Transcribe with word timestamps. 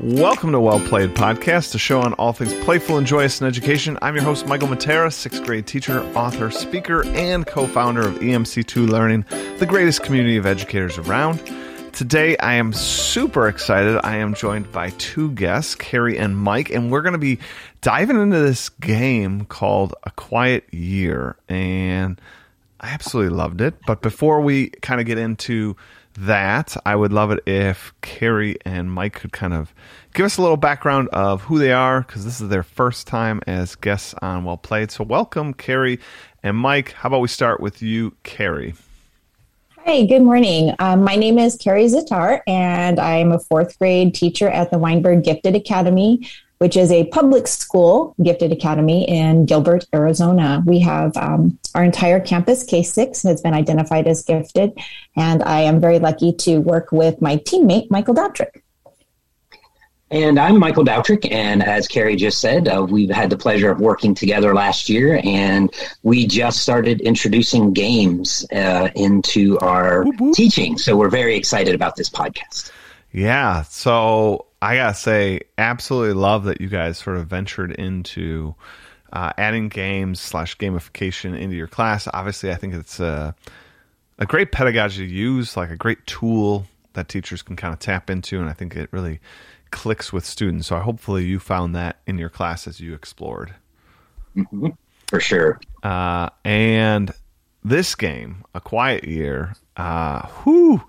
Welcome 0.00 0.52
to 0.52 0.60
Well 0.60 0.78
Played 0.78 1.16
Podcast, 1.16 1.74
a 1.74 1.78
show 1.78 2.00
on 2.00 2.12
all 2.12 2.32
things 2.32 2.54
playful 2.62 2.98
and 2.98 3.06
joyous 3.06 3.40
in 3.40 3.48
education. 3.48 3.98
I'm 4.00 4.14
your 4.14 4.22
host, 4.22 4.46
Michael 4.46 4.68
Matera, 4.68 5.12
sixth 5.12 5.42
grade 5.42 5.66
teacher, 5.66 6.02
author, 6.14 6.52
speaker, 6.52 7.04
and 7.08 7.44
co 7.44 7.66
founder 7.66 8.06
of 8.06 8.14
EMC2 8.20 8.88
Learning, 8.88 9.24
the 9.58 9.66
greatest 9.66 10.04
community 10.04 10.36
of 10.36 10.46
educators 10.46 10.98
around. 10.98 11.42
Today, 11.92 12.36
I 12.36 12.54
am 12.54 12.72
super 12.72 13.48
excited. 13.48 13.98
I 14.04 14.18
am 14.18 14.34
joined 14.34 14.70
by 14.70 14.90
two 14.98 15.32
guests, 15.32 15.74
Carrie 15.74 16.16
and 16.16 16.38
Mike, 16.38 16.70
and 16.70 16.92
we're 16.92 17.02
going 17.02 17.14
to 17.14 17.18
be 17.18 17.40
diving 17.80 18.20
into 18.20 18.38
this 18.38 18.68
game 18.68 19.46
called 19.46 19.96
A 20.04 20.12
Quiet 20.12 20.72
Year. 20.72 21.34
And 21.48 22.20
I 22.80 22.90
absolutely 22.90 23.36
loved 23.36 23.60
it. 23.60 23.74
But 23.84 24.00
before 24.00 24.42
we 24.42 24.68
kind 24.68 25.00
of 25.00 25.08
get 25.08 25.18
into 25.18 25.76
that, 26.20 26.76
I 26.84 26.96
would 26.96 27.12
love 27.12 27.30
it 27.30 27.40
if 27.46 27.92
Carrie 28.00 28.56
and 28.64 28.90
Mike 28.90 29.14
could 29.14 29.32
kind 29.32 29.54
of 29.54 29.74
give 30.14 30.26
us 30.26 30.36
a 30.36 30.42
little 30.42 30.56
background 30.56 31.08
of 31.12 31.42
who 31.42 31.58
they 31.58 31.72
are, 31.72 32.00
because 32.02 32.24
this 32.24 32.40
is 32.40 32.48
their 32.48 32.62
first 32.62 33.06
time 33.06 33.40
as 33.46 33.74
guests 33.74 34.14
on 34.20 34.44
Well 34.44 34.56
Played. 34.56 34.90
So, 34.90 35.04
welcome, 35.04 35.54
Carrie 35.54 36.00
and 36.42 36.56
Mike. 36.56 36.92
How 36.92 37.08
about 37.08 37.20
we 37.20 37.28
start 37.28 37.60
with 37.60 37.82
you, 37.82 38.16
Carrie? 38.24 38.74
Hi, 39.84 40.04
good 40.04 40.22
morning. 40.22 40.74
Um, 40.80 41.02
my 41.02 41.14
name 41.16 41.38
is 41.38 41.56
Carrie 41.56 41.86
Zatar, 41.86 42.40
and 42.46 42.98
I'm 42.98 43.32
a 43.32 43.38
fourth 43.38 43.78
grade 43.78 44.14
teacher 44.14 44.48
at 44.48 44.70
the 44.70 44.78
Weinberg 44.78 45.24
Gifted 45.24 45.56
Academy 45.56 46.28
which 46.58 46.76
is 46.76 46.90
a 46.90 47.06
public 47.06 47.46
school 47.46 48.14
gifted 48.22 48.52
academy 48.52 49.08
in 49.08 49.46
Gilbert, 49.46 49.86
Arizona. 49.94 50.62
We 50.66 50.80
have 50.80 51.16
um, 51.16 51.58
our 51.74 51.84
entire 51.84 52.20
campus, 52.20 52.64
K 52.64 52.82
6, 52.82 53.22
has 53.22 53.40
been 53.40 53.54
identified 53.54 54.06
as 54.06 54.22
gifted. 54.22 54.78
And 55.16 55.42
I 55.42 55.60
am 55.60 55.80
very 55.80 55.98
lucky 55.98 56.32
to 56.32 56.58
work 56.58 56.92
with 56.92 57.22
my 57.22 57.36
teammate, 57.38 57.90
Michael 57.90 58.14
Doutrick. 58.14 58.62
And 60.10 60.38
I'm 60.40 60.58
Michael 60.58 60.86
Doutrick, 60.86 61.30
and 61.30 61.62
as 61.62 61.86
Carrie 61.86 62.16
just 62.16 62.40
said, 62.40 62.66
uh, 62.66 62.82
we've 62.88 63.10
had 63.10 63.28
the 63.28 63.36
pleasure 63.36 63.70
of 63.70 63.78
working 63.78 64.14
together 64.14 64.54
last 64.54 64.88
year, 64.88 65.20
and 65.22 65.70
we 66.02 66.26
just 66.26 66.60
started 66.60 67.02
introducing 67.02 67.74
games 67.74 68.46
uh, 68.50 68.88
into 68.94 69.58
our 69.58 70.04
whoop, 70.04 70.18
whoop. 70.18 70.34
teaching. 70.34 70.78
So 70.78 70.96
we're 70.96 71.10
very 71.10 71.36
excited 71.36 71.74
about 71.74 71.96
this 71.96 72.08
podcast. 72.08 72.72
Yeah. 73.12 73.62
So 73.62 74.46
I 74.60 74.76
gotta 74.76 74.94
say, 74.94 75.40
absolutely 75.56 76.14
love 76.14 76.44
that 76.44 76.60
you 76.60 76.68
guys 76.68 76.98
sort 76.98 77.16
of 77.16 77.26
ventured 77.26 77.72
into 77.72 78.54
uh, 79.12 79.32
adding 79.38 79.68
games 79.68 80.20
slash 80.20 80.56
gamification 80.58 81.38
into 81.38 81.56
your 81.56 81.68
class. 81.68 82.08
Obviously, 82.12 82.50
I 82.50 82.56
think 82.56 82.74
it's 82.74 83.00
a, 83.00 83.34
a 84.18 84.26
great 84.26 84.52
pedagogy 84.52 85.06
to 85.06 85.12
use, 85.12 85.56
like 85.56 85.70
a 85.70 85.76
great 85.76 86.06
tool 86.06 86.66
that 86.94 87.08
teachers 87.08 87.42
can 87.42 87.56
kind 87.56 87.72
of 87.72 87.78
tap 87.78 88.10
into, 88.10 88.40
and 88.40 88.50
I 88.50 88.52
think 88.52 88.74
it 88.74 88.92
really 88.92 89.20
clicks 89.70 90.12
with 90.12 90.24
students. 90.24 90.66
So 90.66 90.78
hopefully, 90.80 91.24
you 91.24 91.38
found 91.38 91.74
that 91.74 92.00
in 92.06 92.18
your 92.18 92.28
class 92.28 92.66
as 92.66 92.80
you 92.80 92.94
explored. 92.94 93.54
Mm-hmm. 94.36 94.68
For 95.06 95.20
sure. 95.20 95.60
Uh, 95.82 96.28
and 96.44 97.12
this 97.64 97.94
game, 97.94 98.44
A 98.54 98.60
Quiet 98.60 99.04
Year, 99.04 99.54
uh, 99.76 100.26
whoo, 100.44 100.82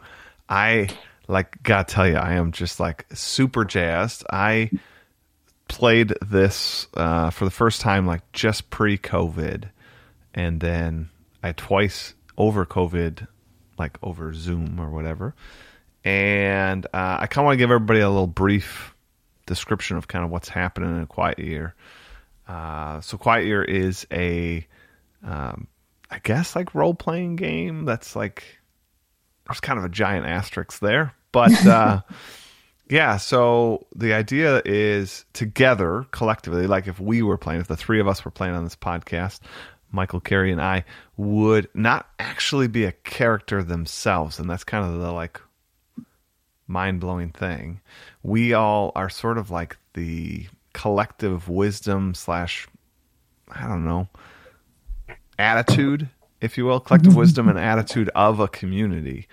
I 0.49 0.89
like 1.29 1.61
gotta 1.63 1.85
tell 1.85 2.07
you, 2.07 2.15
I 2.15 2.33
am 2.33 2.51
just 2.51 2.79
like 2.79 3.05
super 3.13 3.63
jazzed. 3.63 4.25
I 4.29 4.71
played 5.67 6.13
this 6.27 6.87
uh, 6.95 7.29
for 7.29 7.45
the 7.45 7.51
first 7.51 7.81
time 7.81 8.07
like 8.07 8.29
just 8.33 8.69
pre-COVID, 8.71 9.69
and 10.33 10.59
then 10.59 11.09
I 11.43 11.51
twice 11.51 12.15
over 12.37 12.65
COVID, 12.65 13.27
like 13.77 13.97
over 14.01 14.33
Zoom 14.33 14.79
or 14.79 14.89
whatever. 14.89 15.35
And 16.03 16.85
uh, 16.87 17.17
I 17.19 17.27
kind 17.27 17.43
of 17.43 17.45
want 17.45 17.53
to 17.53 17.57
give 17.57 17.71
everybody 17.71 17.99
a 17.99 18.09
little 18.09 18.25
brief 18.25 18.95
description 19.45 19.97
of 19.97 20.07
kind 20.07 20.25
of 20.25 20.31
what's 20.31 20.49
happening 20.49 20.95
in 20.95 21.01
a 21.01 21.07
Quiet 21.07 21.39
Year. 21.39 21.75
Uh, 22.47 23.01
so, 23.01 23.17
Quiet 23.17 23.45
Year 23.45 23.63
is 23.63 24.07
a, 24.11 24.65
um, 25.23 25.67
I 26.09 26.17
guess, 26.19 26.55
like 26.55 26.73
role 26.73 26.95
playing 26.95 27.35
game 27.35 27.85
that's 27.85 28.15
like 28.15 28.43
there's 29.45 29.59
kind 29.59 29.77
of 29.77 29.85
a 29.85 29.89
giant 29.89 30.25
asterisk 30.25 30.79
there, 30.79 31.13
but 31.31 31.65
uh, 31.67 32.01
yeah, 32.89 33.17
so 33.17 33.85
the 33.95 34.13
idea 34.13 34.61
is 34.65 35.25
together, 35.33 36.05
collectively, 36.11 36.67
like 36.67 36.87
if 36.87 36.99
we 36.99 37.21
were 37.21 37.37
playing, 37.37 37.61
if 37.61 37.67
the 37.67 37.77
three 37.77 37.99
of 37.99 38.07
us 38.07 38.25
were 38.25 38.31
playing 38.31 38.55
on 38.55 38.63
this 38.63 38.75
podcast, 38.75 39.39
Michael 39.91 40.19
Carrie 40.19 40.51
and 40.51 40.61
I 40.61 40.85
would 41.17 41.69
not 41.73 42.07
actually 42.19 42.67
be 42.67 42.85
a 42.85 42.91
character 42.91 43.63
themselves, 43.63 44.39
and 44.39 44.49
that's 44.49 44.63
kind 44.63 44.85
of 44.85 44.99
the 44.99 45.11
like 45.11 45.39
mind 46.67 46.99
blowing 46.99 47.29
thing. 47.29 47.81
We 48.23 48.53
all 48.53 48.91
are 48.95 49.09
sort 49.09 49.37
of 49.37 49.51
like 49.51 49.77
the 49.93 50.47
collective 50.73 51.49
wisdom 51.49 52.13
slash 52.13 52.67
I 53.51 53.67
don't 53.67 53.85
know 53.85 54.07
attitude, 55.39 56.09
if 56.41 56.57
you 56.57 56.65
will, 56.65 56.79
collective 56.79 57.15
wisdom 57.15 57.47
and 57.49 57.57
attitude 57.57 58.09
of 58.13 58.39
a 58.39 58.47
community 58.47 59.27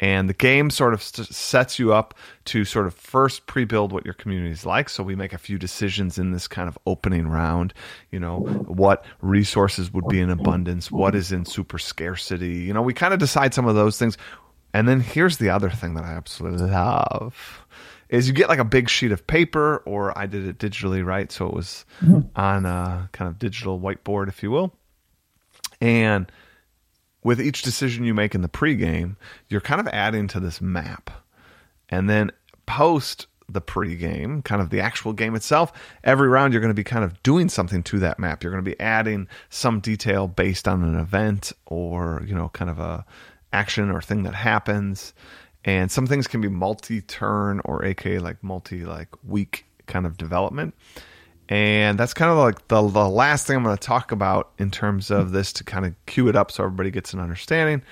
and 0.00 0.28
the 0.28 0.34
game 0.34 0.70
sort 0.70 0.94
of 0.94 1.02
st- 1.02 1.28
sets 1.28 1.78
you 1.78 1.92
up 1.92 2.14
to 2.46 2.64
sort 2.64 2.86
of 2.86 2.94
first 2.94 3.46
pre-build 3.46 3.92
what 3.92 4.04
your 4.04 4.14
community 4.14 4.50
is 4.50 4.66
like. 4.66 4.88
So 4.88 5.02
we 5.02 5.14
make 5.14 5.34
a 5.34 5.38
few 5.38 5.58
decisions 5.58 6.18
in 6.18 6.32
this 6.32 6.48
kind 6.48 6.68
of 6.68 6.78
opening 6.86 7.28
round 7.28 7.74
you 8.10 8.18
know 8.18 8.38
what 8.66 9.04
resources 9.20 9.92
would 9.92 10.08
be 10.08 10.20
in 10.20 10.30
abundance 10.30 10.90
what 10.90 11.14
is 11.14 11.30
in 11.30 11.44
super 11.44 11.78
scarcity 11.78 12.58
you 12.58 12.72
know 12.72 12.82
we 12.82 12.94
kind 12.94 13.12
of 13.12 13.20
decide 13.20 13.54
some 13.54 13.66
of 13.66 13.74
those 13.74 13.98
things. 13.98 14.16
And 14.72 14.88
then 14.88 15.00
here's 15.00 15.38
the 15.38 15.50
other 15.50 15.68
thing 15.68 15.94
that 15.94 16.04
i 16.04 16.12
absolutely 16.12 16.70
love 16.70 17.66
is 18.08 18.26
you 18.26 18.34
get 18.34 18.48
like 18.48 18.58
a 18.58 18.64
big 18.64 18.88
sheet 18.88 19.12
of 19.12 19.26
paper 19.26 19.78
or 19.84 20.16
i 20.18 20.26
did 20.26 20.46
it 20.46 20.58
digitally 20.58 21.04
right? 21.04 21.30
So 21.30 21.46
it 21.46 21.54
was 21.54 21.84
mm-hmm. 22.00 22.20
on 22.36 22.66
a 22.66 23.08
kind 23.12 23.28
of 23.28 23.38
digital 23.38 23.78
whiteboard 23.78 24.28
if 24.28 24.42
you 24.42 24.50
will. 24.50 24.72
And 25.80 26.30
with 27.22 27.40
each 27.40 27.62
decision 27.62 28.04
you 28.04 28.14
make 28.14 28.34
in 28.34 28.42
the 28.42 28.48
pregame, 28.48 29.16
you're 29.48 29.60
kind 29.60 29.80
of 29.80 29.88
adding 29.88 30.28
to 30.28 30.40
this 30.40 30.60
map. 30.60 31.10
And 31.88 32.08
then 32.08 32.30
post 32.66 33.26
the 33.48 33.60
pregame, 33.60 34.44
kind 34.44 34.62
of 34.62 34.70
the 34.70 34.80
actual 34.80 35.12
game 35.12 35.34
itself, 35.34 35.72
every 36.04 36.28
round 36.28 36.52
you're 36.52 36.60
going 36.60 36.70
to 36.70 36.74
be 36.74 36.84
kind 36.84 37.04
of 37.04 37.20
doing 37.22 37.48
something 37.48 37.82
to 37.82 37.98
that 37.98 38.18
map. 38.18 38.42
You're 38.42 38.52
going 38.52 38.64
to 38.64 38.70
be 38.70 38.78
adding 38.78 39.28
some 39.48 39.80
detail 39.80 40.28
based 40.28 40.68
on 40.68 40.82
an 40.82 40.98
event 40.98 41.52
or, 41.66 42.22
you 42.26 42.34
know, 42.34 42.48
kind 42.50 42.70
of 42.70 42.78
a 42.78 43.04
action 43.52 43.90
or 43.90 44.00
thing 44.00 44.22
that 44.22 44.34
happens. 44.34 45.12
And 45.64 45.90
some 45.90 46.06
things 46.06 46.26
can 46.26 46.40
be 46.40 46.48
multi-turn 46.48 47.60
or 47.64 47.84
aka 47.84 48.18
like 48.18 48.42
multi 48.42 48.84
like 48.84 49.08
week 49.24 49.66
kind 49.86 50.06
of 50.06 50.16
development. 50.16 50.74
And 51.50 51.98
that's 51.98 52.14
kind 52.14 52.30
of 52.30 52.38
like 52.38 52.68
the, 52.68 52.80
the 52.80 53.08
last 53.08 53.46
thing 53.46 53.56
I'm 53.56 53.64
going 53.64 53.76
to 53.76 53.86
talk 53.86 54.12
about 54.12 54.52
in 54.58 54.70
terms 54.70 55.10
of 55.10 55.32
this 55.32 55.52
to 55.54 55.64
kind 55.64 55.84
of 55.84 55.94
cue 56.06 56.28
it 56.28 56.36
up 56.36 56.52
so 56.52 56.64
everybody 56.64 56.92
gets 56.92 57.12
an 57.12 57.18
understanding 57.18 57.82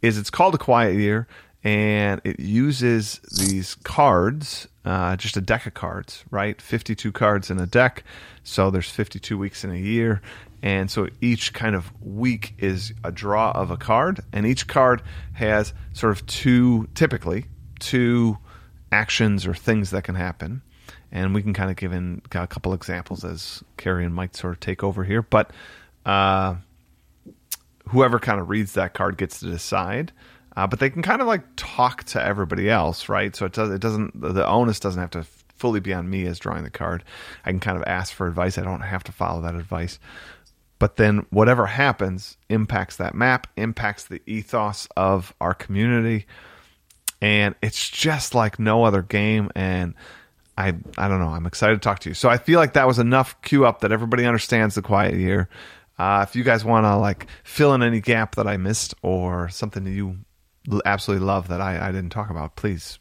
is 0.00 0.16
it's 0.16 0.30
called 0.30 0.54
a 0.54 0.58
quiet 0.58 0.94
year 0.94 1.26
and 1.64 2.20
it 2.22 2.38
uses 2.38 3.20
these 3.36 3.74
cards, 3.82 4.68
uh, 4.84 5.16
just 5.16 5.36
a 5.36 5.40
deck 5.40 5.66
of 5.66 5.74
cards, 5.74 6.24
right? 6.30 6.62
52 6.62 7.10
cards 7.10 7.50
in 7.50 7.58
a 7.58 7.66
deck. 7.66 8.04
So 8.44 8.70
there's 8.70 8.88
52 8.88 9.36
weeks 9.36 9.64
in 9.64 9.72
a 9.72 9.76
year. 9.76 10.22
And 10.62 10.88
so 10.88 11.08
each 11.20 11.52
kind 11.52 11.74
of 11.74 11.90
week 12.00 12.54
is 12.58 12.92
a 13.02 13.10
draw 13.10 13.50
of 13.52 13.70
a 13.70 13.76
card, 13.76 14.20
and 14.32 14.44
each 14.44 14.66
card 14.66 15.02
has 15.34 15.72
sort 15.92 16.12
of 16.12 16.26
two, 16.26 16.88
typically, 16.94 17.46
two 17.78 18.38
actions 18.90 19.46
or 19.46 19.54
things 19.54 19.90
that 19.90 20.02
can 20.02 20.16
happen 20.16 20.62
and 21.10 21.34
we 21.34 21.42
can 21.42 21.54
kind 21.54 21.70
of 21.70 21.76
give 21.76 21.92
in 21.92 22.22
a 22.32 22.46
couple 22.46 22.72
examples 22.74 23.24
as 23.24 23.62
Carrie 23.76 24.04
and 24.04 24.14
Mike 24.14 24.36
sort 24.36 24.54
of 24.54 24.60
take 24.60 24.82
over 24.82 25.04
here. 25.04 25.22
But 25.22 25.50
uh, 26.04 26.56
whoever 27.88 28.18
kind 28.18 28.40
of 28.40 28.48
reads 28.48 28.74
that 28.74 28.94
card 28.94 29.16
gets 29.16 29.40
to 29.40 29.46
decide. 29.46 30.12
Uh, 30.56 30.66
but 30.66 30.80
they 30.80 30.90
can 30.90 31.02
kind 31.02 31.20
of 31.20 31.28
like 31.28 31.42
talk 31.56 32.02
to 32.04 32.22
everybody 32.22 32.68
else, 32.68 33.08
right? 33.08 33.36
So 33.36 33.46
it 33.46 33.52
does 33.52 33.70
it 33.70 33.80
doesn't 33.80 34.20
the 34.20 34.46
onus 34.46 34.80
doesn't 34.80 35.00
have 35.00 35.10
to 35.10 35.22
fully 35.22 35.80
be 35.80 35.92
on 35.92 36.08
me 36.08 36.26
as 36.26 36.38
drawing 36.38 36.64
the 36.64 36.70
card. 36.70 37.04
I 37.44 37.50
can 37.50 37.60
kind 37.60 37.76
of 37.76 37.84
ask 37.86 38.12
for 38.12 38.26
advice. 38.26 38.58
I 38.58 38.62
don't 38.62 38.80
have 38.80 39.04
to 39.04 39.12
follow 39.12 39.40
that 39.42 39.54
advice. 39.54 39.98
But 40.78 40.96
then 40.96 41.26
whatever 41.30 41.66
happens 41.66 42.36
impacts 42.48 42.96
that 42.96 43.14
map, 43.14 43.48
impacts 43.56 44.04
the 44.04 44.22
ethos 44.26 44.88
of 44.96 45.34
our 45.40 45.54
community. 45.54 46.26
And 47.20 47.56
it's 47.62 47.88
just 47.88 48.34
like 48.34 48.58
no 48.60 48.84
other 48.84 49.02
game. 49.02 49.50
And 49.56 49.94
I 50.58 50.74
I 50.98 51.08
don't 51.08 51.20
know. 51.20 51.28
I'm 51.28 51.46
excited 51.46 51.74
to 51.74 51.80
talk 51.80 52.00
to 52.00 52.10
you. 52.10 52.14
So 52.14 52.28
I 52.28 52.36
feel 52.36 52.58
like 52.58 52.72
that 52.72 52.86
was 52.86 52.98
enough 52.98 53.40
cue 53.42 53.64
up 53.64 53.80
that 53.80 53.92
everybody 53.92 54.26
understands 54.26 54.74
the 54.74 54.82
quiet 54.82 55.14
year. 55.14 55.48
Uh, 55.98 56.26
if 56.28 56.34
you 56.34 56.42
guys 56.42 56.64
want 56.64 56.84
to 56.84 56.96
like 56.96 57.28
fill 57.44 57.74
in 57.74 57.82
any 57.82 58.00
gap 58.00 58.34
that 58.34 58.48
I 58.48 58.56
missed 58.56 58.94
or 59.02 59.48
something 59.48 59.84
that 59.84 59.92
you 59.92 60.18
absolutely 60.84 61.24
love 61.24 61.48
that 61.48 61.60
I, 61.60 61.88
I 61.88 61.92
didn't 61.92 62.10
talk 62.10 62.30
about, 62.30 62.56
please 62.56 62.98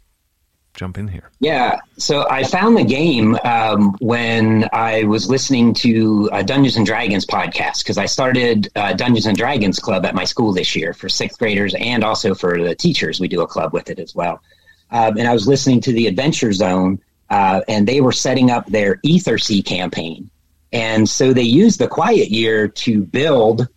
jump 0.75 0.99
in 0.99 1.07
here. 1.07 1.31
Yeah. 1.39 1.79
So 1.97 2.29
I 2.29 2.43
found 2.43 2.77
the 2.77 2.83
game 2.83 3.35
um, 3.43 3.95
when 3.99 4.69
I 4.71 5.03
was 5.05 5.27
listening 5.27 5.73
to 5.75 6.29
a 6.31 6.43
Dungeons 6.43 6.77
and 6.77 6.85
Dragons 6.85 7.25
podcast 7.25 7.79
because 7.79 7.97
I 7.97 8.05
started 8.05 8.69
uh, 8.75 8.93
Dungeons 8.93 9.25
and 9.25 9.35
Dragons 9.35 9.79
Club 9.79 10.05
at 10.05 10.13
my 10.13 10.23
school 10.23 10.53
this 10.53 10.75
year 10.75 10.93
for 10.93 11.09
sixth 11.09 11.39
graders 11.39 11.73
and 11.79 12.03
also 12.03 12.35
for 12.35 12.61
the 12.61 12.75
teachers. 12.75 13.19
We 13.19 13.27
do 13.27 13.41
a 13.41 13.47
club 13.47 13.73
with 13.73 13.89
it 13.89 13.97
as 13.97 14.13
well. 14.13 14.41
Um, 14.91 15.17
and 15.17 15.27
I 15.27 15.33
was 15.33 15.47
listening 15.47 15.81
to 15.81 15.91
the 15.91 16.05
Adventure 16.05 16.53
Zone 16.53 16.99
uh, 17.29 17.61
and 17.67 17.87
they 17.87 18.01
were 18.01 18.11
setting 18.11 18.51
up 18.51 18.65
their 18.67 18.97
Ethersea 18.97 19.65
campaign. 19.65 20.29
And 20.73 21.07
so 21.07 21.33
they 21.33 21.43
used 21.43 21.79
the 21.79 21.87
quiet 21.87 22.29
year 22.29 22.67
to 22.67 23.03
build 23.03 23.67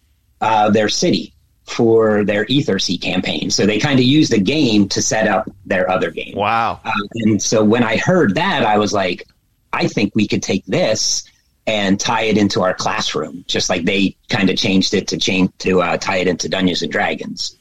uh, 0.41 0.71
their 0.71 0.89
city 0.89 1.35
for 1.65 2.25
their 2.25 2.45
Ethersea 2.47 3.01
campaign. 3.01 3.51
So 3.51 3.65
they 3.65 3.79
kind 3.79 4.01
of 4.01 4.05
used 4.05 4.33
the 4.33 4.41
game 4.41 4.89
to 4.89 5.01
set 5.01 5.29
up 5.29 5.49
their 5.65 5.89
other 5.89 6.11
game. 6.11 6.35
Wow. 6.37 6.81
Uh, 6.85 6.91
and 7.15 7.41
so 7.41 7.63
when 7.63 7.85
I 7.85 7.97
heard 7.97 8.35
that, 8.35 8.65
I 8.65 8.77
was 8.79 8.93
like, 8.93 9.27
I 9.73 9.87
think 9.87 10.15
we 10.17 10.27
could 10.27 10.43
take 10.43 10.65
this 10.67 11.25
and 11.67 12.01
tie 12.01 12.23
it 12.23 12.37
into 12.37 12.63
our 12.63 12.75
classroom, 12.75 13.45
just 13.47 13.71
like 13.71 13.85
they 13.85 14.17
kind 14.29 14.51
of 14.51 14.57
changed 14.57 14.95
it 14.95 15.07
to 15.09 15.19
change 15.19 15.51
to 15.59 15.81
uh, 15.81 15.97
tie 15.97 16.17
it 16.17 16.27
into 16.27 16.49
Dungeons 16.49 16.83
and 16.83 16.91
Dragons. 16.91 17.57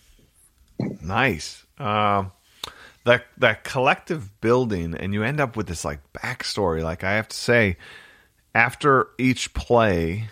Nice. 1.03 1.63
Um, 1.77 2.31
that 3.09 3.25
that 3.37 3.63
collective 3.63 4.39
building, 4.39 4.93
and 4.93 5.15
you 5.15 5.23
end 5.23 5.39
up 5.39 5.57
with 5.57 5.67
this 5.67 5.83
like 5.83 5.99
backstory. 6.13 6.83
Like 6.83 7.03
I 7.03 7.13
have 7.13 7.27
to 7.27 7.35
say, 7.35 7.77
after 8.53 9.07
each 9.17 9.53
play, 9.55 10.29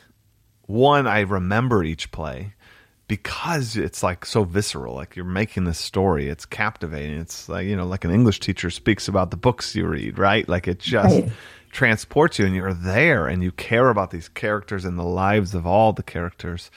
one 0.68 1.08
I 1.08 1.22
remember 1.22 1.84
each 1.84 2.12
play 2.12 2.54
because 3.08 3.78
it's 3.78 4.04
like 4.04 4.26
so 4.26 4.44
visceral. 4.44 4.94
Like 4.94 5.16
you're 5.16 5.26
making 5.26 5.64
this 5.64 5.80
story, 5.80 6.30
it's 6.30 6.46
captivating. 6.46 7.18
It's 7.18 7.50
like 7.50 7.66
you 7.66 7.76
know, 7.76 7.88
like 7.88 8.06
an 8.06 8.12
English 8.12 8.42
teacher 8.42 8.70
speaks 8.70 9.08
about 9.08 9.32
the 9.32 9.38
books 9.38 9.76
you 9.76 9.88
read, 9.88 10.20
right? 10.20 10.48
Like 10.48 10.68
it 10.68 10.80
just. 10.80 11.16
Right 11.16 11.32
transports 11.70 12.40
you 12.40 12.46
and 12.46 12.56
you're 12.56 12.74
there 12.74 13.28
and 13.28 13.44
you 13.44 13.52
care 13.52 13.90
about 13.90 14.10
these 14.10 14.30
characters 14.30 14.86
and 14.86 14.98
the 14.98 15.04
lives 15.04 15.54
of 15.54 15.68
all 15.68 15.92
the 15.92 16.02
characters 16.02 16.72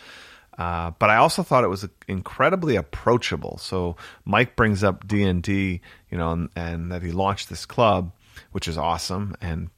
uh, 0.60 0.90
but 0.98 1.08
I 1.08 1.16
also 1.16 1.42
thought 1.42 1.64
it 1.64 1.68
was 1.68 1.88
incredibly 2.06 2.76
approachable. 2.76 3.56
So 3.56 3.96
Mike 4.26 4.56
brings 4.56 4.84
up 4.84 5.08
D 5.08 5.22
and 5.22 5.42
D, 5.42 5.80
you 6.10 6.18
know, 6.18 6.32
and, 6.32 6.50
and, 6.54 6.92
that 6.92 7.02
he 7.02 7.12
launched 7.12 7.48
this 7.48 7.64
club, 7.64 8.12
which 8.52 8.68
is 8.68 8.76
awesome, 8.76 9.34
and 9.40 9.70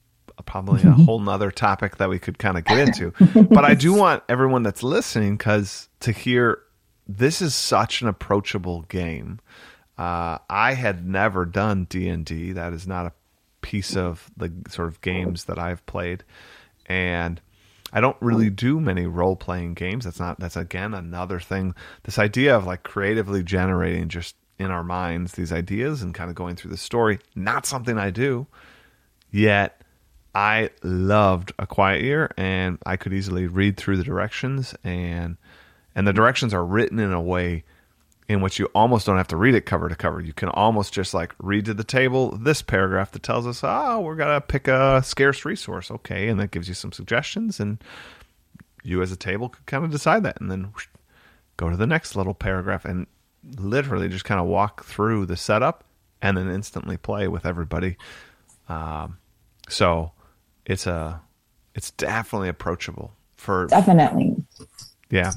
probably 0.44 0.82
a 0.82 0.90
whole 0.90 1.20
nother 1.20 1.52
topic 1.52 1.98
that 1.98 2.08
we 2.08 2.18
could 2.18 2.36
kind 2.36 2.58
of 2.58 2.64
get 2.64 2.80
into. 2.80 3.12
but 3.44 3.64
I 3.64 3.74
do 3.74 3.94
want 3.96 4.24
everyone 4.28 4.64
that's 4.64 4.82
listening, 4.82 5.36
because 5.36 5.88
to 6.00 6.10
hear 6.10 6.58
this 7.06 7.40
is 7.40 7.54
such 7.54 8.02
an 8.02 8.08
approachable 8.08 8.82
game. 8.82 9.38
Uh, 9.96 10.38
I 10.50 10.74
had 10.74 11.06
never 11.06 11.44
done 11.44 11.86
D 11.88 12.08
and 12.08 12.26
D. 12.26 12.50
That 12.52 12.72
is 12.72 12.88
not 12.88 13.06
a 13.06 13.12
piece 13.60 13.96
of 13.96 14.28
the 14.36 14.52
sort 14.68 14.88
of 14.88 15.00
games 15.00 15.44
that 15.44 15.60
I've 15.60 15.86
played, 15.86 16.24
and 16.86 17.40
I 17.92 18.00
don't 18.00 18.16
really 18.20 18.48
do 18.48 18.80
many 18.80 19.06
role 19.06 19.36
playing 19.36 19.74
games. 19.74 20.04
That's 20.04 20.20
not 20.20 20.38
that's 20.40 20.56
again 20.56 20.94
another 20.94 21.38
thing. 21.38 21.74
This 22.04 22.18
idea 22.18 22.56
of 22.56 22.66
like 22.66 22.82
creatively 22.82 23.42
generating 23.42 24.08
just 24.08 24.36
in 24.58 24.70
our 24.70 24.84
minds 24.84 25.32
these 25.32 25.52
ideas 25.52 26.02
and 26.02 26.14
kind 26.14 26.30
of 26.30 26.36
going 26.36 26.56
through 26.56 26.70
the 26.70 26.76
story, 26.76 27.18
not 27.34 27.66
something 27.66 27.98
I 27.98 28.10
do. 28.10 28.46
Yet 29.30 29.82
I 30.34 30.70
loved 30.82 31.52
A 31.58 31.66
Quiet 31.66 32.02
Year 32.02 32.32
and 32.36 32.78
I 32.86 32.96
could 32.96 33.12
easily 33.12 33.46
read 33.46 33.76
through 33.76 33.98
the 33.98 34.04
directions 34.04 34.74
and 34.82 35.36
and 35.94 36.06
the 36.06 36.12
directions 36.12 36.54
are 36.54 36.64
written 36.64 36.98
in 36.98 37.12
a 37.12 37.20
way 37.20 37.64
in 38.28 38.40
which 38.40 38.58
you 38.58 38.66
almost 38.74 39.06
don't 39.06 39.16
have 39.16 39.28
to 39.28 39.36
read 39.36 39.54
it 39.54 39.66
cover 39.66 39.88
to 39.88 39.96
cover. 39.96 40.20
You 40.20 40.32
can 40.32 40.48
almost 40.48 40.92
just 40.92 41.12
like 41.12 41.34
read 41.38 41.64
to 41.66 41.74
the 41.74 41.84
table 41.84 42.36
this 42.36 42.62
paragraph 42.62 43.12
that 43.12 43.22
tells 43.22 43.46
us, 43.46 43.60
oh, 43.62 44.00
we're 44.00 44.16
going 44.16 44.34
to 44.34 44.40
pick 44.40 44.68
a 44.68 45.02
scarce 45.02 45.44
resource. 45.44 45.90
Okay. 45.90 46.28
And 46.28 46.40
that 46.40 46.50
gives 46.50 46.68
you 46.68 46.74
some 46.74 46.92
suggestions. 46.92 47.60
And 47.60 47.82
you 48.82 49.02
as 49.02 49.12
a 49.12 49.16
table 49.16 49.48
could 49.48 49.66
kind 49.66 49.84
of 49.84 49.90
decide 49.90 50.22
that. 50.22 50.40
And 50.40 50.50
then 50.50 50.64
whoosh, 50.64 50.86
go 51.56 51.68
to 51.68 51.76
the 51.76 51.86
next 51.86 52.16
little 52.16 52.34
paragraph 52.34 52.84
and 52.84 53.06
literally 53.58 54.08
just 54.08 54.24
kind 54.24 54.40
of 54.40 54.46
walk 54.46 54.84
through 54.84 55.26
the 55.26 55.36
setup 55.36 55.84
and 56.20 56.36
then 56.36 56.48
instantly 56.48 56.96
play 56.96 57.28
with 57.28 57.44
everybody. 57.44 57.96
Um, 58.68 59.18
so 59.68 60.12
it's 60.64 60.86
a, 60.86 61.20
it's 61.74 61.90
definitely 61.92 62.48
approachable 62.48 63.12
for 63.36 63.66
definitely. 63.66 64.36
Yeah. 65.12 65.32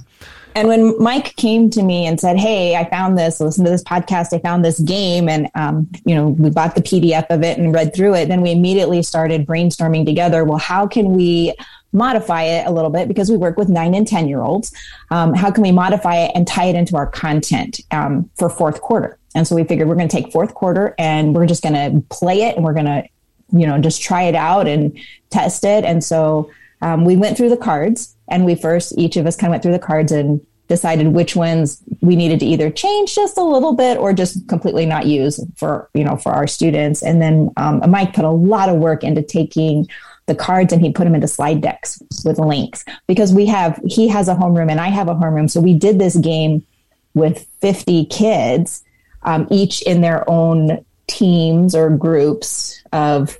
And 0.55 0.69
when 0.69 0.97
Mike 1.03 1.35
came 1.35 1.69
to 1.71 1.83
me 1.83 2.07
and 2.07 2.17
said, 2.17 2.37
"Hey, 2.37 2.77
I 2.77 2.89
found 2.89 3.17
this. 3.17 3.41
Listen 3.41 3.65
to 3.65 3.69
this 3.69 3.83
podcast. 3.83 4.33
I 4.33 4.39
found 4.39 4.63
this 4.63 4.79
game, 4.79 5.27
and 5.27 5.51
um, 5.53 5.87
you 6.05 6.15
know, 6.15 6.29
we 6.29 6.49
bought 6.49 6.75
the 6.75 6.81
PDF 6.81 7.25
of 7.29 7.43
it 7.43 7.57
and 7.57 7.73
read 7.73 7.93
through 7.93 8.15
it." 8.15 8.29
Then 8.29 8.41
we 8.41 8.51
immediately 8.51 9.03
started 9.03 9.45
brainstorming 9.45 10.05
together. 10.05 10.45
Well, 10.45 10.57
how 10.57 10.87
can 10.87 11.13
we 11.13 11.53
modify 11.91 12.43
it 12.43 12.67
a 12.67 12.71
little 12.71 12.89
bit 12.89 13.09
because 13.09 13.29
we 13.29 13.35
work 13.35 13.57
with 13.57 13.67
nine 13.67 13.93
and 13.93 14.07
ten 14.07 14.29
year 14.29 14.41
olds? 14.41 14.73
Um, 15.11 15.33
how 15.33 15.51
can 15.51 15.61
we 15.61 15.73
modify 15.73 16.15
it 16.19 16.31
and 16.33 16.47
tie 16.47 16.65
it 16.65 16.75
into 16.75 16.95
our 16.95 17.07
content 17.07 17.81
um, 17.91 18.29
for 18.35 18.49
fourth 18.49 18.81
quarter? 18.81 19.19
And 19.35 19.45
so 19.45 19.55
we 19.55 19.65
figured 19.65 19.89
we're 19.89 19.95
going 19.95 20.07
to 20.07 20.15
take 20.15 20.31
fourth 20.31 20.53
quarter 20.53 20.95
and 20.97 21.35
we're 21.35 21.47
just 21.47 21.61
going 21.61 21.73
to 21.73 22.01
play 22.07 22.43
it 22.43 22.55
and 22.55 22.63
we're 22.63 22.73
going 22.73 22.85
to, 22.85 23.03
you 23.51 23.67
know, 23.67 23.77
just 23.79 24.01
try 24.01 24.23
it 24.23 24.35
out 24.35 24.69
and 24.69 24.97
test 25.31 25.65
it. 25.65 25.83
And 25.83 26.01
so 26.01 26.49
um, 26.81 27.05
we 27.05 27.15
went 27.15 27.37
through 27.37 27.49
the 27.49 27.57
cards 27.57 28.15
and 28.27 28.45
we 28.45 28.55
first, 28.55 28.97
each 28.97 29.17
of 29.17 29.25
us 29.25 29.35
kind 29.35 29.49
of 29.49 29.51
went 29.51 29.63
through 29.63 29.73
the 29.73 29.79
cards 29.79 30.11
and 30.11 30.45
decided 30.67 31.09
which 31.09 31.35
ones 31.35 31.81
we 32.01 32.15
needed 32.15 32.39
to 32.39 32.45
either 32.45 32.71
change 32.71 33.13
just 33.13 33.37
a 33.37 33.43
little 33.43 33.73
bit 33.73 33.97
or 33.97 34.13
just 34.13 34.47
completely 34.47 34.85
not 34.85 35.05
use 35.05 35.39
for, 35.55 35.89
you 35.93 36.03
know, 36.03 36.15
for 36.15 36.31
our 36.31 36.47
students. 36.47 37.03
And 37.03 37.21
then 37.21 37.51
um, 37.57 37.83
Mike 37.89 38.13
put 38.13 38.25
a 38.25 38.31
lot 38.31 38.69
of 38.69 38.77
work 38.77 39.03
into 39.03 39.21
taking 39.21 39.87
the 40.25 40.35
cards 40.35 40.73
and 40.73 40.81
he 40.81 40.91
put 40.91 41.03
them 41.03 41.13
into 41.13 41.27
slide 41.27 41.61
decks 41.61 42.01
with 42.25 42.39
links 42.39 42.83
because 43.05 43.31
we 43.31 43.45
have, 43.45 43.79
he 43.85 44.07
has 44.07 44.27
a 44.27 44.33
homeroom 44.33 44.71
and 44.71 44.79
I 44.79 44.87
have 44.87 45.07
a 45.07 45.13
homeroom. 45.13 45.49
So 45.49 45.61
we 45.61 45.75
did 45.75 45.99
this 45.99 46.15
game 46.15 46.65
with 47.13 47.47
50 47.61 48.05
kids, 48.05 48.83
um, 49.21 49.47
each 49.51 49.83
in 49.83 50.01
their 50.01 50.27
own 50.27 50.83
teams 51.07 51.75
or 51.75 51.91
groups 51.91 52.81
of 52.91 53.37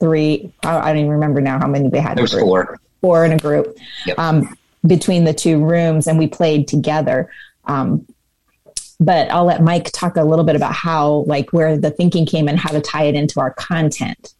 three. 0.00 0.52
I, 0.62 0.88
don't 0.88 0.98
even 0.98 1.10
remember 1.10 1.40
now 1.40 1.58
how 1.58 1.66
many 1.66 1.88
they 1.88 2.00
had. 2.00 2.16
There 2.16 2.22
was 2.22 2.32
four 2.32 2.78
four 3.00 3.24
in 3.24 3.32
a 3.32 3.38
group 3.38 3.76
yep. 4.06 4.18
um, 4.18 4.56
between 4.86 5.24
the 5.24 5.34
two 5.34 5.64
rooms, 5.64 6.06
and 6.06 6.18
we 6.18 6.26
played 6.26 6.68
together. 6.68 7.30
Um, 7.64 8.06
but 9.00 9.30
I'll 9.30 9.44
let 9.44 9.62
Mike 9.62 9.90
talk 9.92 10.16
a 10.16 10.24
little 10.24 10.44
bit 10.44 10.56
about 10.56 10.72
how, 10.72 11.24
like, 11.26 11.52
where 11.52 11.78
the 11.78 11.90
thinking 11.90 12.26
came 12.26 12.48
and 12.48 12.58
how 12.58 12.70
to 12.70 12.80
tie 12.80 13.04
it 13.04 13.14
into 13.14 13.38
our 13.38 13.52
content. 13.52 14.34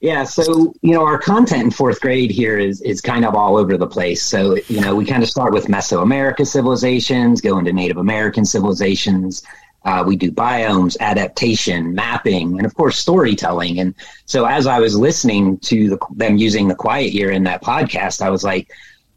Yeah, 0.00 0.24
so 0.24 0.74
you 0.82 0.92
know 0.92 1.06
our 1.06 1.16
content 1.16 1.62
in 1.62 1.70
fourth 1.70 1.98
grade 1.98 2.30
here 2.30 2.58
is 2.58 2.82
is 2.82 3.00
kind 3.00 3.24
of 3.24 3.34
all 3.34 3.56
over 3.56 3.78
the 3.78 3.86
place. 3.86 4.22
So 4.22 4.56
you 4.68 4.82
know 4.82 4.94
we 4.94 5.06
kind 5.06 5.22
of 5.22 5.30
start 5.30 5.54
with 5.54 5.64
Mesoamerica 5.64 6.46
civilizations, 6.46 7.40
go 7.40 7.58
into 7.58 7.72
Native 7.72 7.96
American 7.96 8.44
civilizations, 8.44 9.42
uh, 9.84 10.02
we 10.06 10.16
do 10.16 10.32
biomes, 10.32 10.96
adaptation, 11.00 11.94
mapping, 11.94 12.56
and 12.56 12.66
of 12.66 12.74
course 12.74 12.98
storytelling. 12.98 13.80
And 13.80 13.94
so 14.24 14.46
as 14.46 14.66
I 14.66 14.78
was 14.78 14.96
listening 14.96 15.58
to 15.58 15.90
the, 15.90 15.98
them 16.14 16.36
using 16.36 16.68
the 16.68 16.74
quiet 16.74 17.12
year 17.12 17.30
in 17.30 17.44
that 17.44 17.62
podcast, 17.62 18.22
I 18.22 18.30
was 18.30 18.44
like, 18.44 18.70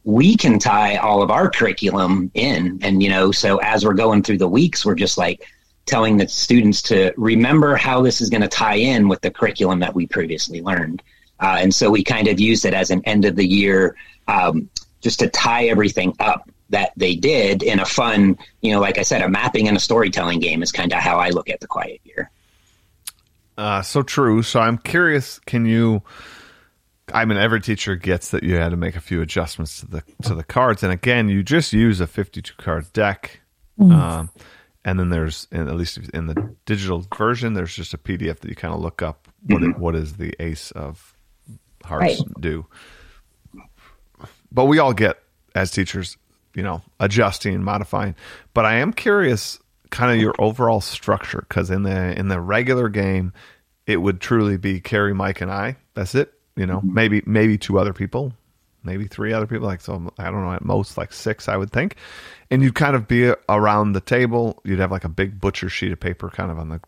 we 0.04 0.36
can 0.36 0.60
tie 0.60 0.98
all 0.98 1.22
of 1.22 1.32
our 1.32 1.50
curriculum 1.50 2.32
in. 2.34 2.80
And, 2.82 3.02
you 3.02 3.10
know, 3.10 3.32
so 3.32 3.58
as 3.58 3.86
we're 3.86 3.94
going 3.94 4.24
through 4.24 4.38
the 4.40 4.48
weeks, 4.48 4.86
we're 4.86 4.96
just 4.96 5.18
like 5.18 5.46
telling 5.86 6.18
the 6.18 6.28
students 6.28 6.82
to 6.84 7.14
remember 7.18 7.76
how 7.76 8.02
this 8.02 8.20
is 8.20 8.30
going 8.30 8.42
to 8.42 8.48
tie 8.48 8.76
in 8.76 9.08
with 9.08 9.22
the 9.22 9.32
curriculum 9.32 9.80
that 9.80 9.96
we 9.96 10.06
previously 10.06 10.62
learned. 10.62 11.02
Uh, 11.40 11.58
and 11.60 11.74
so 11.74 11.90
we 11.90 12.04
kind 12.04 12.28
of 12.28 12.40
used 12.40 12.66
it 12.66 12.74
as 12.74 12.90
an 12.90 13.02
end 13.06 13.24
of 13.24 13.36
the 13.36 13.46
year 13.46 13.96
um, 14.28 14.70
just 15.02 15.20
to 15.20 15.30
tie 15.30 15.68
everything 15.68 16.14
up 16.20 16.50
that 16.70 16.92
they 16.98 17.16
did 17.16 17.64
in 17.64 17.80
a 17.80 17.86
fun, 17.86 18.38
you 18.62 18.74
know, 18.74 18.80
like 18.80 18.98
I 18.98 19.04
said, 19.04 19.22
a 19.22 19.30
mapping 19.30 19.68
and 19.68 19.78
a 19.78 19.80
storytelling 19.80 20.40
game 20.40 20.62
is 20.62 20.72
kind 20.72 20.92
of 20.94 21.00
how 21.00 21.18
I 21.18 21.30
look 21.30 21.50
at 21.50 21.60
the 21.60 21.68
quiet 21.68 22.02
year. 22.04 22.30
Uh, 23.58 23.82
so 23.82 24.04
true. 24.04 24.44
So 24.44 24.60
I'm 24.60 24.78
curious, 24.78 25.40
can 25.40 25.66
you? 25.66 26.04
I 27.14 27.26
mean, 27.26 27.38
every 27.38 27.62
teacher 27.62 27.96
gets 27.96 28.32
that 28.32 28.44
you 28.44 28.56
had 28.56 28.70
to 28.70 28.78
make 28.78 28.96
a 28.96 29.02
few 29.02 29.22
adjustments 29.22 29.80
to 29.80 29.88
the 29.88 30.04
to 30.24 30.36
the 30.36 30.44
cards, 30.44 30.84
and 30.84 30.92
again, 30.92 31.30
you 31.30 31.42
just 31.42 31.74
use 31.74 32.00
a 32.02 32.08
52 32.08 32.54
card 32.58 32.92
deck, 32.94 33.40
mm. 33.80 33.92
um, 33.92 34.30
and 34.84 35.00
then 35.00 35.10
there's, 35.10 35.48
at 35.52 35.68
least 35.76 35.98
in 36.14 36.28
the 36.28 36.56
digital 36.66 37.06
version, 37.18 37.54
there's 37.54 37.74
just 37.74 37.94
a 37.94 37.98
PDF 37.98 38.40
that 38.40 38.50
you 38.50 38.56
kind 38.56 38.74
of 38.74 38.82
look 38.82 39.02
up 39.02 39.28
what 39.48 39.62
mm-hmm. 39.62 39.80
what 39.80 39.96
is 39.96 40.18
the 40.18 40.34
Ace 40.40 40.72
of 40.72 41.16
Hearts 41.84 42.22
right. 42.22 42.42
do. 42.42 42.66
But 44.52 44.66
we 44.66 44.80
all 44.80 44.94
get 44.94 45.18
as 45.56 45.72
teachers 45.72 46.18
you 46.58 46.64
know, 46.64 46.82
adjusting, 47.00 47.64
modifying. 47.64 48.16
But 48.56 48.66
I 48.66 48.78
am 48.78 48.92
curious, 48.92 49.60
kind 49.92 50.12
of 50.12 50.20
your 50.20 50.34
overall 50.40 50.82
structure, 50.82 51.46
because 51.48 51.70
in 51.70 51.84
the 51.84 52.18
in 52.18 52.30
the 52.30 52.42
regular 52.42 52.90
game, 52.90 53.32
it 53.86 53.98
would 53.98 54.20
truly 54.20 54.58
be 54.58 54.82
Carrie, 54.82 55.14
Mike, 55.14 55.40
and 55.40 55.52
I. 55.52 55.78
That's 55.94 56.16
it. 56.16 56.34
You 56.56 56.66
know, 56.66 56.80
mm-hmm. 56.80 56.94
maybe 56.96 57.22
maybe 57.28 57.60
two 57.60 57.78
other 57.78 57.94
people, 57.94 58.34
maybe 58.84 59.06
three 59.06 59.34
other 59.34 59.46
people. 59.46 59.68
Like 59.68 59.82
so, 59.82 60.12
I 60.18 60.32
don't 60.32 60.44
know. 60.44 60.52
At 60.52 60.66
most, 60.66 60.98
like 60.98 61.14
six, 61.14 61.48
I 61.48 61.58
would 61.58 61.72
think. 61.72 61.96
And 62.50 62.64
you'd 62.64 62.74
kind 62.74 62.96
of 62.96 63.08
be 63.08 63.34
around 63.48 63.94
the 63.94 64.02
table. 64.02 64.60
You'd 64.64 64.80
have 64.80 64.92
like 64.92 65.04
a 65.04 65.10
big 65.10 65.40
butcher 65.40 65.70
sheet 65.70 65.92
of 65.92 66.00
paper, 66.00 66.32
kind 66.32 66.50
of 66.50 66.58
on 66.58 66.70
the 66.70 66.82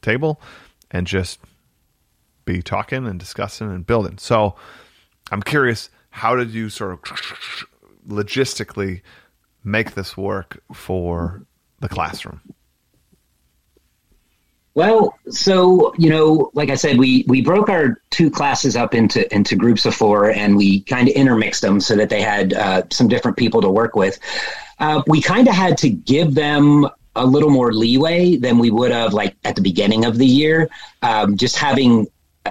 table, 0.00 0.40
and 0.90 1.06
just 1.06 1.38
be 2.46 2.62
talking 2.62 3.06
and 3.06 3.20
discussing 3.20 3.70
and 3.70 3.86
building. 3.86 4.16
So, 4.16 4.56
I'm 5.30 5.42
curious. 5.42 5.90
How 6.08 6.34
did 6.34 6.50
you 6.50 6.70
sort 6.70 6.92
of 6.92 7.66
logistically 8.06 9.02
make 9.64 9.94
this 9.94 10.16
work 10.16 10.62
for 10.72 11.44
the 11.80 11.88
classroom? 11.88 12.40
Well, 14.74 15.18
so 15.28 15.94
you 15.98 16.08
know, 16.08 16.50
like 16.54 16.70
I 16.70 16.76
said, 16.76 16.98
we 16.98 17.24
we 17.28 17.42
broke 17.42 17.68
our 17.68 18.00
two 18.10 18.30
classes 18.30 18.74
up 18.74 18.94
into 18.94 19.32
into 19.34 19.54
groups 19.54 19.84
of 19.84 19.94
four, 19.94 20.30
and 20.30 20.56
we 20.56 20.80
kind 20.84 21.08
of 21.08 21.14
intermixed 21.14 21.60
them 21.60 21.78
so 21.78 21.94
that 21.96 22.08
they 22.08 22.22
had 22.22 22.54
uh, 22.54 22.82
some 22.90 23.06
different 23.06 23.36
people 23.36 23.60
to 23.60 23.70
work 23.70 23.94
with. 23.94 24.18
Uh, 24.78 25.02
we 25.06 25.20
kind 25.20 25.46
of 25.46 25.54
had 25.54 25.76
to 25.78 25.90
give 25.90 26.34
them 26.34 26.88
a 27.14 27.26
little 27.26 27.50
more 27.50 27.74
leeway 27.74 28.36
than 28.36 28.58
we 28.58 28.70
would 28.70 28.90
have 28.90 29.12
like 29.12 29.36
at 29.44 29.56
the 29.56 29.60
beginning 29.60 30.06
of 30.06 30.16
the 30.16 30.26
year, 30.26 30.70
um, 31.02 31.36
just 31.36 31.56
having 31.56 32.06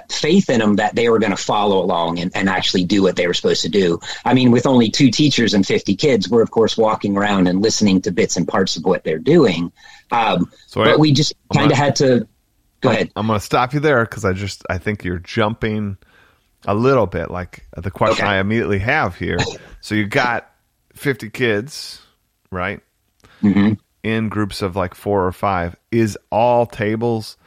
faith 0.10 0.50
in 0.50 0.60
them 0.60 0.76
that 0.78 0.96
they 0.96 1.10
were 1.10 1.20
going 1.20 1.32
to 1.32 1.38
follow 1.38 1.80
along 1.80 2.20
and, 2.20 2.32
and 2.36 2.50
actually 2.50 2.84
do 2.84 3.02
what 3.02 3.16
they 3.16 3.28
were 3.28 3.34
supposed 3.34 3.62
to 3.62 3.70
do. 3.70 4.00
I 4.24 4.34
mean, 4.34 4.52
with 4.52 4.66
only 4.66 4.90
two 4.90 5.12
teachers 5.12 5.54
and 5.54 5.66
50 5.66 5.96
kids, 5.96 6.30
we're 6.30 6.42
of 6.42 6.52
course 6.52 6.78
walking 6.78 7.18
around 7.18 7.48
and 7.48 7.62
listening 7.62 8.02
to 8.02 8.12
bits 8.12 8.38
and 8.38 8.48
parts 8.48 8.78
of 8.78 8.86
what 8.86 9.04
they're 9.04 9.20
doing. 9.20 9.72
Um, 10.12 10.52
so 10.68 10.84
but 10.84 10.94
I, 10.94 10.96
we 10.98 11.12
just 11.12 11.34
kind 11.54 11.72
of 11.72 11.78
had 11.78 11.96
to 11.98 12.28
go 12.82 12.90
I'm, 12.90 12.96
ahead. 12.96 13.12
I'm 13.16 13.28
going 13.28 13.40
to 13.40 13.46
stop 13.46 13.74
you 13.74 13.80
there 13.80 14.04
because 14.04 14.24
I 14.24 14.34
just 14.34 14.64
I 14.70 14.78
think 14.78 15.04
you're 15.04 15.20
jumping 15.20 15.98
a 16.66 16.76
little 16.76 17.08
bit. 17.08 17.30
Like 17.30 17.66
the 17.76 17.92
question 17.92 18.26
okay. 18.26 18.36
I 18.36 18.40
immediately 18.40 18.80
have 18.80 19.18
here. 19.18 19.38
so 19.82 19.96
you 19.96 20.08
got 20.08 20.50
50 20.94 21.30
kids, 21.32 22.02
right? 22.52 22.82
Mm-hmm. 23.42 23.74
In 24.04 24.30
groups 24.30 24.62
of 24.62 24.76
like 24.76 24.96
four 24.96 25.26
or 25.26 25.32
five. 25.32 25.76
Is 25.92 26.18
all 26.32 26.66
tables 26.66 27.38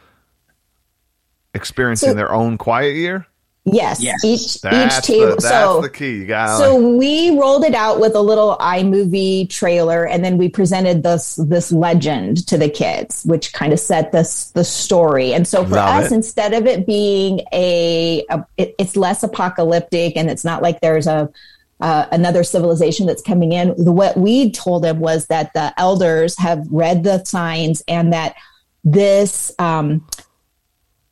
experiencing 1.54 2.11
so, 2.11 2.14
their 2.14 2.32
own 2.32 2.58
quiet 2.58 2.96
year? 2.96 3.26
Yes, 3.66 4.02
yes. 4.02 4.23
each 4.23 4.61
that's 4.61 5.08
each 5.08 5.16
table. 5.16 5.26
The, 5.28 5.32
that's 5.37 5.49
so 5.49 5.80
the 5.80 5.88
key. 5.88 6.18
You 6.18 6.26
got 6.26 6.58
so 6.58 6.76
like, 6.76 6.99
we 6.99 7.38
rolled 7.38 7.64
it 7.64 7.75
out 7.75 7.99
with 7.99 8.14
a 8.14 8.20
little 8.20 8.58
iMovie 8.58 9.49
trailer, 9.49 10.06
and 10.06 10.23
then 10.23 10.37
we 10.37 10.50
presented 10.50 11.02
this 11.02 11.37
this 11.37 11.73
legend 11.73 12.46
to 12.49 12.58
the 12.58 12.68
kids, 12.68 13.25
which 13.25 13.54
kind 13.54 13.73
of 13.73 13.80
set 13.80 14.12
this 14.12 14.50
the 14.50 14.64
story. 14.64 15.32
And 15.32 15.49
so 15.49 15.64
for 15.64 15.78
us, 15.78 16.12
it. 16.12 16.14
instead 16.14 16.52
of 16.52 16.66
it 16.66 16.87
being 16.87 17.40
a, 17.52 18.26
a 18.28 18.44
it, 18.58 18.75
it's 18.78 18.96
less 18.96 19.23
apocalyptic, 19.23 20.14
and 20.14 20.30
it's 20.30 20.44
not 20.44 20.61
like 20.61 20.82
there's 20.82 21.06
a 21.06 21.32
uh, 21.80 22.06
another 22.12 22.44
civilization 22.44 23.06
that's 23.06 23.23
coming 23.23 23.52
in. 23.52 23.75
The, 23.82 23.92
what 23.92 24.14
we 24.16 24.50
told 24.50 24.84
them 24.84 25.00
was 25.00 25.26
that 25.28 25.54
the 25.54 25.73
elders 25.78 26.38
have 26.38 26.66
read 26.70 27.02
the 27.02 27.25
signs 27.25 27.82
and 27.88 28.12
that 28.12 28.37
this 28.84 29.52
um, 29.58 30.06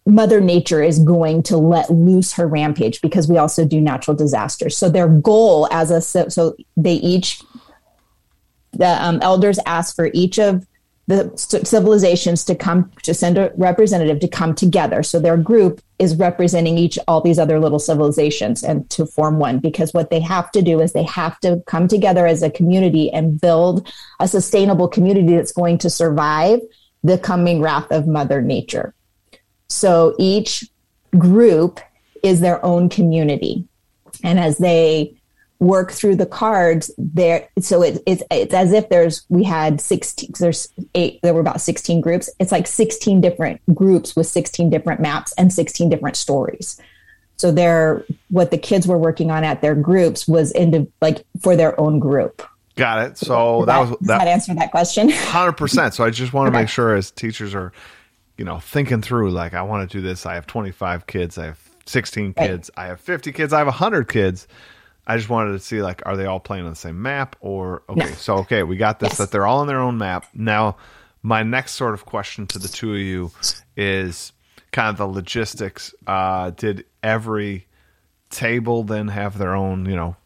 Mother 0.04 0.40
Nature 0.40 0.82
is 0.82 0.98
going 0.98 1.42
to 1.44 1.56
let 1.56 1.90
loose 1.90 2.32
her 2.32 2.48
rampage 2.48 3.00
because 3.00 3.28
we 3.28 3.38
also 3.38 3.64
do 3.64 3.80
natural 3.80 4.16
disasters. 4.16 4.76
So 4.76 4.88
their 4.88 5.08
goal 5.08 5.68
as 5.70 5.90
a 5.90 6.00
so 6.30 6.56
they 6.76 6.94
each 6.94 7.40
the 8.72 9.04
um, 9.04 9.20
elders 9.22 9.58
ask 9.66 9.94
for 9.94 10.10
each 10.12 10.38
of 10.38 10.66
the 11.08 11.30
civilizations 11.36 12.44
to 12.44 12.54
come 12.54 12.90
to 13.02 13.12
send 13.12 13.36
a 13.36 13.52
representative 13.56 14.20
to 14.20 14.28
come 14.28 14.54
together. 14.54 15.02
So 15.02 15.18
their 15.18 15.36
group 15.36 15.82
is 15.98 16.16
representing 16.16 16.78
each 16.78 16.98
all 17.06 17.20
these 17.20 17.38
other 17.38 17.58
little 17.58 17.80
civilizations 17.80 18.62
and 18.62 18.88
to 18.90 19.04
form 19.04 19.38
one 19.38 19.58
because 19.58 19.92
what 19.92 20.10
they 20.10 20.20
have 20.20 20.50
to 20.52 20.62
do 20.62 20.80
is 20.80 20.92
they 20.92 21.02
have 21.04 21.38
to 21.40 21.62
come 21.66 21.88
together 21.88 22.26
as 22.26 22.42
a 22.42 22.50
community 22.50 23.10
and 23.10 23.40
build 23.40 23.92
a 24.20 24.28
sustainable 24.28 24.88
community 24.88 25.34
that's 25.34 25.52
going 25.52 25.78
to 25.78 25.90
survive 25.90 26.60
the 27.02 27.18
coming 27.18 27.60
wrath 27.60 27.90
of 27.90 28.06
Mother 28.06 28.40
Nature. 28.40 28.94
So 29.72 30.14
each 30.18 30.68
group 31.18 31.80
is 32.22 32.40
their 32.40 32.64
own 32.64 32.88
community. 32.88 33.66
And 34.22 34.38
as 34.38 34.58
they 34.58 35.16
work 35.58 35.92
through 35.92 36.16
the 36.16 36.26
cards 36.26 36.90
there 36.98 37.48
so 37.60 37.82
it, 37.82 38.02
it's 38.04 38.20
it's 38.32 38.52
as 38.52 38.72
if 38.72 38.88
there's 38.88 39.24
we 39.28 39.44
had 39.44 39.80
16 39.80 40.30
there's 40.40 40.66
eight 40.96 41.20
there 41.22 41.32
were 41.32 41.40
about 41.40 41.60
16 41.60 42.00
groups. 42.00 42.28
It's 42.40 42.50
like 42.50 42.66
16 42.66 43.20
different 43.20 43.60
groups 43.72 44.16
with 44.16 44.26
16 44.26 44.70
different 44.70 45.00
maps 45.00 45.32
and 45.38 45.52
16 45.52 45.88
different 45.88 46.16
stories. 46.16 46.80
So 47.36 47.50
they're 47.50 48.04
what 48.28 48.50
the 48.50 48.58
kids 48.58 48.86
were 48.86 48.98
working 48.98 49.30
on 49.30 49.44
at 49.44 49.62
their 49.62 49.74
groups 49.74 50.26
was 50.26 50.52
into 50.52 50.90
like 51.00 51.24
for 51.40 51.56
their 51.56 51.78
own 51.80 51.98
group. 51.98 52.42
Got 52.74 53.06
it. 53.06 53.18
So 53.18 53.64
that, 53.66 53.66
that, 53.66 53.78
was 53.78 53.90
that, 54.00 54.18
that 54.18 54.28
answer 54.28 54.54
that 54.54 54.70
question? 54.70 55.10
100% 55.10 55.94
so 55.94 56.04
i 56.04 56.10
just 56.10 56.32
want 56.32 56.46
to 56.46 56.50
okay. 56.50 56.62
make 56.62 56.68
sure 56.68 56.94
as 56.94 57.10
teachers 57.10 57.54
are 57.54 57.72
you 58.36 58.44
know, 58.44 58.58
thinking 58.58 59.02
through 59.02 59.30
like 59.30 59.54
I 59.54 59.62
want 59.62 59.88
to 59.88 59.96
do 59.96 60.02
this. 60.02 60.26
I 60.26 60.34
have 60.34 60.46
25 60.46 61.06
kids. 61.06 61.38
I 61.38 61.46
have 61.46 61.60
16 61.86 62.34
kids. 62.34 62.70
Right. 62.76 62.84
I 62.84 62.88
have 62.88 63.00
50 63.00 63.32
kids. 63.32 63.52
I 63.52 63.58
have 63.58 63.66
100 63.66 64.08
kids. 64.08 64.46
I 65.06 65.16
just 65.16 65.28
wanted 65.28 65.52
to 65.52 65.58
see 65.58 65.82
like 65.82 66.02
are 66.06 66.16
they 66.16 66.26
all 66.26 66.40
playing 66.40 66.64
on 66.64 66.70
the 66.70 66.76
same 66.76 67.02
map 67.02 67.36
or 67.40 67.82
okay. 67.88 68.00
No. 68.00 68.12
So 68.12 68.36
okay, 68.38 68.62
we 68.62 68.76
got 68.76 69.00
this 69.00 69.10
yes. 69.10 69.18
that 69.18 69.30
they're 69.30 69.46
all 69.46 69.60
on 69.60 69.66
their 69.66 69.80
own 69.80 69.98
map. 69.98 70.26
Now, 70.34 70.76
my 71.22 71.42
next 71.42 71.72
sort 71.72 71.94
of 71.94 72.04
question 72.04 72.46
to 72.48 72.58
the 72.58 72.68
two 72.68 72.94
of 72.94 73.00
you 73.00 73.30
is 73.76 74.32
kind 74.70 74.88
of 74.88 74.96
the 74.96 75.06
logistics. 75.06 75.94
Uh, 76.06 76.50
did 76.50 76.84
every 77.02 77.66
table 78.30 78.82
then 78.82 79.08
have 79.08 79.38
their 79.38 79.54
own, 79.54 79.86
you 79.86 79.94
know, 79.96 80.16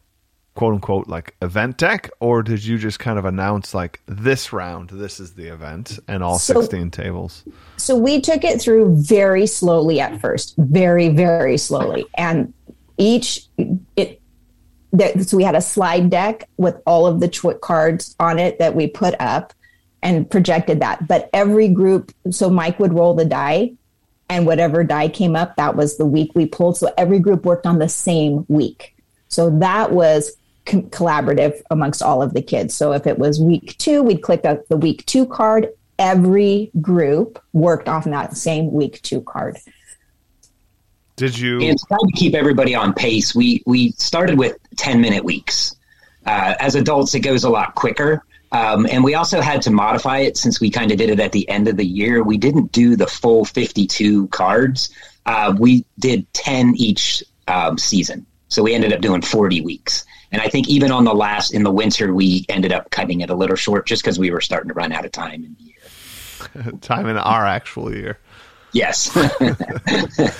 quote 0.57 0.73
unquote 0.73 1.07
like 1.07 1.35
event 1.43 1.77
deck 1.77 2.09
or 2.19 2.41
did 2.41 2.65
you 2.65 2.79
just 2.79 2.99
kind 2.99 3.19
of 3.19 3.25
announce 3.25 3.75
like 3.75 4.01
this 4.07 4.51
round 4.51 4.89
this 4.89 5.19
is 5.19 5.33
the 5.35 5.47
event 5.47 5.99
and 6.07 6.23
all 6.23 6.39
so, 6.39 6.59
16 6.61 6.89
tables? 6.89 7.43
So 7.77 7.95
we 7.95 8.19
took 8.19 8.43
it 8.43 8.59
through 8.59 8.95
very 8.95 9.45
slowly 9.45 9.99
at 9.99 10.19
first 10.19 10.55
very 10.57 11.09
very 11.09 11.59
slowly 11.59 12.05
and 12.15 12.53
each 12.97 13.45
it 13.95 14.19
that 14.93 15.29
so 15.29 15.37
we 15.37 15.43
had 15.43 15.53
a 15.53 15.61
slide 15.61 16.09
deck 16.09 16.49
with 16.57 16.75
all 16.87 17.05
of 17.05 17.19
the 17.19 17.27
tw- 17.27 17.61
cards 17.61 18.15
on 18.19 18.39
it 18.39 18.57
that 18.57 18.73
we 18.73 18.87
put 18.87 19.13
up 19.19 19.53
and 20.01 20.27
projected 20.27 20.79
that 20.79 21.07
but 21.07 21.29
every 21.33 21.67
group 21.67 22.11
so 22.31 22.49
mike 22.49 22.79
would 22.79 22.93
roll 22.93 23.13
the 23.13 23.25
die 23.25 23.71
and 24.27 24.47
whatever 24.47 24.83
die 24.83 25.07
came 25.07 25.35
up 25.35 25.55
that 25.55 25.75
was 25.75 25.97
the 25.97 26.05
week 26.05 26.31
we 26.33 26.47
pulled 26.47 26.77
so 26.77 26.91
every 26.97 27.19
group 27.19 27.45
worked 27.45 27.67
on 27.67 27.79
the 27.79 27.89
same 27.89 28.43
week. 28.47 28.95
So 29.29 29.49
that 29.59 29.91
was 29.91 30.35
collaborative 30.67 31.61
amongst 31.71 32.01
all 32.01 32.21
of 32.21 32.33
the 32.33 32.41
kids. 32.41 32.75
So 32.75 32.91
if 32.93 33.07
it 33.07 33.17
was 33.17 33.39
week 33.39 33.77
two, 33.77 34.03
we'd 34.03 34.21
click 34.21 34.43
the 34.43 34.77
week 34.77 35.05
two 35.05 35.25
card. 35.25 35.69
Every 35.99 36.69
group 36.79 37.41
worked 37.53 37.89
off 37.89 38.03
that 38.05 38.37
same 38.37 38.71
week 38.71 39.01
two 39.01 39.21
card. 39.21 39.57
Did 41.15 41.37
you? 41.37 41.59
And 41.61 41.77
trying 41.87 42.07
to 42.07 42.13
keep 42.15 42.35
everybody 42.35 42.75
on 42.75 42.93
pace, 42.93 43.33
we 43.33 43.63
we 43.65 43.91
started 43.93 44.37
with 44.37 44.57
ten 44.75 45.01
minute 45.01 45.23
weeks. 45.23 45.75
Uh, 46.25 46.53
as 46.59 46.75
adults, 46.75 47.15
it 47.15 47.21
goes 47.21 47.43
a 47.43 47.49
lot 47.49 47.73
quicker. 47.73 48.23
Um, 48.51 48.87
and 48.89 49.03
we 49.03 49.15
also 49.15 49.41
had 49.41 49.61
to 49.63 49.71
modify 49.71 50.19
it 50.19 50.37
since 50.37 50.61
we 50.61 50.69
kind 50.69 50.91
of 50.91 50.97
did 50.97 51.09
it 51.09 51.19
at 51.19 51.31
the 51.31 51.47
end 51.49 51.67
of 51.67 51.77
the 51.77 51.85
year. 51.85 52.23
We 52.23 52.37
didn't 52.37 52.71
do 52.71 52.95
the 52.95 53.07
full 53.07 53.45
52 53.45 54.27
cards. 54.27 54.89
Uh, 55.25 55.55
we 55.57 55.85
did 55.99 56.31
10 56.33 56.75
each 56.77 57.23
um, 57.47 57.77
season. 57.77 58.25
So 58.49 58.63
we 58.63 58.73
ended 58.73 58.93
up 58.93 59.01
doing 59.01 59.21
40 59.21 59.61
weeks. 59.61 60.05
And 60.31 60.41
I 60.41 60.47
think 60.49 60.67
even 60.67 60.91
on 60.91 61.05
the 61.05 61.13
last 61.13 61.53
in 61.53 61.63
the 61.63 61.71
winter, 61.71 62.13
we 62.13 62.45
ended 62.49 62.71
up 62.71 62.91
cutting 62.91 63.21
it 63.21 63.29
a 63.29 63.35
little 63.35 63.55
short 63.55 63.87
just 63.87 64.03
because 64.03 64.19
we 64.19 64.31
were 64.31 64.41
starting 64.41 64.67
to 64.69 64.73
run 64.73 64.91
out 64.91 65.05
of 65.05 65.11
time 65.11 65.43
in 65.43 65.55
the 65.57 65.63
year. 65.63 66.79
time 66.81 67.07
in 67.07 67.17
our 67.17 67.45
actual 67.45 67.93
year. 67.95 68.19
Yes. 68.73 69.15
uh, 69.17 70.31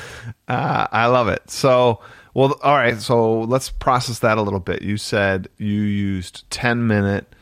I 0.48 1.06
love 1.08 1.30
it. 1.30 1.50
So, 1.50 2.02
well, 2.34 2.60
all 2.62 2.76
right. 2.76 3.00
So 3.00 3.42
let's 3.42 3.70
process 3.70 4.20
that 4.20 4.38
a 4.38 4.42
little 4.42 4.60
bit. 4.60 4.82
You 4.82 4.98
said 4.98 5.48
you 5.58 5.82
used 5.82 6.50
10 6.52 6.88
minute, 6.88 7.34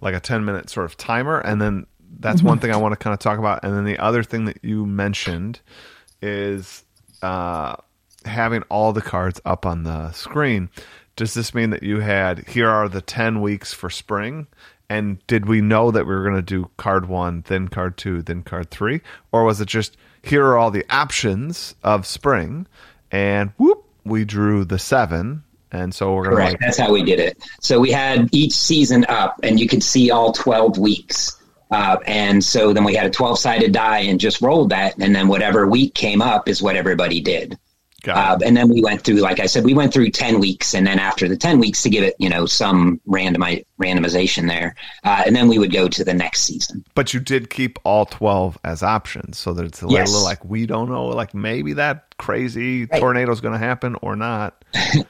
like 0.00 0.14
a 0.14 0.20
10 0.20 0.44
minute 0.44 0.68
sort 0.68 0.84
of 0.84 0.96
timer. 0.96 1.40
And 1.40 1.60
then 1.60 1.86
that's 2.20 2.38
mm-hmm. 2.38 2.48
one 2.48 2.58
thing 2.58 2.72
I 2.72 2.76
want 2.76 2.92
to 2.92 2.96
kind 2.96 3.14
of 3.14 3.20
talk 3.20 3.38
about. 3.38 3.64
And 3.64 3.74
then 3.74 3.84
the 3.84 3.98
other 3.98 4.22
thing 4.22 4.44
that 4.44 4.58
you 4.62 4.86
mentioned 4.86 5.60
is 6.20 6.84
uh, 7.22 7.76
having 8.24 8.62
all 8.64 8.92
the 8.92 9.02
cards 9.02 9.40
up 9.44 9.64
on 9.64 9.82
the 9.84 10.12
screen 10.12 10.68
does 11.16 11.34
this 11.34 11.54
mean 11.54 11.70
that 11.70 11.82
you 11.82 12.00
had 12.00 12.46
here 12.48 12.68
are 12.68 12.88
the 12.88 13.00
10 13.00 13.40
weeks 13.40 13.72
for 13.72 13.90
spring 13.90 14.46
and 14.88 15.26
did 15.26 15.46
we 15.46 15.60
know 15.60 15.90
that 15.90 16.06
we 16.06 16.14
were 16.14 16.22
going 16.22 16.36
to 16.36 16.42
do 16.42 16.70
card 16.76 17.08
1 17.08 17.44
then 17.48 17.68
card 17.68 17.96
2 17.96 18.22
then 18.22 18.42
card 18.42 18.70
3 18.70 19.00
or 19.32 19.44
was 19.44 19.60
it 19.60 19.66
just 19.66 19.96
here 20.22 20.44
are 20.44 20.58
all 20.58 20.70
the 20.70 20.84
options 20.90 21.74
of 21.82 22.06
spring 22.06 22.66
and 23.10 23.50
whoop 23.56 23.82
we 24.04 24.24
drew 24.24 24.64
the 24.64 24.78
7 24.78 25.42
and 25.72 25.94
so 25.94 26.14
we're 26.14 26.24
going 26.24 26.36
to 26.36 26.42
like- 26.44 26.60
that's 26.60 26.78
how 26.78 26.92
we 26.92 27.02
did 27.02 27.18
it. 27.18 27.42
So 27.60 27.80
we 27.80 27.90
had 27.90 28.28
each 28.32 28.52
season 28.52 29.04
up 29.08 29.40
and 29.42 29.58
you 29.58 29.66
could 29.66 29.82
see 29.82 30.10
all 30.12 30.32
12 30.32 30.78
weeks 30.78 31.42
uh, 31.72 31.96
and 32.06 32.42
so 32.44 32.72
then 32.72 32.84
we 32.84 32.94
had 32.94 33.06
a 33.06 33.10
12 33.10 33.38
sided 33.40 33.72
die 33.72 33.98
and 33.98 34.20
just 34.20 34.40
rolled 34.40 34.70
that 34.70 34.96
and 34.98 35.14
then 35.14 35.26
whatever 35.26 35.66
week 35.66 35.94
came 35.94 36.22
up 36.22 36.48
is 36.48 36.62
what 36.62 36.76
everybody 36.76 37.20
did 37.20 37.58
uh, 38.14 38.38
and 38.44 38.56
then 38.56 38.68
we 38.68 38.82
went 38.82 39.02
through, 39.02 39.16
like 39.16 39.40
I 39.40 39.46
said, 39.46 39.64
we 39.64 39.74
went 39.74 39.92
through 39.92 40.10
10 40.10 40.38
weeks. 40.38 40.74
And 40.74 40.86
then 40.86 40.98
after 40.98 41.28
the 41.28 41.36
10 41.36 41.58
weeks 41.58 41.82
to 41.82 41.90
give 41.90 42.04
it, 42.04 42.14
you 42.18 42.28
know, 42.28 42.46
some 42.46 43.00
randomi- 43.06 43.64
randomization 43.80 44.48
there. 44.48 44.74
Uh, 45.04 45.22
and 45.26 45.34
then 45.34 45.48
we 45.48 45.58
would 45.58 45.72
go 45.72 45.88
to 45.88 46.04
the 46.04 46.14
next 46.14 46.42
season. 46.42 46.84
But 46.94 47.14
you 47.14 47.20
did 47.20 47.50
keep 47.50 47.78
all 47.84 48.06
12 48.06 48.58
as 48.64 48.82
options. 48.82 49.38
So 49.38 49.52
that 49.54 49.64
it's 49.64 49.82
a 49.82 49.86
yes. 49.88 50.10
little 50.10 50.24
like, 50.24 50.44
we 50.44 50.66
don't 50.66 50.88
know, 50.88 51.06
like 51.06 51.34
maybe 51.34 51.72
that 51.74 52.15
crazy 52.18 52.86
right. 52.86 53.00
tornado 53.00 53.32
is 53.32 53.40
going 53.40 53.52
to 53.52 53.58
happen 53.58 53.96
or 54.02 54.16
not. 54.16 54.64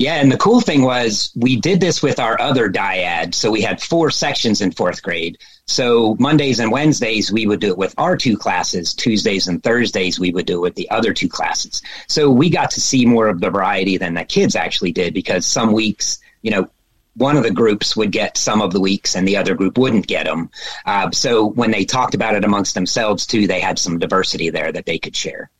Yeah, 0.00 0.14
and 0.14 0.32
the 0.32 0.38
cool 0.38 0.62
thing 0.62 0.80
was 0.80 1.30
we 1.36 1.56
did 1.56 1.78
this 1.78 2.02
with 2.02 2.18
our 2.18 2.40
other 2.40 2.70
dyad. 2.70 3.34
So 3.34 3.50
we 3.50 3.60
had 3.60 3.82
four 3.82 4.10
sections 4.10 4.62
in 4.62 4.72
fourth 4.72 5.02
grade. 5.02 5.36
So 5.66 6.16
Mondays 6.18 6.58
and 6.58 6.72
Wednesdays, 6.72 7.30
we 7.30 7.46
would 7.46 7.60
do 7.60 7.68
it 7.68 7.76
with 7.76 7.94
our 7.98 8.16
two 8.16 8.38
classes. 8.38 8.94
Tuesdays 8.94 9.46
and 9.46 9.62
Thursdays, 9.62 10.18
we 10.18 10.32
would 10.32 10.46
do 10.46 10.56
it 10.56 10.62
with 10.62 10.74
the 10.74 10.90
other 10.90 11.12
two 11.12 11.28
classes. 11.28 11.82
So 12.08 12.30
we 12.30 12.48
got 12.48 12.70
to 12.70 12.80
see 12.80 13.04
more 13.04 13.28
of 13.28 13.42
the 13.42 13.50
variety 13.50 13.98
than 13.98 14.14
the 14.14 14.24
kids 14.24 14.56
actually 14.56 14.92
did 14.92 15.12
because 15.12 15.44
some 15.44 15.72
weeks, 15.72 16.18
you 16.40 16.50
know, 16.50 16.70
one 17.14 17.36
of 17.36 17.42
the 17.42 17.50
groups 17.50 17.94
would 17.94 18.10
get 18.10 18.38
some 18.38 18.62
of 18.62 18.72
the 18.72 18.80
weeks 18.80 19.14
and 19.14 19.28
the 19.28 19.36
other 19.36 19.54
group 19.54 19.76
wouldn't 19.76 20.06
get 20.06 20.24
them. 20.24 20.48
Uh, 20.86 21.10
so 21.10 21.44
when 21.44 21.72
they 21.72 21.84
talked 21.84 22.14
about 22.14 22.36
it 22.36 22.44
amongst 22.44 22.74
themselves 22.74 23.26
too, 23.26 23.46
they 23.46 23.60
had 23.60 23.78
some 23.78 23.98
diversity 23.98 24.48
there 24.48 24.72
that 24.72 24.86
they 24.86 24.98
could 24.98 25.14
share. 25.14 25.50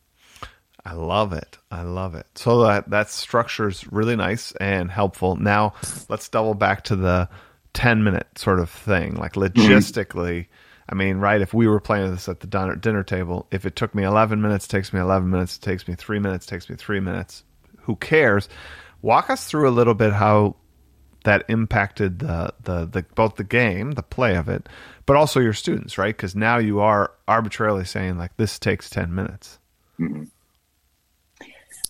I 0.85 0.93
love 0.93 1.33
it. 1.33 1.57
I 1.69 1.83
love 1.83 2.15
it. 2.15 2.25
So 2.35 2.63
that 2.63 2.89
that 2.89 3.09
structure 3.09 3.67
is 3.67 3.91
really 3.91 4.15
nice 4.15 4.51
and 4.53 4.89
helpful. 4.89 5.35
Now 5.35 5.73
let's 6.09 6.27
double 6.29 6.53
back 6.53 6.83
to 6.85 6.95
the 6.95 7.29
ten 7.73 8.03
minute 8.03 8.27
sort 8.37 8.59
of 8.59 8.69
thing. 8.69 9.15
Like 9.15 9.33
logistically, 9.33 10.47
I 10.89 10.95
mean, 10.95 11.17
right? 11.17 11.39
If 11.41 11.53
we 11.53 11.67
were 11.67 11.79
playing 11.79 12.11
this 12.11 12.27
at 12.27 12.39
the 12.39 12.47
dinner, 12.47 12.75
dinner 12.75 13.03
table, 13.03 13.47
if 13.51 13.65
it 13.65 13.75
took 13.75 13.93
me 13.93 14.03
eleven 14.03 14.41
minutes, 14.41 14.67
takes 14.67 14.91
me 14.91 14.99
eleven 14.99 15.29
minutes. 15.29 15.57
It 15.57 15.61
takes 15.61 15.87
me 15.87 15.95
three 15.95 16.19
minutes, 16.19 16.45
takes 16.45 16.69
me 16.69 16.75
three 16.75 16.99
minutes. 16.99 17.43
Who 17.81 17.95
cares? 17.95 18.49
Walk 19.01 19.29
us 19.29 19.45
through 19.45 19.69
a 19.69 19.71
little 19.71 19.95
bit 19.95 20.13
how 20.13 20.55
that 21.23 21.45
impacted 21.49 22.19
the, 22.19 22.53
the, 22.63 22.85
the 22.85 23.05
both 23.15 23.35
the 23.35 23.43
game, 23.43 23.91
the 23.91 24.01
play 24.03 24.35
of 24.35 24.49
it, 24.49 24.67
but 25.05 25.15
also 25.15 25.39
your 25.39 25.53
students, 25.53 25.97
right? 25.97 26.15
Because 26.15 26.35
now 26.35 26.57
you 26.57 26.79
are 26.79 27.11
arbitrarily 27.27 27.85
saying 27.85 28.17
like 28.17 28.35
this 28.37 28.57
takes 28.57 28.89
ten 28.89 29.13
minutes. 29.13 29.59
Mm-hmm. 29.99 30.23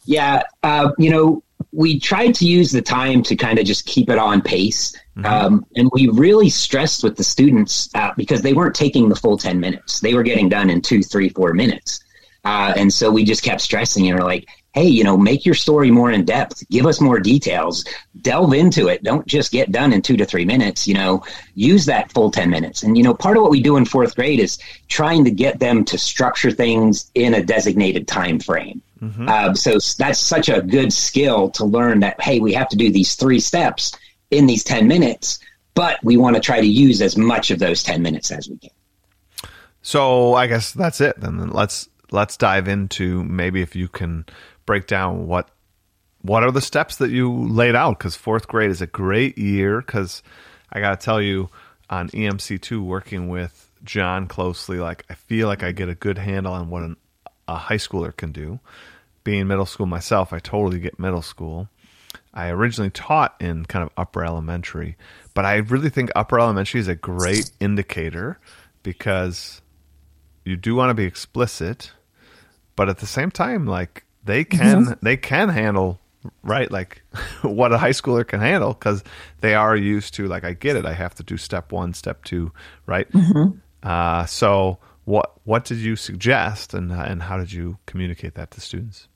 Yeah, 0.06 0.44
uh, 0.64 0.92
you 0.98 1.10
know, 1.10 1.44
we 1.72 2.00
tried 2.00 2.36
to 2.36 2.46
use 2.46 2.72
the 2.72 2.82
time 2.82 3.24
to 3.24 3.36
kind 3.36 3.58
of 3.60 3.66
just 3.66 3.86
keep 3.86 4.10
it 4.10 4.18
on 4.18 4.42
pace. 4.42 4.96
Mm-hmm. 5.16 5.26
Um, 5.26 5.66
and 5.76 5.90
we 5.94 6.08
really 6.10 6.50
stressed 6.50 7.04
with 7.04 7.16
the 7.16 7.24
students 7.24 7.90
uh, 7.96 8.12
because 8.18 8.42
they 8.42 8.54
weren't 8.54 8.76
taking 8.76 9.10
the 9.10 9.16
full 9.16 9.38
10 9.38 9.60
minutes. 9.60 10.00
They 10.00 10.14
were 10.14 10.24
getting 10.24 10.50
done 10.50 10.70
in 10.70 10.82
two, 10.82 11.02
three, 11.02 11.30
four 11.30 11.54
minutes. 11.54 12.04
Uh, 12.44 12.74
and 12.76 12.92
so 12.92 13.12
we 13.12 13.24
just 13.24 13.44
kept 13.44 13.62
stressing, 13.62 14.04
you 14.04 14.16
know, 14.16 14.26
like, 14.26 14.48
hey, 14.74 14.88
you 14.88 15.04
know, 15.04 15.18
make 15.18 15.46
your 15.46 15.54
story 15.54 15.92
more 15.92 16.12
in 16.12 16.24
depth, 16.26 16.68
give 16.70 16.86
us 16.86 17.02
more 17.02 17.20
details, 17.20 17.86
delve 18.22 18.54
into 18.54 18.88
it. 18.88 19.04
Don't 19.04 19.28
just 19.28 19.52
get 19.52 19.72
done 19.72 19.94
in 19.94 20.02
two 20.02 20.18
to 20.18 20.26
three 20.26 20.46
minutes, 20.46 20.88
you 20.88 20.94
know, 20.94 21.24
use 21.56 21.86
that 21.86 22.12
full 22.14 22.32
10 22.32 22.50
minutes. 22.50 22.84
And, 22.84 22.98
you 22.98 23.04
know, 23.04 23.14
part 23.14 23.38
of 23.38 23.44
what 23.44 23.52
we 23.52 23.62
do 23.62 23.78
in 23.78 23.86
fourth 23.86 24.16
grade 24.16 24.40
is 24.40 24.58
trying 24.88 25.26
to 25.26 25.32
get 25.32 25.60
them 25.60 25.84
to 25.86 25.98
structure 25.98 26.52
things 26.52 27.12
in 27.16 27.34
a 27.34 27.44
designated 27.44 28.08
time 28.08 28.40
frame. 28.40 28.82
Mm-hmm. 29.02 29.28
Uh, 29.28 29.54
so 29.54 29.72
that's 29.98 30.20
such 30.20 30.48
a 30.50 30.62
good 30.62 30.94
skill 30.94 31.50
to 31.52 31.66
learn 31.66 32.02
that, 32.02 32.22
hey, 32.22 32.40
we 32.40 32.54
have 32.54 32.70
to 32.70 32.78
do 32.78 32.92
these 32.92 33.16
three 33.16 33.40
steps 33.40 33.98
in 34.30 34.46
these 34.46 34.64
10 34.64 34.88
minutes, 34.88 35.40
but 35.74 35.98
we 36.04 36.18
want 36.18 36.36
to 36.36 36.42
try 36.42 36.62
to 36.62 36.68
use 36.68 37.02
as 37.02 37.18
much 37.18 37.52
of 37.52 37.60
those 37.60 37.84
10 37.84 38.02
minutes 38.02 38.32
as 38.32 38.48
we 38.48 38.58
can. 38.58 38.72
So 39.82 40.36
I 40.36 40.48
guess 40.48 40.72
that's 40.72 41.02
it. 41.02 41.20
Then 41.20 41.50
let's 41.50 41.90
let's 42.12 42.38
dive 42.38 42.68
into 42.68 43.24
maybe 43.24 43.62
if 43.62 43.76
you 43.76 43.88
can 43.88 44.26
break 44.66 44.86
down 44.86 45.28
what 45.28 45.50
what 46.22 46.44
are 46.44 46.52
the 46.52 46.62
steps 46.62 46.98
that 46.98 47.10
you 47.10 47.34
laid 47.34 47.76
out 47.76 47.98
because 47.98 48.16
fourth 48.16 48.48
grade 48.48 48.70
is 48.70 48.82
a 48.82 48.88
great 48.88 49.38
year 49.38 49.82
because 49.82 50.22
I 50.72 50.80
got 50.82 51.00
to 51.00 51.04
tell 51.04 51.22
you 51.22 51.50
on 51.90 52.10
EMC2 52.10 52.84
working 52.84 53.30
with 53.30 53.72
John 53.84 54.28
closely 54.28 54.78
like 54.78 55.04
I 55.10 55.16
feel 55.16 55.48
like 55.48 55.64
I 55.64 55.72
get 55.72 55.90
a 55.90 55.96
good 55.96 56.20
handle 56.20 56.54
on 56.54 56.70
what 56.70 56.84
an, 56.84 56.98
a 57.48 57.56
high 57.56 57.78
schooler 57.78 58.16
can 58.16 58.32
do 58.32 58.60
being 59.24 59.48
middle 59.48 59.66
school 59.66 59.86
myself, 59.86 60.34
I 60.34 60.40
totally 60.40 60.80
get 60.80 61.00
middle 61.00 61.22
school. 61.22 61.70
I 62.34 62.50
originally 62.50 62.92
taught 62.92 63.36
in 63.40 63.66
kind 63.66 63.84
of 63.84 63.90
upper 63.98 64.24
elementary, 64.24 64.98
but 65.34 65.46
I 65.46 65.58
really 65.58 65.90
think 65.90 66.12
upper 66.16 66.40
elementary 66.40 66.80
is 66.80 66.88
a 66.88 66.96
great 66.96 67.52
indicator 67.60 68.40
because 68.84 69.62
you 70.46 70.56
do 70.56 70.76
want 70.76 70.90
to 70.90 70.94
be 70.94 71.04
explicit, 71.04 71.92
but 72.76 72.90
at 72.90 73.00
the 73.00 73.06
same 73.06 73.32
time, 73.32 73.66
like 73.66 74.06
they 74.24 74.44
can 74.44 74.86
mm-hmm. 74.86 75.06
they 75.06 75.18
can 75.18 75.50
handle 75.50 76.00
right 76.44 76.72
like 76.72 77.02
what 77.42 77.74
a 77.74 77.78
high 77.78 77.92
schooler 77.92 78.26
can 78.26 78.40
handle 78.40 78.74
because 78.74 79.04
they 79.42 79.54
are 79.54 79.76
used 79.76 80.14
to 80.16 80.28
like 80.28 80.44
I 80.44 80.54
get 80.54 80.76
it. 80.76 80.86
I 80.86 80.94
have 80.94 81.16
to 81.16 81.24
do 81.24 81.38
step 81.38 81.72
one, 81.72 81.94
step 81.94 82.24
two, 82.24 82.52
right? 82.86 83.12
Mm-hmm. 83.12 83.58
Uh, 83.84 84.26
so 84.26 84.78
what 85.06 85.34
what 85.44 85.66
did 85.66 85.80
you 85.80 85.96
suggest, 85.96 86.74
and 86.74 86.92
and 86.92 87.24
how 87.24 87.38
did 87.38 87.52
you 87.52 87.78
communicate 87.86 88.36
that 88.36 88.52
to 88.52 88.62
students? 88.62 89.08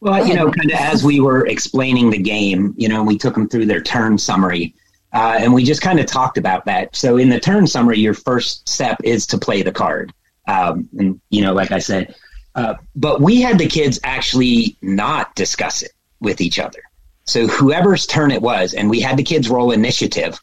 Well, 0.00 0.26
you 0.26 0.34
know, 0.34 0.50
kind 0.50 0.70
of 0.70 0.78
as 0.78 1.04
we 1.04 1.20
were 1.20 1.46
explaining 1.46 2.10
the 2.10 2.18
game, 2.18 2.74
you 2.76 2.88
know, 2.88 3.02
we 3.02 3.18
took 3.18 3.34
them 3.34 3.48
through 3.48 3.66
their 3.66 3.82
turn 3.82 4.18
summary, 4.18 4.74
uh, 5.12 5.38
and 5.40 5.52
we 5.52 5.64
just 5.64 5.82
kind 5.82 5.98
of 5.98 6.06
talked 6.06 6.38
about 6.38 6.64
that. 6.66 6.94
So, 6.94 7.16
in 7.16 7.28
the 7.28 7.40
turn 7.40 7.66
summary, 7.66 7.98
your 7.98 8.14
first 8.14 8.68
step 8.68 8.98
is 9.04 9.26
to 9.28 9.38
play 9.38 9.62
the 9.62 9.72
card, 9.72 10.12
um, 10.48 10.88
and 10.98 11.20
you 11.30 11.42
know, 11.42 11.54
like 11.54 11.72
I 11.72 11.78
said, 11.78 12.14
uh, 12.54 12.74
but 12.94 13.20
we 13.20 13.40
had 13.40 13.58
the 13.58 13.66
kids 13.66 13.98
actually 14.04 14.76
not 14.82 15.34
discuss 15.34 15.82
it 15.82 15.92
with 16.20 16.40
each 16.40 16.58
other. 16.58 16.80
So, 17.24 17.46
whoever's 17.46 18.06
turn 18.06 18.30
it 18.30 18.42
was, 18.42 18.74
and 18.74 18.90
we 18.90 19.00
had 19.00 19.16
the 19.16 19.22
kids 19.22 19.48
roll 19.48 19.72
initiative, 19.72 20.38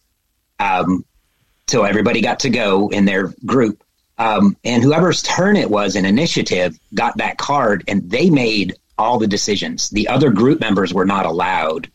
um, 0.60 1.06
so 1.68 1.84
everybody 1.84 2.22
got 2.22 2.40
to 2.42 2.50
go 2.50 2.90
in 2.90 3.06
their 3.06 3.34
group. 3.46 3.84
Um, 4.18 4.56
and 4.64 4.84
whoever's 4.84 5.24
turn 5.24 5.56
it 5.56 5.70
was 5.70 5.96
in 5.96 6.06
initiative 6.06 6.78
got 6.94 7.18
that 7.18 7.38
card, 7.38 7.84
and 7.88 8.10
they 8.10 8.30
made 8.30 8.76
all 8.98 9.20
the 9.20 9.28
decisions. 9.28 9.90
The 9.90 10.08
other 10.08 10.32
group 10.32 10.60
members 10.60 10.94
were 10.94 11.06
not 11.06 11.26
allowed 11.26 11.90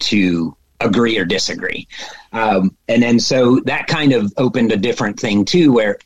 to 0.00 0.56
agree 0.80 1.18
or 1.18 1.24
disagree. 1.24 1.86
Um, 2.32 2.76
and 2.88 3.02
then 3.02 3.20
so 3.20 3.60
that 3.60 3.86
kind 3.86 4.12
of 4.12 4.32
opened 4.36 4.72
a 4.72 4.76
different 4.76 5.18
thing 5.18 5.44
too, 5.44 5.72
where 5.72 5.98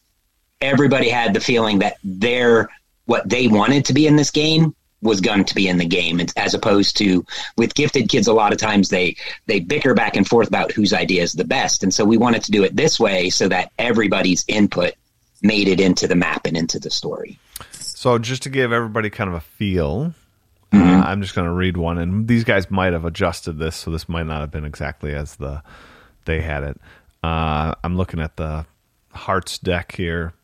everybody 0.61 1.09
had 1.09 1.35
the 1.35 1.41
feeling 1.41 1.79
that 1.81 1.97
their 2.05 2.69
what 3.07 3.29
they 3.29 3.47
wanted 3.47 3.85
to 3.87 3.95
be 3.95 4.07
in 4.07 4.17
this 4.17 4.31
game 4.31 4.75
was 5.03 5.21
going 5.21 5.45
to 5.45 5.55
be 5.55 5.69
in 5.69 5.79
the 5.79 5.87
game 5.87 6.21
as 6.37 6.55
opposed 6.55 6.97
to 6.97 7.25
with 7.57 7.75
gifted 7.75 8.09
kids 8.09 8.27
a 8.27 8.33
lot 8.33 8.53
of 8.53 8.59
times 8.59 8.89
they 8.89 9.15
they 9.47 9.61
bicker 9.61 9.95
back 9.95 10.17
and 10.17 10.27
forth 10.27 10.49
about 10.49 10.73
whose 10.73 10.93
idea 10.93 11.23
is 11.23 11.35
the 11.35 11.45
best 11.45 11.83
and 11.83 11.93
so 11.93 12.05
we 12.05 12.17
wanted 12.17 12.43
to 12.43 12.51
do 12.51 12.65
it 12.65 12.75
this 12.75 12.99
way 12.99 13.29
so 13.29 13.47
that 13.47 13.71
everybody's 13.79 14.45
input 14.49 14.95
made 15.43 15.69
it 15.69 15.81
into 15.81 16.09
the 16.09 16.15
map 16.15 16.47
and 16.47 16.57
into 16.57 16.79
the 16.79 16.91
story 16.91 17.39
so 17.71 18.19
just 18.19 18.43
to 18.43 18.49
give 18.49 18.73
everybody 18.73 19.11
kind 19.11 19.29
of 19.29 19.35
a 19.35 19.41
feel 19.41 20.15
Mm-hmm. 20.73 21.01
Uh, 21.01 21.05
I'm 21.05 21.23
just 21.23 21.35
going 21.35 21.47
to 21.47 21.53
read 21.53 21.77
one, 21.77 21.99
and 21.99 22.27
these 22.27 22.45
guys 22.45 22.71
might 22.71 22.93
have 22.93 23.05
adjusted 23.05 23.59
this, 23.59 23.77
so 23.77 23.91
this 23.91 24.09
might 24.09 24.27
not 24.27 24.41
have 24.41 24.51
been 24.51 24.65
exactly 24.65 25.15
as 25.15 25.37
the 25.37 25.63
they 26.25 26.41
had 26.41 26.65
it. 26.65 26.81
Uh, 27.23 27.75
I'm 27.83 27.97
looking 27.97 28.21
at 28.21 28.37
the 28.37 28.67
Hearts 29.13 29.59
deck 29.59 29.95
here. 29.95 30.35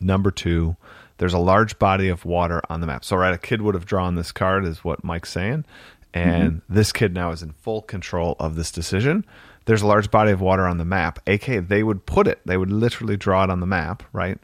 Number 0.00 0.30
two, 0.30 0.76
there's 1.18 1.34
a 1.34 1.38
large 1.38 1.78
body 1.78 2.08
of 2.08 2.24
water 2.24 2.60
on 2.68 2.80
the 2.80 2.86
map. 2.86 3.04
So, 3.04 3.16
right, 3.16 3.32
a 3.32 3.38
kid 3.38 3.62
would 3.62 3.74
have 3.74 3.86
drawn 3.86 4.14
this 4.14 4.32
card, 4.32 4.64
is 4.64 4.82
what 4.84 5.04
Mike's 5.04 5.30
saying, 5.30 5.64
and 6.12 6.62
mm-hmm. 6.62 6.74
this 6.74 6.92
kid 6.92 7.14
now 7.14 7.30
is 7.30 7.42
in 7.42 7.52
full 7.52 7.82
control 7.82 8.36
of 8.38 8.56
this 8.56 8.70
decision. 8.72 9.24
There's 9.66 9.82
a 9.82 9.86
large 9.86 10.10
body 10.10 10.30
of 10.30 10.40
water 10.40 10.66
on 10.66 10.78
the 10.78 10.84
map. 10.84 11.18
AK, 11.26 11.68
they 11.68 11.82
would 11.82 12.06
put 12.06 12.26
it, 12.26 12.40
they 12.44 12.56
would 12.56 12.72
literally 12.72 13.16
draw 13.16 13.44
it 13.44 13.50
on 13.50 13.60
the 13.60 13.66
map, 13.66 14.02
right? 14.12 14.38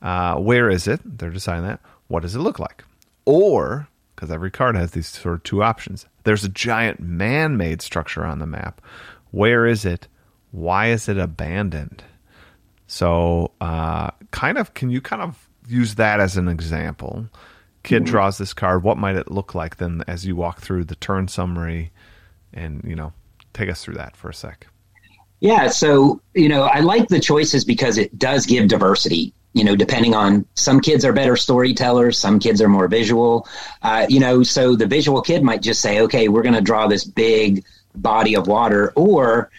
Uh, 0.00 0.36
where 0.36 0.70
is 0.70 0.88
it? 0.88 1.00
They're 1.04 1.30
deciding 1.30 1.64
that. 1.64 1.80
What 2.08 2.22
does 2.22 2.34
it 2.34 2.40
look 2.40 2.58
like? 2.58 2.84
Or 3.24 3.88
because 4.20 4.30
every 4.30 4.50
card 4.50 4.76
has 4.76 4.90
these 4.90 5.08
sort 5.08 5.36
of 5.36 5.42
two 5.44 5.62
options. 5.62 6.04
There's 6.24 6.44
a 6.44 6.48
giant 6.50 7.00
man 7.00 7.56
made 7.56 7.80
structure 7.80 8.22
on 8.22 8.38
the 8.38 8.46
map. 8.46 8.82
Where 9.30 9.66
is 9.66 9.86
it? 9.86 10.08
Why 10.50 10.88
is 10.88 11.08
it 11.08 11.16
abandoned? 11.16 12.04
So, 12.86 13.52
uh, 13.62 14.10
kind 14.30 14.58
of, 14.58 14.74
can 14.74 14.90
you 14.90 15.00
kind 15.00 15.22
of 15.22 15.48
use 15.66 15.94
that 15.94 16.20
as 16.20 16.36
an 16.36 16.48
example? 16.48 17.28
Kid 17.82 18.02
mm-hmm. 18.02 18.10
draws 18.10 18.36
this 18.36 18.52
card. 18.52 18.82
What 18.82 18.98
might 18.98 19.16
it 19.16 19.30
look 19.30 19.54
like 19.54 19.78
then 19.78 20.04
as 20.06 20.26
you 20.26 20.36
walk 20.36 20.60
through 20.60 20.84
the 20.84 20.96
turn 20.96 21.26
summary 21.26 21.90
and, 22.52 22.84
you 22.86 22.94
know, 22.94 23.14
take 23.54 23.70
us 23.70 23.82
through 23.82 23.94
that 23.94 24.18
for 24.18 24.28
a 24.28 24.34
sec? 24.34 24.66
Yeah. 25.38 25.68
So, 25.68 26.20
you 26.34 26.50
know, 26.50 26.64
I 26.64 26.80
like 26.80 27.08
the 27.08 27.20
choices 27.20 27.64
because 27.64 27.96
it 27.96 28.18
does 28.18 28.44
give 28.44 28.68
diversity 28.68 29.32
you 29.52 29.64
know, 29.64 29.74
depending 29.74 30.14
on 30.14 30.44
some 30.54 30.80
kids 30.80 31.04
are 31.04 31.12
better 31.12 31.36
storytellers, 31.36 32.18
some 32.18 32.38
kids 32.38 32.62
are 32.62 32.68
more 32.68 32.88
visual. 32.88 33.48
Uh, 33.82 34.06
you 34.08 34.20
know, 34.20 34.42
so 34.42 34.76
the 34.76 34.86
visual 34.86 35.20
kid 35.22 35.42
might 35.42 35.62
just 35.62 35.80
say, 35.80 36.00
okay, 36.00 36.28
we're 36.28 36.42
going 36.42 36.54
to 36.54 36.60
draw 36.60 36.86
this 36.86 37.04
big 37.04 37.64
body 37.94 38.36
of 38.36 38.46
water. 38.46 38.92
Or 38.94 39.50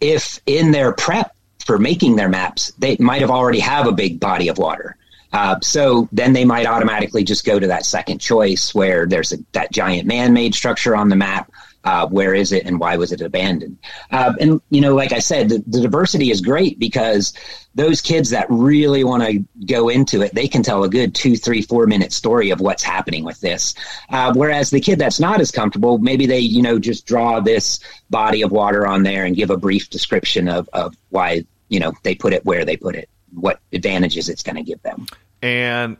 if 0.00 0.40
in 0.46 0.72
their 0.72 0.92
prep 0.92 1.34
for 1.64 1.78
making 1.78 2.16
their 2.16 2.28
maps, 2.28 2.72
they 2.78 2.96
might 2.98 3.20
have 3.20 3.30
already 3.30 3.60
have 3.60 3.86
a 3.86 3.92
big 3.92 4.18
body 4.18 4.48
of 4.48 4.58
water. 4.58 4.96
Uh, 5.32 5.58
so 5.62 6.08
then 6.12 6.32
they 6.32 6.44
might 6.44 6.66
automatically 6.66 7.24
just 7.24 7.44
go 7.44 7.58
to 7.58 7.66
that 7.66 7.84
second 7.84 8.20
choice 8.20 8.74
where 8.74 9.04
there's 9.04 9.32
a, 9.32 9.38
that 9.52 9.72
giant 9.72 10.06
man-made 10.06 10.54
structure 10.54 10.94
on 10.94 11.08
the 11.08 11.16
map. 11.16 11.50
Uh, 11.84 12.06
where 12.08 12.32
is 12.34 12.50
it 12.50 12.64
and 12.64 12.80
why 12.80 12.96
was 12.96 13.12
it 13.12 13.20
abandoned? 13.20 13.76
Uh, 14.10 14.32
and, 14.40 14.60
you 14.70 14.80
know, 14.80 14.94
like 14.94 15.12
I 15.12 15.18
said, 15.18 15.50
the, 15.50 15.62
the, 15.66 15.82
diversity 15.82 16.30
is 16.30 16.40
great 16.40 16.78
because 16.78 17.34
those 17.74 18.00
kids 18.00 18.30
that 18.30 18.46
really 18.48 19.04
want 19.04 19.22
to 19.22 19.44
go 19.66 19.90
into 19.90 20.22
it, 20.22 20.34
they 20.34 20.48
can 20.48 20.62
tell 20.62 20.82
a 20.84 20.88
good 20.88 21.14
two, 21.14 21.36
three, 21.36 21.60
four 21.60 21.86
minute 21.86 22.12
story 22.12 22.48
of 22.48 22.60
what's 22.60 22.82
happening 22.82 23.22
with 23.22 23.38
this. 23.40 23.74
Uh, 24.08 24.32
whereas 24.34 24.70
the 24.70 24.80
kid 24.80 24.98
that's 24.98 25.20
not 25.20 25.42
as 25.42 25.50
comfortable, 25.50 25.98
maybe 25.98 26.24
they, 26.24 26.38
you 26.38 26.62
know, 26.62 26.78
just 26.78 27.06
draw 27.06 27.38
this 27.38 27.80
body 28.08 28.40
of 28.40 28.50
water 28.50 28.86
on 28.86 29.02
there 29.02 29.26
and 29.26 29.36
give 29.36 29.50
a 29.50 29.56
brief 29.58 29.90
description 29.90 30.48
of, 30.48 30.68
of 30.72 30.96
why, 31.10 31.44
you 31.68 31.80
know, 31.80 31.92
they 32.02 32.14
put 32.14 32.32
it 32.32 32.46
where 32.46 32.64
they 32.64 32.78
put 32.78 32.94
it, 32.94 33.10
what 33.34 33.60
advantages 33.74 34.30
it's 34.30 34.42
going 34.42 34.56
to 34.56 34.62
give 34.62 34.80
them. 34.82 35.06
And 35.42 35.98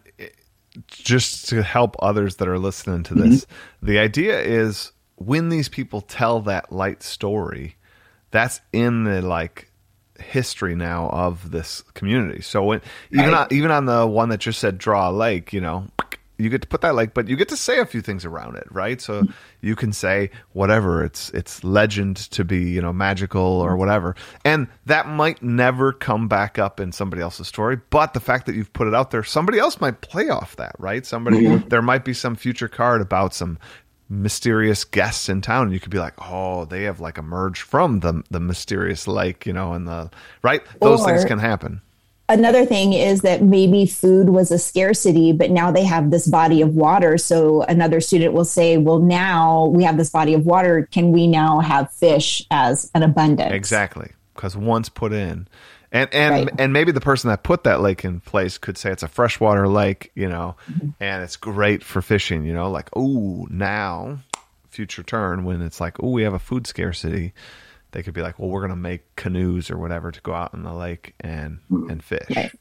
just 0.89 1.49
to 1.51 1.63
help 1.63 1.97
others 1.99 2.37
that 2.37 2.49
are 2.49 2.59
listening 2.59 3.03
to 3.05 3.15
this, 3.15 3.45
mm-hmm. 3.45 3.87
the 3.87 3.99
idea 3.99 4.41
is 4.41 4.93
when 5.27 5.49
these 5.49 5.69
people 5.69 6.01
tell 6.01 6.41
that 6.41 6.73
light 6.73 7.03
story, 7.03 7.77
that's 8.31 8.61
in 8.73 9.05
the 9.05 9.23
like 9.23 9.71
history 10.19 10.75
now 10.77 11.09
of 11.09 11.51
this 11.51 11.83
community. 11.95 12.43
So 12.43 12.63
when 12.65 12.81
even 13.11 13.31
right. 13.31 13.35
on, 13.35 13.49
even 13.51 13.71
on 13.71 13.87
the 13.87 14.07
one 14.07 14.29
that 14.31 14.39
just 14.39 14.61
said 14.61 14.79
draw 14.79 15.11
a 15.11 15.13
lake, 15.13 15.53
you 15.53 15.61
know, 15.61 15.87
you 16.37 16.51
get 16.51 16.63
to 16.63 16.69
put 16.69 16.81
that 16.81 16.95
like, 16.95 17.15
but 17.15 17.29
you 17.29 17.37
get 17.37 17.49
to 17.51 17.57
say 17.57 17.79
a 17.79 17.87
few 17.87 18.01
things 18.01 18.25
around 18.25 18.57
it, 18.57 18.67
right? 18.71 19.01
So 19.01 19.23
you 19.61 19.77
can 19.77 19.93
say 19.93 20.31
whatever 20.53 21.05
it's 21.05 21.31
it's 21.31 21.63
legend 21.63 22.17
to 22.33 22.45
be, 22.45 22.71
you 22.71 22.83
know, 22.83 22.93
magical 22.93 23.43
or 23.43 23.77
whatever, 23.77 24.17
and 24.45 24.67
that 24.87 25.07
might 25.07 25.43
never 25.43 25.93
come 25.93 26.27
back 26.27 26.59
up 26.59 26.81
in 26.81 26.91
somebody 26.91 27.23
else's 27.23 27.47
story. 27.47 27.79
But 27.91 28.15
the 28.15 28.21
fact 28.21 28.47
that 28.47 28.57
you've 28.57 28.73
put 28.73 28.89
it 28.89 28.95
out 28.95 29.13
there, 29.13 29.23
somebody 29.23 29.59
else 29.59 29.81
might 29.81 30.01
play 30.01 30.29
off 30.29 30.57
that, 30.57 30.75
right? 30.79 31.07
Somebody 31.07 31.43
mm-hmm. 31.43 31.69
there 31.69 31.83
might 31.83 32.05
be 32.05 32.15
some 32.15 32.35
future 32.35 32.69
card 32.69 33.01
about 33.01 33.33
some 33.33 33.59
mysterious 34.09 34.85
guests 34.85 35.29
in 35.29 35.41
town. 35.41 35.65
And 35.65 35.73
you 35.73 35.81
could 35.81 35.91
be 35.91 35.99
like 35.99 36.15
oh 36.19 36.65
they 36.65 36.85
have 36.85 37.01
like 37.01 37.19
emerged 37.19 37.63
from 37.63 38.01
the 38.01 38.23
the 38.31 38.41
mysterious 38.41 39.07
lake 39.07 39.47
you 39.47 39.53
know 39.53 39.73
and 39.73 39.87
the 39.87 40.11
right? 40.43 40.63
Those 40.81 41.01
or, 41.01 41.07
things 41.07 41.25
can 41.25 41.39
happen. 41.39 41.81
another 42.29 42.65
thing 42.65 42.93
is 42.93 43.21
that 43.23 43.43
maybe 43.43 43.87
food 43.87 44.29
was 44.29 44.51
a 44.51 44.59
scarcity 44.59 45.33
but 45.33 45.51
now 45.51 45.71
they 45.71 45.85
have 45.85 46.11
this 46.11 46.27
body 46.27 46.61
of 46.61 46.75
water. 46.75 47.19
So 47.19 47.63
another 47.63 48.01
student 48.01 48.35
will 48.35 48.45
say 48.45 48.77
well 48.77 48.99
now 48.99 49.67
we 49.67 49.85
have 49.85 49.97
this 49.97 50.11
body 50.11 50.35
of 50.35 50.47
water. 50.47 50.89
Can 50.91 51.13
we 51.13 51.27
now 51.27 51.61
have 51.61 51.93
fish 51.93 52.45
as 52.51 52.91
an 52.95 53.03
abundance? 53.03 53.53
Exactly. 53.53 54.11
Because 54.35 54.57
once 54.57 54.89
put 54.89 55.13
in 55.13 55.47
and 55.95 56.13
and 56.13 56.47
right. 56.47 56.55
and 56.59 56.73
maybe 56.73 56.93
the 56.93 57.01
person 57.01 57.31
that 57.31 57.45
put 57.45 57.65
that 57.65 57.81
lake 57.81 58.05
in 58.05 58.21
place 58.21 58.59
could 58.59 58.77
say 58.77 58.91
it's 58.91 59.05
a 59.05 59.09
freshwater 59.09 59.69
lake, 59.69 60.11
you 60.15 60.29
know, 60.29 60.57
mm-hmm. 60.71 60.91
and 61.01 61.23
it's 61.23 61.37
great 61.37 61.85
for 61.85 62.03
fishing, 62.03 62.45
you 62.45 62.53
know, 62.53 62.71
like 62.71 62.91
oh 62.95 63.47
now 63.49 64.19
future 64.69 65.05
turn 65.05 65.45
when 65.45 65.63
it's 65.63 65.81
like 65.81 66.03
oh 66.03 66.11
we 66.11 66.25
have 66.25 66.35
a 66.35 66.39
food 66.39 66.67
scarcity, 66.67 67.33
they 67.93 68.03
could 68.03 68.13
be 68.13 68.23
like 68.23 68.39
well 68.41 68.51
we're 68.51 68.61
gonna 68.61 68.75
make 68.75 69.15
canoes 69.15 69.71
or 69.71 69.79
whatever 69.79 70.11
to 70.11 70.21
go 70.23 70.35
out 70.35 70.53
in 70.53 70.65
the 70.65 70.75
lake 70.75 71.15
and 71.21 71.61
mm-hmm. 71.71 71.89
and 71.89 72.03
fish. 72.03 72.37
Right. 72.37 72.53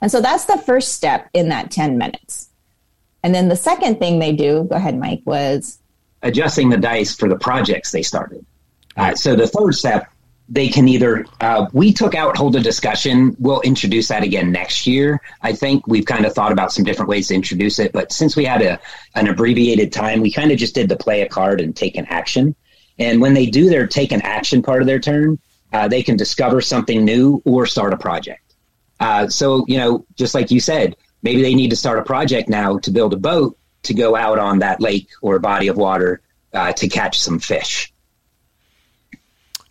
And 0.00 0.10
so 0.10 0.22
that's 0.22 0.46
the 0.46 0.56
first 0.56 0.94
step 0.94 1.28
in 1.34 1.50
that 1.50 1.70
ten 1.70 1.98
minutes. 1.98 2.48
And 3.22 3.34
then 3.34 3.48
the 3.48 3.56
second 3.56 3.98
thing 3.98 4.18
they 4.18 4.32
do, 4.32 4.66
go 4.70 4.76
ahead, 4.76 4.98
Mike, 4.98 5.20
was 5.26 5.78
adjusting 6.22 6.70
the 6.70 6.78
dice 6.78 7.14
for 7.14 7.28
the 7.28 7.36
projects 7.36 7.92
they 7.92 8.02
started. 8.02 8.46
Uh, 8.96 9.14
so 9.14 9.36
the 9.36 9.46
third 9.46 9.74
step 9.74 10.10
they 10.50 10.68
can 10.68 10.88
either 10.88 11.24
uh, 11.40 11.66
we 11.72 11.92
took 11.92 12.14
out 12.14 12.36
hold 12.36 12.56
a 12.56 12.60
discussion 12.60 13.34
we'll 13.38 13.60
introduce 13.60 14.08
that 14.08 14.24
again 14.24 14.50
next 14.50 14.86
year. 14.86 15.20
I 15.42 15.52
think 15.52 15.86
we've 15.86 16.04
kind 16.04 16.26
of 16.26 16.34
thought 16.34 16.52
about 16.52 16.72
some 16.72 16.84
different 16.84 17.08
ways 17.08 17.28
to 17.28 17.34
introduce 17.34 17.78
it 17.78 17.92
but 17.92 18.12
since 18.12 18.36
we 18.36 18.44
had 18.44 18.60
a 18.60 18.80
an 19.14 19.28
abbreviated 19.28 19.92
time 19.92 20.20
we 20.20 20.30
kind 20.30 20.50
of 20.50 20.58
just 20.58 20.74
did 20.74 20.88
the 20.88 20.96
play 20.96 21.22
a 21.22 21.28
card 21.28 21.60
and 21.60 21.74
take 21.74 21.96
an 21.96 22.06
action. 22.06 22.54
And 22.98 23.20
when 23.20 23.32
they 23.32 23.46
do 23.46 23.70
their 23.70 23.86
take 23.86 24.12
an 24.12 24.20
action 24.22 24.60
part 24.60 24.82
of 24.82 24.86
their 24.86 24.98
turn 24.98 25.38
uh, 25.72 25.86
they 25.86 26.02
can 26.02 26.16
discover 26.16 26.60
something 26.60 27.04
new 27.04 27.40
or 27.44 27.64
start 27.64 27.94
a 27.94 27.96
project. 27.96 28.56
Uh, 28.98 29.28
so 29.28 29.64
you 29.68 29.78
know 29.78 30.04
just 30.16 30.34
like 30.34 30.50
you 30.50 30.60
said 30.60 30.96
maybe 31.22 31.42
they 31.42 31.54
need 31.54 31.70
to 31.70 31.76
start 31.76 31.98
a 31.98 32.02
project 32.02 32.48
now 32.48 32.78
to 32.78 32.90
build 32.90 33.14
a 33.14 33.16
boat 33.16 33.56
to 33.84 33.94
go 33.94 34.16
out 34.16 34.38
on 34.38 34.58
that 34.58 34.80
lake 34.80 35.08
or 35.22 35.38
body 35.38 35.68
of 35.68 35.76
water 35.76 36.20
uh, 36.52 36.72
to 36.72 36.88
catch 36.88 37.18
some 37.18 37.38
fish 37.38 37.89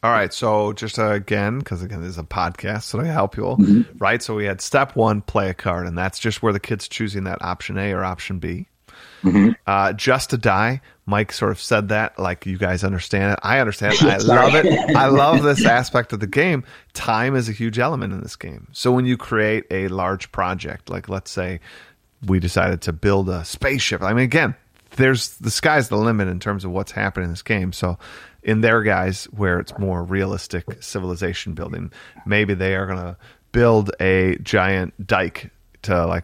all 0.01 0.11
right. 0.11 0.33
So 0.33 0.73
just 0.73 0.97
uh, 0.97 1.11
again, 1.11 1.59
because 1.59 1.83
again, 1.83 2.01
this 2.01 2.11
is 2.11 2.17
a 2.17 2.23
podcast, 2.23 2.83
so 2.83 2.99
I 2.99 3.05
help 3.05 3.35
you 3.35 3.45
all, 3.45 3.57
mm-hmm. 3.57 3.97
right? 3.97 4.21
So 4.21 4.35
we 4.35 4.45
had 4.45 4.61
step 4.61 4.95
one, 4.95 5.21
play 5.21 5.49
a 5.49 5.53
card, 5.53 5.87
and 5.87 5.97
that's 5.97 6.19
just 6.19 6.41
where 6.41 6.53
the 6.53 6.59
kid's 6.59 6.87
choosing 6.87 7.25
that 7.25 7.41
option 7.41 7.77
A 7.77 7.91
or 7.91 8.03
option 8.03 8.39
B. 8.39 8.67
Mm-hmm. 9.23 9.51
Uh, 9.67 9.93
just 9.93 10.29
to 10.29 10.37
die. 10.37 10.81
Mike 11.05 11.31
sort 11.31 11.51
of 11.51 11.59
said 11.59 11.89
that, 11.89 12.17
like 12.19 12.45
you 12.45 12.57
guys 12.57 12.83
understand 12.83 13.33
it. 13.33 13.39
I 13.41 13.59
understand. 13.59 13.95
It. 13.95 14.03
I 14.03 14.17
love 14.17 14.55
it. 14.55 14.95
I 14.95 15.07
love 15.07 15.43
this 15.43 15.65
aspect 15.65 16.13
of 16.13 16.19
the 16.19 16.27
game. 16.27 16.63
Time 16.93 17.35
is 17.35 17.49
a 17.49 17.51
huge 17.51 17.79
element 17.79 18.13
in 18.13 18.21
this 18.21 18.35
game. 18.35 18.67
So 18.71 18.91
when 18.91 19.05
you 19.05 19.17
create 19.17 19.65
a 19.71 19.87
large 19.87 20.31
project, 20.31 20.89
like 20.89 21.09
let's 21.09 21.31
say 21.31 21.59
we 22.25 22.39
decided 22.39 22.81
to 22.83 22.93
build 22.93 23.27
a 23.29 23.43
spaceship. 23.43 24.01
I 24.01 24.13
mean, 24.13 24.25
again, 24.25 24.55
there's 24.91 25.37
the 25.37 25.51
sky's 25.51 25.89
the 25.89 25.97
limit 25.97 26.27
in 26.27 26.39
terms 26.39 26.65
of 26.65 26.71
what's 26.71 26.91
happening 26.91 27.25
in 27.25 27.31
this 27.31 27.41
game. 27.41 27.73
So 27.73 27.97
in 28.43 28.61
their 28.61 28.83
guys 28.83 29.25
where 29.25 29.59
it's 29.59 29.77
more 29.77 30.03
realistic 30.03 30.65
civilization 30.81 31.53
building 31.53 31.91
maybe 32.25 32.53
they 32.53 32.75
are 32.75 32.85
going 32.85 32.97
to 32.97 33.17
build 33.51 33.91
a 33.99 34.37
giant 34.41 35.05
dike 35.05 35.51
to 35.81 36.05
like 36.05 36.23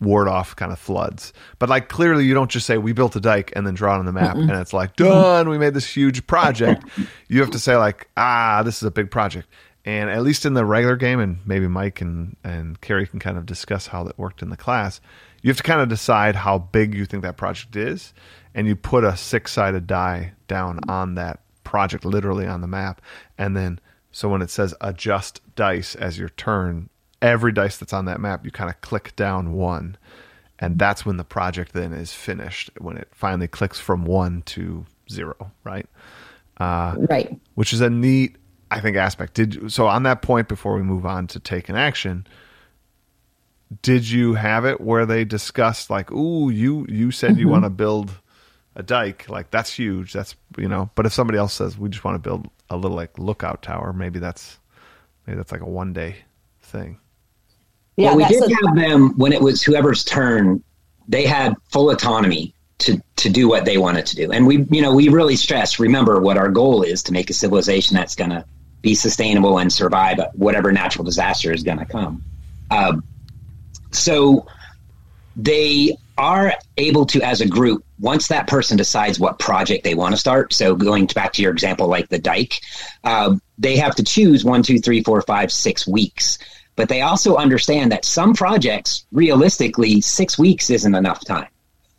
ward 0.00 0.28
off 0.28 0.56
kind 0.56 0.72
of 0.72 0.78
floods. 0.78 1.32
But 1.58 1.68
like 1.68 1.88
clearly 1.88 2.24
you 2.24 2.34
don't 2.34 2.50
just 2.50 2.66
say 2.66 2.78
we 2.78 2.92
built 2.92 3.16
a 3.16 3.20
dike 3.20 3.52
and 3.54 3.66
then 3.66 3.74
draw 3.74 3.96
it 3.96 3.98
on 3.98 4.06
the 4.06 4.12
map 4.12 4.36
mm 4.36 4.40
and 4.40 4.52
it's 4.52 4.72
like 4.72 4.96
done 4.96 5.48
we 5.48 5.58
made 5.58 5.74
this 5.74 5.86
huge 5.86 6.26
project. 6.26 6.84
You 7.28 7.40
have 7.40 7.50
to 7.50 7.58
say 7.58 7.76
like 7.76 8.08
ah 8.16 8.62
this 8.64 8.76
is 8.76 8.82
a 8.84 8.90
big 8.90 9.10
project. 9.10 9.48
And 9.84 10.10
at 10.10 10.22
least 10.22 10.44
in 10.44 10.54
the 10.54 10.64
regular 10.64 10.96
game 10.96 11.20
and 11.20 11.38
maybe 11.44 11.66
mike 11.66 12.00
and 12.00 12.36
and 12.44 12.80
carrie 12.80 13.06
can 13.06 13.18
kind 13.18 13.36
of 13.36 13.46
discuss 13.46 13.88
how 13.88 14.04
that 14.04 14.18
worked 14.18 14.42
in 14.42 14.50
the 14.50 14.56
class 14.56 15.00
you 15.42 15.48
have 15.50 15.56
to 15.56 15.62
kind 15.62 15.80
of 15.80 15.88
decide 15.88 16.36
how 16.36 16.58
big 16.58 16.94
you 16.94 17.06
think 17.06 17.22
that 17.22 17.36
project 17.36 17.76
is 17.76 18.12
and 18.54 18.66
you 18.66 18.76
put 18.76 19.04
a 19.04 19.16
six 19.16 19.52
sided 19.52 19.86
die 19.86 20.32
down 20.48 20.80
on 20.88 21.14
that 21.14 21.40
project, 21.64 22.04
literally 22.04 22.46
on 22.46 22.60
the 22.60 22.66
map. 22.66 23.00
And 23.38 23.56
then, 23.56 23.80
so 24.12 24.28
when 24.28 24.42
it 24.42 24.50
says 24.50 24.74
adjust 24.80 25.40
dice 25.54 25.94
as 25.94 26.18
your 26.18 26.30
turn, 26.30 26.90
every 27.22 27.52
dice 27.52 27.76
that's 27.78 27.92
on 27.92 28.06
that 28.06 28.20
map, 28.20 28.44
you 28.44 28.50
kind 28.50 28.70
of 28.70 28.80
click 28.80 29.14
down 29.16 29.52
one. 29.52 29.96
And 30.58 30.78
that's 30.78 31.06
when 31.06 31.16
the 31.16 31.24
project 31.24 31.72
then 31.72 31.92
is 31.92 32.12
finished, 32.12 32.70
when 32.78 32.96
it 32.96 33.08
finally 33.12 33.48
clicks 33.48 33.80
from 33.80 34.04
one 34.04 34.42
to 34.42 34.84
zero, 35.10 35.52
right? 35.64 35.86
Uh, 36.58 36.96
right. 37.08 37.40
Which 37.54 37.72
is 37.72 37.80
a 37.80 37.88
neat, 37.88 38.36
I 38.70 38.80
think, 38.80 38.96
aspect. 38.96 39.34
Did 39.34 39.72
so 39.72 39.86
on 39.86 40.02
that 40.02 40.20
point 40.20 40.48
before 40.48 40.74
we 40.74 40.82
move 40.82 41.06
on 41.06 41.26
to 41.28 41.40
take 41.40 41.70
an 41.70 41.76
action 41.76 42.26
did 43.82 44.08
you 44.08 44.34
have 44.34 44.64
it 44.64 44.80
where 44.80 45.06
they 45.06 45.24
discussed 45.24 45.90
like 45.90 46.10
ooh 46.10 46.50
you 46.50 46.86
you 46.88 47.10
said 47.10 47.36
you 47.36 47.44
mm-hmm. 47.44 47.52
want 47.52 47.64
to 47.64 47.70
build 47.70 48.10
a 48.76 48.82
dike, 48.82 49.28
like 49.28 49.50
that's 49.50 49.72
huge. 49.72 50.12
That's 50.12 50.34
you 50.56 50.68
know. 50.68 50.90
But 50.94 51.06
if 51.06 51.12
somebody 51.12 51.38
else 51.38 51.54
says 51.54 51.78
we 51.78 51.88
just 51.88 52.04
want 52.04 52.16
to 52.16 52.18
build 52.18 52.48
a 52.68 52.76
little 52.76 52.96
like 52.96 53.18
lookout 53.18 53.62
tower, 53.62 53.92
maybe 53.92 54.18
that's 54.18 54.58
maybe 55.26 55.36
that's 55.36 55.52
like 55.52 55.60
a 55.60 55.68
one 55.68 55.92
day 55.92 56.16
thing. 56.62 56.98
Yeah, 57.96 58.14
well, 58.14 58.16
we 58.16 58.24
did 58.26 58.50
have 58.50 58.74
them 58.74 59.16
when 59.18 59.32
it 59.32 59.40
was 59.40 59.62
whoever's 59.62 60.04
turn. 60.04 60.62
They 61.08 61.26
had 61.26 61.54
full 61.70 61.90
autonomy 61.90 62.54
to 62.78 63.02
to 63.16 63.28
do 63.28 63.48
what 63.48 63.64
they 63.64 63.76
wanted 63.76 64.06
to 64.06 64.16
do, 64.16 64.30
and 64.30 64.46
we 64.46 64.64
you 64.70 64.82
know 64.82 64.94
we 64.94 65.08
really 65.08 65.36
stress. 65.36 65.78
Remember 65.78 66.20
what 66.20 66.36
our 66.36 66.48
goal 66.48 66.82
is 66.82 67.02
to 67.04 67.12
make 67.12 67.28
a 67.28 67.34
civilization 67.34 67.96
that's 67.96 68.14
going 68.14 68.30
to 68.30 68.44
be 68.82 68.94
sustainable 68.94 69.58
and 69.58 69.70
survive 69.70 70.18
whatever 70.34 70.72
natural 70.72 71.04
disaster 71.04 71.52
is 71.52 71.62
going 71.62 71.78
to 71.78 71.84
come. 71.84 72.24
Um, 72.70 73.04
so 73.90 74.46
they 75.36 75.96
are 76.18 76.52
able 76.76 77.06
to, 77.06 77.22
as 77.22 77.40
a 77.40 77.48
group, 77.48 77.84
once 77.98 78.28
that 78.28 78.46
person 78.46 78.76
decides 78.76 79.18
what 79.18 79.38
project 79.38 79.84
they 79.84 79.94
want 79.94 80.12
to 80.12 80.18
start. 80.18 80.52
So 80.52 80.74
going 80.74 81.06
back 81.06 81.32
to 81.34 81.42
your 81.42 81.52
example, 81.52 81.86
like 81.86 82.08
the 82.08 82.18
dike, 82.18 82.60
uh, 83.04 83.36
they 83.58 83.76
have 83.76 83.94
to 83.96 84.02
choose 84.02 84.44
one, 84.44 84.62
two, 84.62 84.78
three, 84.78 85.02
four, 85.02 85.22
five, 85.22 85.50
six 85.50 85.86
weeks. 85.86 86.38
But 86.76 86.88
they 86.88 87.02
also 87.02 87.36
understand 87.36 87.92
that 87.92 88.04
some 88.04 88.34
projects, 88.34 89.04
realistically, 89.12 90.00
six 90.00 90.38
weeks 90.38 90.70
isn't 90.70 90.94
enough 90.94 91.24
time. 91.24 91.48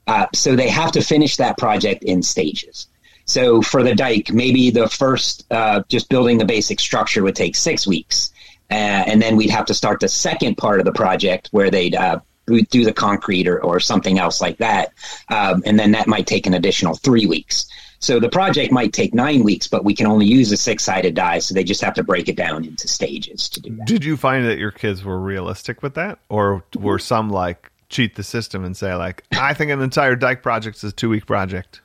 Uh, 0.07 0.27
so 0.33 0.55
they 0.55 0.69
have 0.69 0.91
to 0.93 1.01
finish 1.01 1.37
that 1.37 1.57
project 1.57 2.03
in 2.03 2.23
stages. 2.23 2.87
So 3.25 3.61
for 3.61 3.83
the 3.83 3.95
dike, 3.95 4.31
maybe 4.31 4.71
the 4.71 4.89
first, 4.89 5.45
uh, 5.51 5.83
just 5.87 6.09
building 6.09 6.37
the 6.37 6.45
basic 6.45 6.79
structure 6.79 7.23
would 7.23 7.35
take 7.35 7.55
six 7.55 7.85
weeks. 7.87 8.31
Uh, 8.71 9.03
and 9.07 9.21
then 9.21 9.35
we'd 9.35 9.49
have 9.49 9.65
to 9.65 9.73
start 9.73 9.99
the 9.99 10.07
second 10.07 10.55
part 10.55 10.79
of 10.79 10.85
the 10.85 10.93
project 10.93 11.49
where 11.51 11.69
they'd 11.69 11.95
uh, 11.95 12.19
do 12.45 12.85
the 12.85 12.93
concrete 12.93 13.47
or, 13.47 13.61
or 13.63 13.79
something 13.79 14.17
else 14.17 14.41
like 14.41 14.57
that. 14.57 14.93
Um, 15.29 15.61
and 15.65 15.77
then 15.77 15.91
that 15.91 16.07
might 16.07 16.27
take 16.27 16.45
an 16.47 16.53
additional 16.53 16.95
three 16.95 17.25
weeks. 17.25 17.67
So 17.99 18.19
the 18.19 18.29
project 18.29 18.71
might 18.71 18.93
take 18.93 19.13
nine 19.13 19.43
weeks, 19.43 19.67
but 19.67 19.85
we 19.85 19.93
can 19.93 20.07
only 20.07 20.25
use 20.25 20.51
a 20.51 20.57
six 20.57 20.83
sided 20.83 21.13
die. 21.13 21.37
So 21.39 21.53
they 21.53 21.63
just 21.63 21.81
have 21.81 21.93
to 21.95 22.03
break 22.03 22.27
it 22.27 22.35
down 22.35 22.65
into 22.65 22.87
stages 22.87 23.47
to 23.49 23.61
do 23.61 23.75
that. 23.75 23.85
Did 23.85 24.03
you 24.03 24.17
find 24.17 24.45
that 24.47 24.57
your 24.57 24.71
kids 24.71 25.03
were 25.03 25.19
realistic 25.19 25.83
with 25.83 25.93
that? 25.95 26.17
Or 26.27 26.63
were 26.75 26.97
some 26.97 27.29
like 27.29 27.71
cheat 27.89 28.15
the 28.15 28.23
system 28.23 28.63
and 28.65 28.75
say, 28.75 28.95
like, 28.95 29.23
I 29.33 29.53
think 29.53 29.69
an 29.69 29.81
entire 29.81 30.15
dike 30.15 30.41
project 30.41 30.77
is 30.77 30.85
a 30.85 30.91
two 30.91 31.09
week 31.09 31.27
project? 31.27 31.81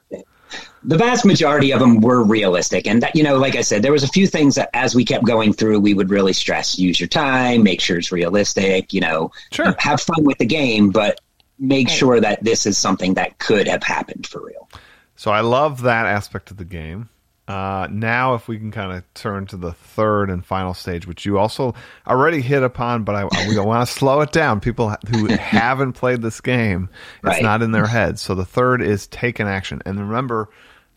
The 0.84 0.96
vast 0.96 1.24
majority 1.24 1.72
of 1.72 1.80
them 1.80 2.00
were 2.00 2.22
realistic 2.24 2.86
and 2.86 3.02
that 3.02 3.16
you 3.16 3.22
know 3.22 3.36
like 3.38 3.56
i 3.56 3.60
said 3.60 3.82
there 3.82 3.92
was 3.92 4.04
a 4.04 4.08
few 4.08 4.26
things 4.26 4.54
that 4.54 4.70
as 4.74 4.94
we 4.94 5.04
kept 5.04 5.24
going 5.24 5.52
through 5.52 5.80
we 5.80 5.94
would 5.94 6.10
really 6.10 6.32
stress 6.32 6.78
use 6.78 7.00
your 7.00 7.08
time 7.08 7.62
make 7.62 7.80
sure 7.80 7.98
it's 7.98 8.12
realistic 8.12 8.92
you 8.92 9.00
know 9.00 9.30
Sure. 9.50 9.74
have 9.78 10.00
fun 10.00 10.24
with 10.24 10.38
the 10.38 10.46
game 10.46 10.90
but 10.90 11.20
make 11.58 11.88
sure 11.88 12.20
that 12.20 12.44
this 12.44 12.66
is 12.66 12.76
something 12.78 13.14
that 13.14 13.38
could 13.38 13.66
have 13.66 13.82
happened 13.82 14.26
for 14.26 14.44
real 14.44 14.68
So 15.16 15.30
I 15.30 15.40
love 15.40 15.82
that 15.82 16.04
aspect 16.06 16.50
of 16.50 16.58
the 16.58 16.64
game. 16.66 17.08
Uh, 17.48 17.86
now, 17.90 18.34
if 18.34 18.48
we 18.48 18.58
can 18.58 18.72
kind 18.72 18.90
of 18.92 19.04
turn 19.14 19.46
to 19.46 19.56
the 19.56 19.72
third 19.72 20.30
and 20.30 20.44
final 20.44 20.74
stage, 20.74 21.06
which 21.06 21.24
you 21.24 21.38
also 21.38 21.74
already 22.06 22.40
hit 22.40 22.64
upon, 22.64 23.04
but 23.04 23.14
I, 23.14 23.20
I 23.22 23.60
want 23.60 23.86
to 23.88 23.94
slow 23.98 24.20
it 24.20 24.32
down. 24.32 24.58
People 24.60 24.90
who 25.08 25.26
haven't 25.34 25.92
played 25.92 26.22
this 26.22 26.40
game, 26.40 26.88
it's 27.18 27.24
Right. 27.24 27.42
not 27.42 27.62
in 27.62 27.70
their 27.70 27.86
heads. 27.86 28.20
So 28.20 28.34
the 28.34 28.44
third 28.44 28.82
is 28.82 29.06
take 29.06 29.38
an 29.38 29.46
action. 29.46 29.80
And 29.86 30.00
remember, 30.00 30.48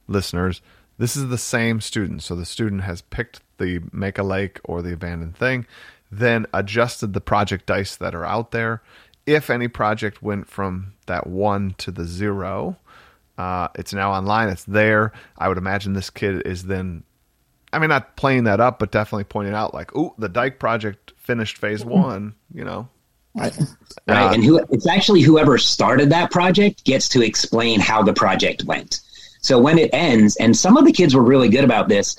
listeners, 0.08 0.62
this 0.98 1.16
is 1.16 1.28
the 1.30 1.38
same 1.38 1.82
student. 1.82 2.24
So 2.24 2.36
the 2.36 2.46
student 2.46 2.82
has 2.82 3.02
picked 3.04 3.42
the 3.60 3.82
make 3.92 4.18
a 4.18 4.24
lake 4.24 4.60
or 4.64 4.82
the 4.82 4.94
abandoned 4.94 5.36
thing, 5.38 5.68
then 6.12 6.48
adjusted 6.54 7.14
the 7.14 7.22
project 7.22 7.68
dice 7.68 7.96
that 7.98 8.16
are 8.16 8.26
out 8.26 8.50
there. 8.52 8.82
If 9.28 9.52
any 9.52 9.68
project 9.68 10.24
went 10.24 10.48
from 10.50 10.94
that 11.06 11.28
one 11.28 11.76
to 11.78 11.92
the 11.92 12.06
zero, 12.06 12.78
uh, 13.40 13.70
it's 13.76 13.94
now 13.94 14.12
online. 14.12 14.50
It's 14.50 14.66
there. 14.66 15.14
I 15.38 15.48
would 15.48 15.58
imagine 15.58 15.94
this 15.94 16.10
kid 16.10 16.46
is 16.46 16.64
then, 16.64 17.04
I 17.72 17.80
mean, 17.80 17.90
not 17.90 18.16
playing 18.18 18.44
that 18.44 18.60
up, 18.60 18.80
but 18.80 18.92
definitely 18.92 19.24
pointing 19.24 19.54
out 19.54 19.74
like, 19.74 19.96
"Ooh, 19.96 20.14
the 20.18 20.30
Dyke 20.30 20.60
project 20.60 21.14
finished 21.18 21.58
phase 21.58 21.86
one." 21.86 22.36
You 22.54 22.66
know, 22.66 22.90
right 23.36 23.58
Uh, 24.08 24.32
and 24.34 24.44
who 24.44 24.58
it's 24.70 24.88
actually 24.88 25.22
whoever 25.22 25.58
started 25.58 26.10
that 26.10 26.32
project 26.32 26.84
gets 26.84 27.08
to 27.10 27.22
explain 27.22 27.80
how 27.80 28.02
the 28.02 28.14
project 28.14 28.64
went 28.66 29.02
so 29.42 29.60
when 29.60 29.78
it 29.78 29.90
ends 29.94 30.36
and 30.38 30.56
some 30.56 30.78
of 30.78 30.86
the 30.86 30.92
kids 30.92 31.16
were 31.16 31.24
really 31.24 31.50
good 31.50 31.64
about 31.64 31.88
this 31.88 32.16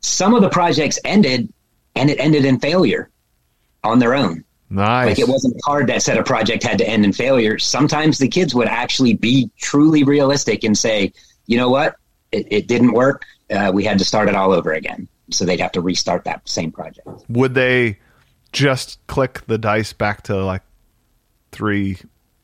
some 0.00 0.34
of 0.34 0.42
the 0.42 0.48
projects 0.48 0.98
ended 1.04 1.50
and 1.94 2.10
it 2.10 2.20
ended 2.20 2.44
in 2.44 2.58
failure 2.60 3.10
on 3.82 3.98
their 3.98 4.14
own 4.14 4.44
nice. 4.70 5.06
like 5.06 5.18
it 5.18 5.28
wasn't 5.28 5.56
hard 5.64 5.88
that 5.88 6.02
said 6.02 6.16
a 6.16 6.22
project 6.22 6.62
had 6.62 6.78
to 6.78 6.88
end 6.88 7.04
in 7.04 7.12
failure. 7.12 7.58
Sometimes 7.58 8.18
the 8.18 8.28
kids 8.28 8.54
would 8.54 8.68
actually 8.68 9.14
be 9.14 9.50
truly 9.58 10.04
realistic 10.04 10.64
and 10.64 10.78
say 10.78 11.12
you 11.50 11.56
know 11.56 11.68
what? 11.68 11.96
It, 12.30 12.46
it 12.48 12.68
didn't 12.68 12.92
work. 12.92 13.24
Uh, 13.50 13.72
we 13.74 13.82
had 13.82 13.98
to 13.98 14.04
start 14.04 14.28
it 14.28 14.36
all 14.36 14.52
over 14.52 14.72
again. 14.72 15.08
So 15.30 15.44
they'd 15.44 15.60
have 15.60 15.72
to 15.72 15.80
restart 15.80 16.24
that 16.24 16.48
same 16.48 16.70
project. 16.70 17.08
Would 17.28 17.54
they 17.54 17.98
just 18.52 19.04
click 19.08 19.42
the 19.46 19.58
dice 19.58 19.92
back 19.92 20.22
to 20.22 20.44
like 20.44 20.62
three 21.50 21.98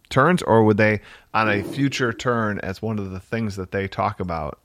turns, 0.09 0.43
or 0.43 0.65
would 0.65 0.77
they 0.77 1.01
on 1.33 1.49
a 1.49 1.63
future 1.63 2.13
turn 2.13 2.59
as 2.61 2.83
one 2.83 2.99
of 2.99 3.13
the 3.13 3.21
things 3.21 3.55
that 3.57 3.71
they 3.71 3.87
talk 3.87 4.19
about? 4.19 4.59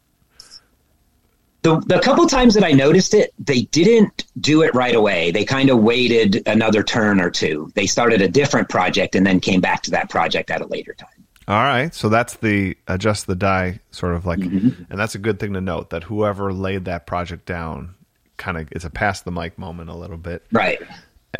The, 1.63 1.79
the 1.81 1.99
couple 1.99 2.25
times 2.27 2.53
that 2.55 2.63
I 2.63 2.71
noticed 2.71 3.13
it, 3.13 3.33
they 3.37 3.63
didn't 3.63 4.25
do 4.39 4.63
it 4.63 4.73
right 4.73 4.95
away. 4.95 5.31
They 5.31 5.45
kind 5.45 5.69
of 5.69 5.79
waited 5.79 6.47
another 6.47 6.83
turn 6.83 7.21
or 7.21 7.29
two. 7.29 7.71
They 7.75 7.85
started 7.85 8.21
a 8.21 8.27
different 8.27 8.69
project 8.69 9.15
and 9.15 9.25
then 9.25 9.39
came 9.39 9.61
back 9.61 9.83
to 9.83 9.91
that 9.91 10.09
project 10.09 10.49
at 10.49 10.61
a 10.61 10.65
later 10.65 10.93
time. 10.93 11.09
All 11.47 11.63
right, 11.63 11.93
so 11.93 12.07
that's 12.07 12.35
the 12.37 12.77
adjust 12.87 13.27
the 13.27 13.35
die 13.35 13.79
sort 13.91 14.15
of 14.15 14.25
like, 14.25 14.39
mm-hmm. 14.39 14.83
and 14.89 14.99
that's 14.99 15.15
a 15.15 15.19
good 15.19 15.39
thing 15.39 15.53
to 15.53 15.61
note 15.61 15.89
that 15.89 16.03
whoever 16.03 16.53
laid 16.53 16.85
that 16.85 17.05
project 17.05 17.45
down, 17.45 17.95
kind 18.37 18.57
of, 18.57 18.69
it's 18.71 18.85
a 18.85 18.89
pass 18.89 19.21
the 19.21 19.31
mic 19.31 19.57
moment 19.57 19.89
a 19.89 19.95
little 19.95 20.17
bit. 20.17 20.45
Right. 20.51 20.81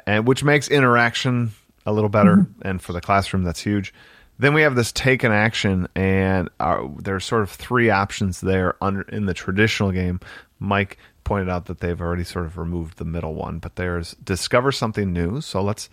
and 0.05 0.27
which 0.27 0.43
makes 0.43 0.67
interaction 0.69 1.51
a 1.86 1.93
little 1.93 2.10
better 2.10 2.38
mm-hmm. 2.38 2.67
and 2.67 2.81
for 2.81 2.93
the 2.93 3.01
classroom 3.01 3.43
that's 3.43 3.62
huge 3.62 3.93
then 4.41 4.54
we 4.54 4.62
have 4.62 4.75
this 4.75 4.91
take 4.91 5.23
an 5.23 5.32
action 5.32 5.88
and 5.95 6.49
uh, 6.60 6.63
our, 6.63 6.91
there's 6.99 7.25
sort 7.25 7.43
of 7.43 7.49
three 7.49 7.89
options 7.89 8.41
there 8.41 8.75
under 8.82 9.01
in 9.04 9.25
the 9.25 9.34
traditional 9.34 9.91
game 9.91 10.19
mike 10.60 10.97
pointed 11.23 11.49
out 11.49 11.65
that 11.65 11.80
they've 11.80 12.01
already 12.01 12.23
sort 12.23 12.45
of 12.45 12.58
removed 12.58 12.97
the 12.97 13.06
middle 13.06 13.34
one 13.34 13.60
but 13.60 13.75
there's 13.75 14.13
discover 14.23 14.71
something 14.71 15.13
new 15.13 15.41
so 15.41 15.62
let's 15.62 15.89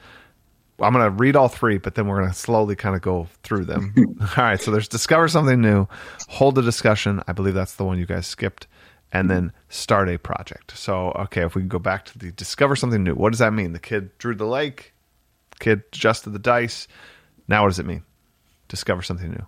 i'm 0.81 0.93
going 0.93 1.05
to 1.05 1.11
read 1.11 1.37
all 1.37 1.49
three 1.49 1.79
but 1.79 1.95
then 1.95 2.07
we're 2.07 2.19
going 2.19 2.31
to 2.31 2.37
slowly 2.37 2.75
kind 2.75 2.97
of 2.97 3.03
go 3.03 3.29
through 3.43 3.65
them 3.65 3.93
all 4.37 4.45
right 4.45 4.61
so 4.61 4.71
there's 4.71 4.89
discover 4.89 5.29
something 5.29 5.61
new 5.61 5.87
hold 6.29 6.57
a 6.59 6.63
discussion 6.63 7.23
i 7.29 7.33
believe 7.33 7.55
that's 7.55 7.75
the 7.75 7.85
one 7.85 7.99
you 7.99 8.07
guys 8.07 8.27
skipped 8.27 8.67
and 9.13 9.31
then 9.31 9.53
start 9.69 10.09
a 10.09 10.19
project. 10.19 10.77
So, 10.77 11.13
okay, 11.13 11.43
if 11.43 11.55
we 11.55 11.63
can 11.63 11.69
go 11.69 11.79
back 11.79 12.05
to 12.07 12.19
the 12.19 12.31
discover 12.33 12.77
something 12.77 13.03
new, 13.03 13.15
what 13.15 13.31
does 13.31 13.39
that 13.39 13.53
mean? 13.53 13.73
The 13.73 13.79
kid 13.79 14.17
drew 14.19 14.35
the 14.35 14.47
lake, 14.47 14.93
kid 15.61 15.85
adjusted 15.93 16.31
the 16.31 16.39
dice. 16.39 16.89
Now, 17.47 17.63
what 17.63 17.69
does 17.69 17.79
it 17.79 17.87
mean? 17.87 18.05
Discover 18.69 19.03
something 19.03 19.31
new. 19.31 19.47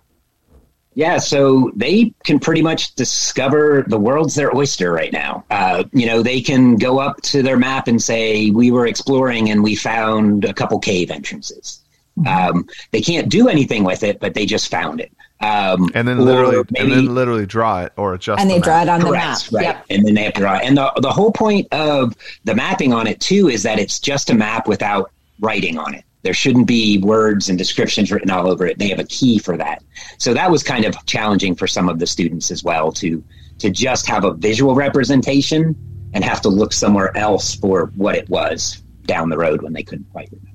Yeah, 0.93 1.19
so 1.19 1.71
they 1.75 2.13
can 2.25 2.37
pretty 2.39 2.61
much 2.61 2.95
discover 2.95 3.85
the 3.87 3.97
world's 3.97 4.35
their 4.35 4.53
oyster 4.53 4.91
right 4.91 5.13
now. 5.13 5.45
Uh, 5.49 5.85
you 5.93 6.05
know, 6.05 6.21
they 6.21 6.41
can 6.41 6.75
go 6.75 6.99
up 6.99 7.21
to 7.21 7.41
their 7.41 7.55
map 7.57 7.87
and 7.87 8.01
say, 8.01 8.49
We 8.49 8.71
were 8.71 8.85
exploring 8.87 9.49
and 9.49 9.63
we 9.63 9.75
found 9.75 10.43
a 10.43 10.53
couple 10.53 10.79
cave 10.79 11.09
entrances. 11.09 11.79
Um, 12.27 12.67
they 12.91 12.99
can't 12.99 13.29
do 13.29 13.47
anything 13.47 13.85
with 13.85 14.03
it, 14.03 14.19
but 14.19 14.33
they 14.33 14.45
just 14.45 14.69
found 14.69 14.99
it. 14.99 15.13
Um, 15.39 15.89
And 15.95 16.05
then 16.07 16.19
or 16.19 16.23
literally, 16.23 16.57
and 16.77 16.91
then 16.91 17.15
literally 17.15 17.45
draw 17.45 17.83
it 17.83 17.93
or 17.95 18.13
adjust. 18.13 18.41
and 18.41 18.49
the 18.49 18.55
they 18.55 18.59
map. 18.59 18.65
draw 18.65 18.81
it 18.81 18.89
on 18.89 18.99
the 18.99 19.11
map. 19.13 19.37
Right. 19.51 19.63
Yep. 19.63 19.85
And 19.91 20.05
then 20.05 20.13
they 20.15 20.23
have 20.23 20.33
to 20.33 20.41
draw. 20.41 20.57
it. 20.57 20.65
And 20.65 20.75
the 20.77 20.91
the 21.01 21.09
whole 21.09 21.31
point 21.31 21.67
of 21.71 22.15
the 22.43 22.53
mapping 22.53 22.91
on 22.93 23.07
it 23.07 23.21
too 23.21 23.47
is 23.47 23.63
that 23.63 23.79
it's 23.79 23.97
just 23.99 24.29
a 24.29 24.35
map 24.35 24.67
without 24.67 25.09
writing 25.39 25.77
on 25.79 25.95
it. 25.95 26.03
There 26.23 26.33
shouldn't 26.33 26.67
be 26.67 26.99
words 26.99 27.49
and 27.49 27.57
descriptions 27.57 28.11
written 28.11 28.29
all 28.29 28.49
over 28.49 28.65
it. 28.65 28.77
They 28.77 28.89
have 28.89 28.99
a 28.99 29.05
key 29.05 29.39
for 29.39 29.57
that. 29.57 29.83
So 30.17 30.33
that 30.33 30.51
was 30.51 30.63
kind 30.63 30.85
of 30.85 31.05
challenging 31.05 31.55
for 31.55 31.67
some 31.67 31.89
of 31.89 31.99
the 31.99 32.07
students 32.07 32.51
as 32.51 32.63
well 32.63 32.91
to 32.93 33.23
to 33.59 33.69
just 33.69 34.07
have 34.07 34.23
a 34.23 34.33
visual 34.33 34.73
representation 34.73 35.75
and 36.13 36.23
have 36.23 36.41
to 36.41 36.49
look 36.49 36.73
somewhere 36.73 37.15
else 37.15 37.55
for 37.55 37.91
what 37.95 38.15
it 38.15 38.27
was 38.29 38.81
down 39.05 39.29
the 39.29 39.37
road 39.37 39.61
when 39.61 39.73
they 39.73 39.83
couldn't 39.83 40.09
quite 40.11 40.29
remember. 40.31 40.49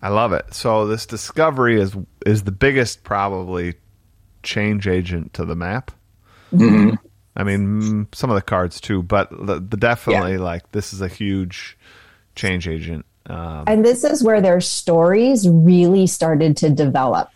I 0.00 0.08
love 0.10 0.32
it. 0.32 0.54
So 0.54 0.86
this 0.86 1.06
discovery 1.06 1.80
is 1.80 1.96
is 2.24 2.44
the 2.44 2.52
biggest 2.52 3.04
probably 3.04 3.74
change 4.42 4.86
agent 4.86 5.34
to 5.34 5.44
the 5.44 5.56
map. 5.56 5.90
Mm-hmm. 6.52 6.94
I 7.36 7.44
mean, 7.44 7.82
mm, 7.82 8.14
some 8.14 8.30
of 8.30 8.34
the 8.34 8.42
cards 8.42 8.80
too, 8.80 9.02
but 9.02 9.30
the, 9.30 9.60
the 9.60 9.76
definitely 9.76 10.38
like 10.38 10.70
this 10.72 10.92
is 10.92 11.00
a 11.00 11.08
huge 11.08 11.76
change 12.34 12.66
agent. 12.66 13.04
Um, 13.28 13.64
And 13.66 13.84
this 13.84 14.04
is 14.04 14.22
where 14.24 14.40
their 14.40 14.60
stories 14.60 15.48
really 15.48 16.06
started 16.06 16.56
to 16.58 16.70
develop 16.70 17.30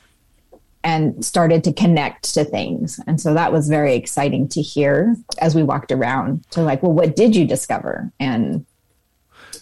and 0.85 1.25
started 1.25 1.63
to 1.65 1.73
connect 1.73 2.35
to 2.35 2.45
things. 2.45 2.99
And 3.07 3.21
so 3.21 3.35
that 3.35 3.53
was 3.53 3.69
very 3.69 3.95
exciting 3.95 4.49
to 4.49 4.63
hear 4.63 5.15
as 5.39 5.55
we 5.55 5.63
walked 5.63 5.93
around 5.93 6.45
to 6.51 6.63
like, 6.63 6.83
well, 6.83 6.93
what 6.93 7.15
did 7.15 7.37
you 7.37 7.47
discover? 7.47 8.11
And 8.19 8.67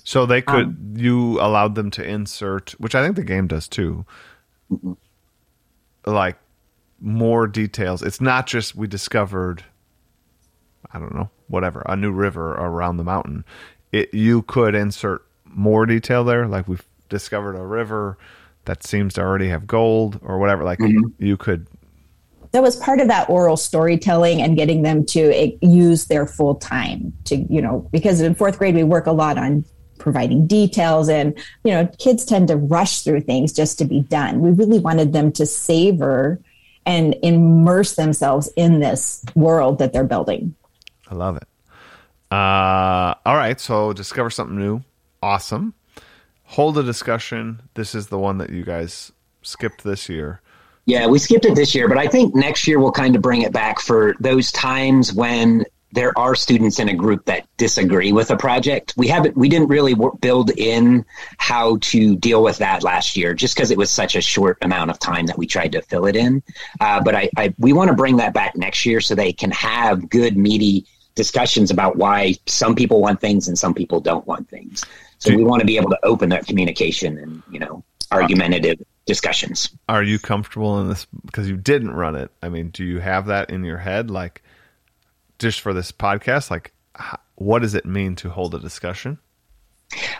So 0.04 0.24
they 0.24 0.40
could 0.40 0.66
Um, 0.66 0.94
you 0.96 1.38
allowed 1.40 1.74
them 1.74 1.90
to 1.92 2.02
insert, 2.02 2.70
which 2.78 2.94
I 2.94 3.02
think 3.02 3.16
the 3.16 3.24
game 3.24 3.46
does 3.48 3.68
too. 3.68 4.06
Like 6.06 6.38
more 7.00 7.46
details. 7.46 8.02
It's 8.02 8.20
not 8.20 8.46
just 8.46 8.74
we 8.74 8.86
discovered 8.86 9.64
I 10.92 10.98
don't 10.98 11.14
know, 11.14 11.30
whatever, 11.48 11.82
a 11.86 11.94
new 11.96 12.10
river 12.10 12.52
around 12.52 12.96
the 12.96 13.04
mountain. 13.04 13.44
It 13.92 14.12
you 14.14 14.42
could 14.42 14.74
insert 14.74 15.22
more 15.54 15.86
detail 15.86 16.24
there 16.24 16.46
like 16.46 16.68
we've 16.68 16.84
discovered 17.08 17.56
a 17.56 17.64
river 17.64 18.16
that 18.64 18.84
seems 18.84 19.14
to 19.14 19.20
already 19.20 19.48
have 19.48 19.66
gold 19.66 20.18
or 20.22 20.38
whatever 20.38 20.64
like 20.64 20.78
you 21.18 21.36
could 21.36 21.66
that 22.52 22.62
was 22.62 22.76
part 22.76 23.00
of 23.00 23.08
that 23.08 23.28
oral 23.30 23.56
storytelling 23.56 24.42
and 24.42 24.56
getting 24.56 24.82
them 24.82 25.04
to 25.06 25.32
eh, 25.32 25.52
use 25.60 26.06
their 26.06 26.26
full 26.26 26.56
time 26.56 27.12
to, 27.24 27.36
you 27.36 27.62
know, 27.62 27.88
because 27.92 28.20
in 28.20 28.34
fourth 28.34 28.58
grade, 28.58 28.74
we 28.74 28.82
work 28.82 29.06
a 29.06 29.12
lot 29.12 29.38
on 29.38 29.64
providing 29.98 30.46
details 30.46 31.08
and, 31.08 31.38
you 31.62 31.72
know, 31.72 31.86
kids 31.98 32.24
tend 32.24 32.48
to 32.48 32.56
rush 32.56 33.02
through 33.02 33.20
things 33.20 33.52
just 33.52 33.78
to 33.78 33.84
be 33.84 34.00
done. 34.00 34.40
We 34.40 34.50
really 34.50 34.80
wanted 34.80 35.12
them 35.12 35.30
to 35.32 35.46
savor 35.46 36.40
and 36.86 37.14
immerse 37.22 37.94
themselves 37.94 38.50
in 38.56 38.80
this 38.80 39.24
world 39.34 39.78
that 39.78 39.92
they're 39.92 40.04
building. 40.04 40.54
I 41.08 41.14
love 41.14 41.36
it. 41.36 41.46
Uh, 42.32 43.14
all 43.26 43.36
right, 43.36 43.60
so 43.60 43.92
discover 43.92 44.30
something 44.30 44.58
new. 44.58 44.82
Awesome. 45.22 45.74
Hold 46.44 46.78
a 46.78 46.82
discussion. 46.82 47.62
This 47.74 47.94
is 47.94 48.08
the 48.08 48.18
one 48.18 48.38
that 48.38 48.50
you 48.50 48.64
guys 48.64 49.12
skipped 49.42 49.84
this 49.84 50.08
year. 50.08 50.40
Yeah, 50.86 51.06
we 51.06 51.18
skipped 51.18 51.44
it 51.44 51.54
this 51.54 51.74
year, 51.74 51.88
but 51.88 51.98
I 51.98 52.08
think 52.08 52.34
next 52.34 52.66
year 52.66 52.80
we'll 52.80 52.90
kind 52.90 53.14
of 53.14 53.22
bring 53.22 53.42
it 53.42 53.52
back 53.52 53.80
for 53.80 54.16
those 54.18 54.50
times 54.50 55.12
when 55.12 55.64
there 55.92 56.16
are 56.18 56.34
students 56.34 56.78
in 56.78 56.88
a 56.88 56.94
group 56.94 57.24
that 57.26 57.46
disagree 57.56 58.12
with 58.12 58.30
a 58.30 58.36
project. 58.36 58.94
We 58.96 59.08
haven't, 59.08 59.36
we 59.36 59.48
didn't 59.48 59.68
really 59.68 59.94
build 60.20 60.50
in 60.50 61.04
how 61.38 61.78
to 61.82 62.16
deal 62.16 62.42
with 62.42 62.58
that 62.58 62.82
last 62.82 63.16
year, 63.16 63.34
just 63.34 63.54
because 63.54 63.70
it 63.70 63.78
was 63.78 63.90
such 63.90 64.14
a 64.14 64.20
short 64.20 64.58
amount 64.62 64.90
of 64.90 64.98
time 64.98 65.26
that 65.26 65.36
we 65.36 65.46
tried 65.46 65.72
to 65.72 65.82
fill 65.82 66.06
it 66.06 66.16
in. 66.16 66.42
Uh, 66.80 67.02
but 67.02 67.14
I, 67.14 67.30
I, 67.36 67.54
we 67.58 67.72
want 67.72 67.88
to 67.88 67.96
bring 67.96 68.16
that 68.18 68.34
back 68.34 68.56
next 68.56 68.86
year 68.86 69.00
so 69.00 69.14
they 69.14 69.32
can 69.32 69.50
have 69.50 70.08
good, 70.08 70.36
meaty 70.36 70.86
discussions 71.16 71.70
about 71.70 71.96
why 71.96 72.34
some 72.46 72.74
people 72.74 73.00
want 73.00 73.20
things 73.20 73.48
and 73.48 73.58
some 73.58 73.74
people 73.74 74.00
don't 74.00 74.26
want 74.26 74.48
things. 74.48 74.84
So 75.20 75.36
we 75.36 75.44
want 75.44 75.60
to 75.60 75.66
be 75.66 75.76
able 75.76 75.90
to 75.90 75.98
open 76.02 76.30
that 76.30 76.46
communication 76.46 77.18
and 77.18 77.42
you 77.50 77.60
know 77.60 77.84
argumentative 78.10 78.80
discussions. 79.06 79.70
Are 79.88 80.02
you 80.02 80.18
comfortable 80.18 80.80
in 80.80 80.88
this 80.88 81.06
because 81.24 81.48
you 81.48 81.56
didn't 81.56 81.92
run 81.92 82.16
it? 82.16 82.30
I 82.42 82.48
mean, 82.48 82.70
do 82.70 82.84
you 82.84 82.98
have 82.98 83.26
that 83.26 83.50
in 83.50 83.64
your 83.64 83.78
head, 83.78 84.10
like 84.10 84.42
just 85.38 85.60
for 85.60 85.72
this 85.72 85.92
podcast? 85.92 86.50
Like, 86.50 86.72
what 87.36 87.60
does 87.60 87.74
it 87.74 87.86
mean 87.86 88.16
to 88.16 88.30
hold 88.30 88.54
a 88.54 88.58
discussion? 88.58 89.18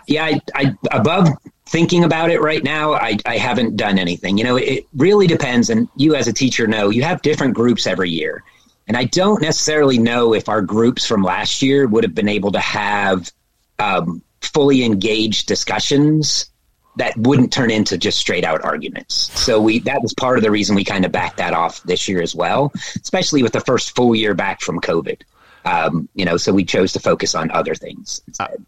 Yeah, 0.07 0.25
I, 0.25 0.41
I 0.55 0.75
above 0.91 1.29
thinking 1.67 2.03
about 2.03 2.29
it 2.29 2.41
right 2.41 2.63
now, 2.63 2.93
I, 2.93 3.17
I 3.25 3.37
haven't 3.37 3.77
done 3.77 3.97
anything. 3.97 4.37
You 4.37 4.43
know, 4.43 4.57
it 4.57 4.85
really 4.95 5.27
depends, 5.27 5.69
and 5.69 5.87
you 5.95 6.15
as 6.15 6.27
a 6.27 6.33
teacher 6.33 6.67
know 6.67 6.89
you 6.89 7.03
have 7.03 7.21
different 7.21 7.53
groups 7.53 7.87
every 7.87 8.09
year, 8.09 8.43
and 8.87 8.97
I 8.97 9.05
don't 9.05 9.41
necessarily 9.41 9.97
know 9.97 10.33
if 10.33 10.49
our 10.49 10.61
groups 10.61 11.07
from 11.07 11.23
last 11.23 11.61
year 11.61 11.87
would 11.87 12.03
have 12.03 12.13
been 12.13 12.27
able 12.27 12.51
to 12.51 12.59
have 12.59 13.31
um, 13.79 14.21
fully 14.41 14.83
engaged 14.83 15.47
discussions 15.47 16.51
that 16.97 17.15
wouldn't 17.17 17.53
turn 17.53 17.71
into 17.71 17.97
just 17.97 18.17
straight 18.17 18.43
out 18.43 18.63
arguments. 18.63 19.31
So 19.39 19.61
we 19.61 19.79
that 19.79 20.01
was 20.01 20.13
part 20.13 20.37
of 20.37 20.43
the 20.43 20.51
reason 20.51 20.75
we 20.75 20.83
kind 20.83 21.05
of 21.05 21.11
backed 21.11 21.37
that 21.37 21.53
off 21.53 21.81
this 21.83 22.07
year 22.07 22.21
as 22.21 22.35
well, 22.35 22.71
especially 23.01 23.43
with 23.43 23.53
the 23.53 23.61
first 23.61 23.95
full 23.95 24.13
year 24.13 24.33
back 24.33 24.61
from 24.61 24.79
COVID. 24.81 25.21
Um, 25.63 26.09
you 26.15 26.25
know, 26.25 26.37
so 26.37 26.51
we 26.51 26.65
chose 26.65 26.91
to 26.93 26.99
focus 26.99 27.35
on 27.35 27.51
other 27.51 27.75
things 27.75 28.21
instead. 28.27 28.65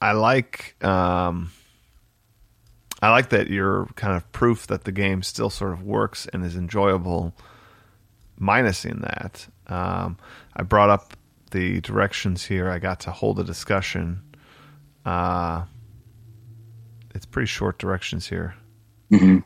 I 0.00 0.12
like 0.12 0.82
um, 0.82 1.50
I 3.02 3.10
like 3.10 3.30
that 3.30 3.48
you're 3.48 3.86
kind 3.96 4.16
of 4.16 4.30
proof 4.32 4.66
that 4.68 4.84
the 4.84 4.92
game 4.92 5.22
still 5.22 5.50
sort 5.50 5.72
of 5.72 5.82
works 5.82 6.26
and 6.32 6.44
is 6.44 6.56
enjoyable, 6.56 7.34
minusing 8.40 9.02
that. 9.02 9.46
Um, 9.66 10.18
I 10.54 10.62
brought 10.62 10.90
up 10.90 11.14
the 11.50 11.80
directions 11.80 12.44
here. 12.44 12.70
I 12.70 12.78
got 12.78 13.00
to 13.00 13.10
hold 13.10 13.38
a 13.38 13.44
discussion. 13.44 14.22
Uh, 15.04 15.64
it's 17.14 17.26
pretty 17.26 17.46
short 17.46 17.78
directions 17.78 18.28
here. 18.28 18.54
Mm-hmm. 19.10 19.38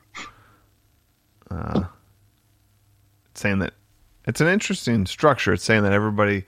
Uh, 1.50 1.84
it's 3.30 3.40
saying 3.40 3.60
that 3.60 3.74
it's 4.26 4.40
an 4.40 4.48
interesting 4.48 5.06
structure. 5.06 5.52
It's 5.52 5.64
saying 5.64 5.82
that 5.84 5.92
everybody 5.92 6.44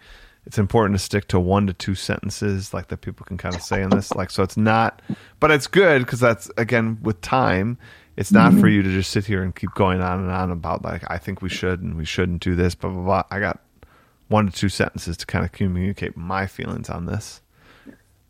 it's 0.46 0.58
important 0.58 0.98
to 0.98 1.04
stick 1.04 1.26
to 1.28 1.40
one 1.40 1.66
to 1.66 1.72
two 1.72 1.94
sentences 1.94 2.72
like 2.72 2.88
that 2.88 2.98
people 2.98 3.26
can 3.26 3.36
kind 3.36 3.54
of 3.54 3.62
say 3.62 3.82
in 3.82 3.90
this 3.90 4.14
like 4.14 4.30
so 4.30 4.42
it's 4.42 4.56
not 4.56 5.02
but 5.40 5.50
it's 5.50 5.66
good 5.66 6.02
because 6.02 6.20
that's 6.20 6.50
again 6.56 6.98
with 7.02 7.20
time 7.20 7.76
it's 8.16 8.32
not 8.32 8.52
mm-hmm. 8.52 8.60
for 8.60 8.68
you 8.68 8.82
to 8.82 8.88
just 8.88 9.10
sit 9.10 9.26
here 9.26 9.42
and 9.42 9.56
keep 9.56 9.70
going 9.74 10.00
on 10.00 10.20
and 10.20 10.30
on 10.30 10.50
about 10.50 10.84
like 10.84 11.02
i 11.10 11.18
think 11.18 11.42
we 11.42 11.48
should 11.48 11.82
and 11.82 11.96
we 11.96 12.04
shouldn't 12.04 12.40
do 12.40 12.54
this 12.54 12.74
blah 12.74 12.90
blah 12.90 13.02
blah 13.02 13.22
i 13.30 13.40
got 13.40 13.60
one 14.28 14.46
to 14.46 14.52
two 14.52 14.68
sentences 14.68 15.16
to 15.16 15.26
kind 15.26 15.44
of 15.44 15.52
communicate 15.52 16.16
my 16.16 16.46
feelings 16.46 16.88
on 16.88 17.06
this 17.06 17.42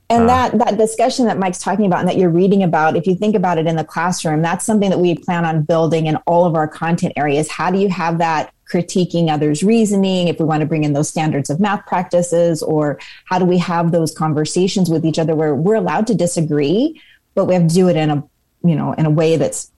and 0.08 0.24
uh, 0.24 0.26
that 0.26 0.58
that 0.58 0.78
discussion 0.78 1.26
that 1.26 1.38
mike's 1.38 1.58
talking 1.58 1.86
about 1.86 2.00
and 2.00 2.08
that 2.08 2.16
you're 2.16 2.30
reading 2.30 2.62
about 2.62 2.96
if 2.96 3.06
you 3.06 3.14
think 3.14 3.34
about 3.34 3.58
it 3.58 3.66
in 3.66 3.76
the 3.76 3.84
classroom 3.84 4.42
that's 4.42 4.64
something 4.64 4.90
that 4.90 4.98
we 4.98 5.16
plan 5.16 5.44
on 5.44 5.62
building 5.62 6.06
in 6.06 6.16
all 6.26 6.44
of 6.44 6.54
our 6.54 6.68
content 6.68 7.12
areas. 7.16 7.50
How 7.50 7.70
do 7.70 7.78
you 7.78 7.88
have 7.88 8.18
that 8.18 8.52
critiquing 8.70 9.30
others' 9.30 9.62
reasoning, 9.62 10.28
if 10.28 10.38
we 10.38 10.44
want 10.44 10.60
to 10.60 10.66
bring 10.66 10.84
in 10.84 10.92
those 10.92 11.08
standards 11.08 11.50
of 11.50 11.60
math 11.60 11.86
practices, 11.86 12.62
or 12.62 12.98
how 13.24 13.38
do 13.38 13.44
we 13.44 13.58
have 13.58 13.92
those 13.92 14.12
conversations 14.12 14.90
with 14.90 15.04
each 15.04 15.18
other 15.18 15.34
where 15.34 15.54
we're 15.54 15.76
allowed 15.76 16.06
to 16.08 16.14
disagree, 16.14 17.00
but 17.34 17.44
we 17.44 17.54
have 17.54 17.68
to 17.68 17.74
do 17.74 17.88
it 17.88 17.96
in 17.96 18.10
a 18.10 18.24
you 18.64 18.74
know 18.74 18.92
in 18.92 19.06
a 19.06 19.10
way 19.10 19.36
that's 19.36 19.70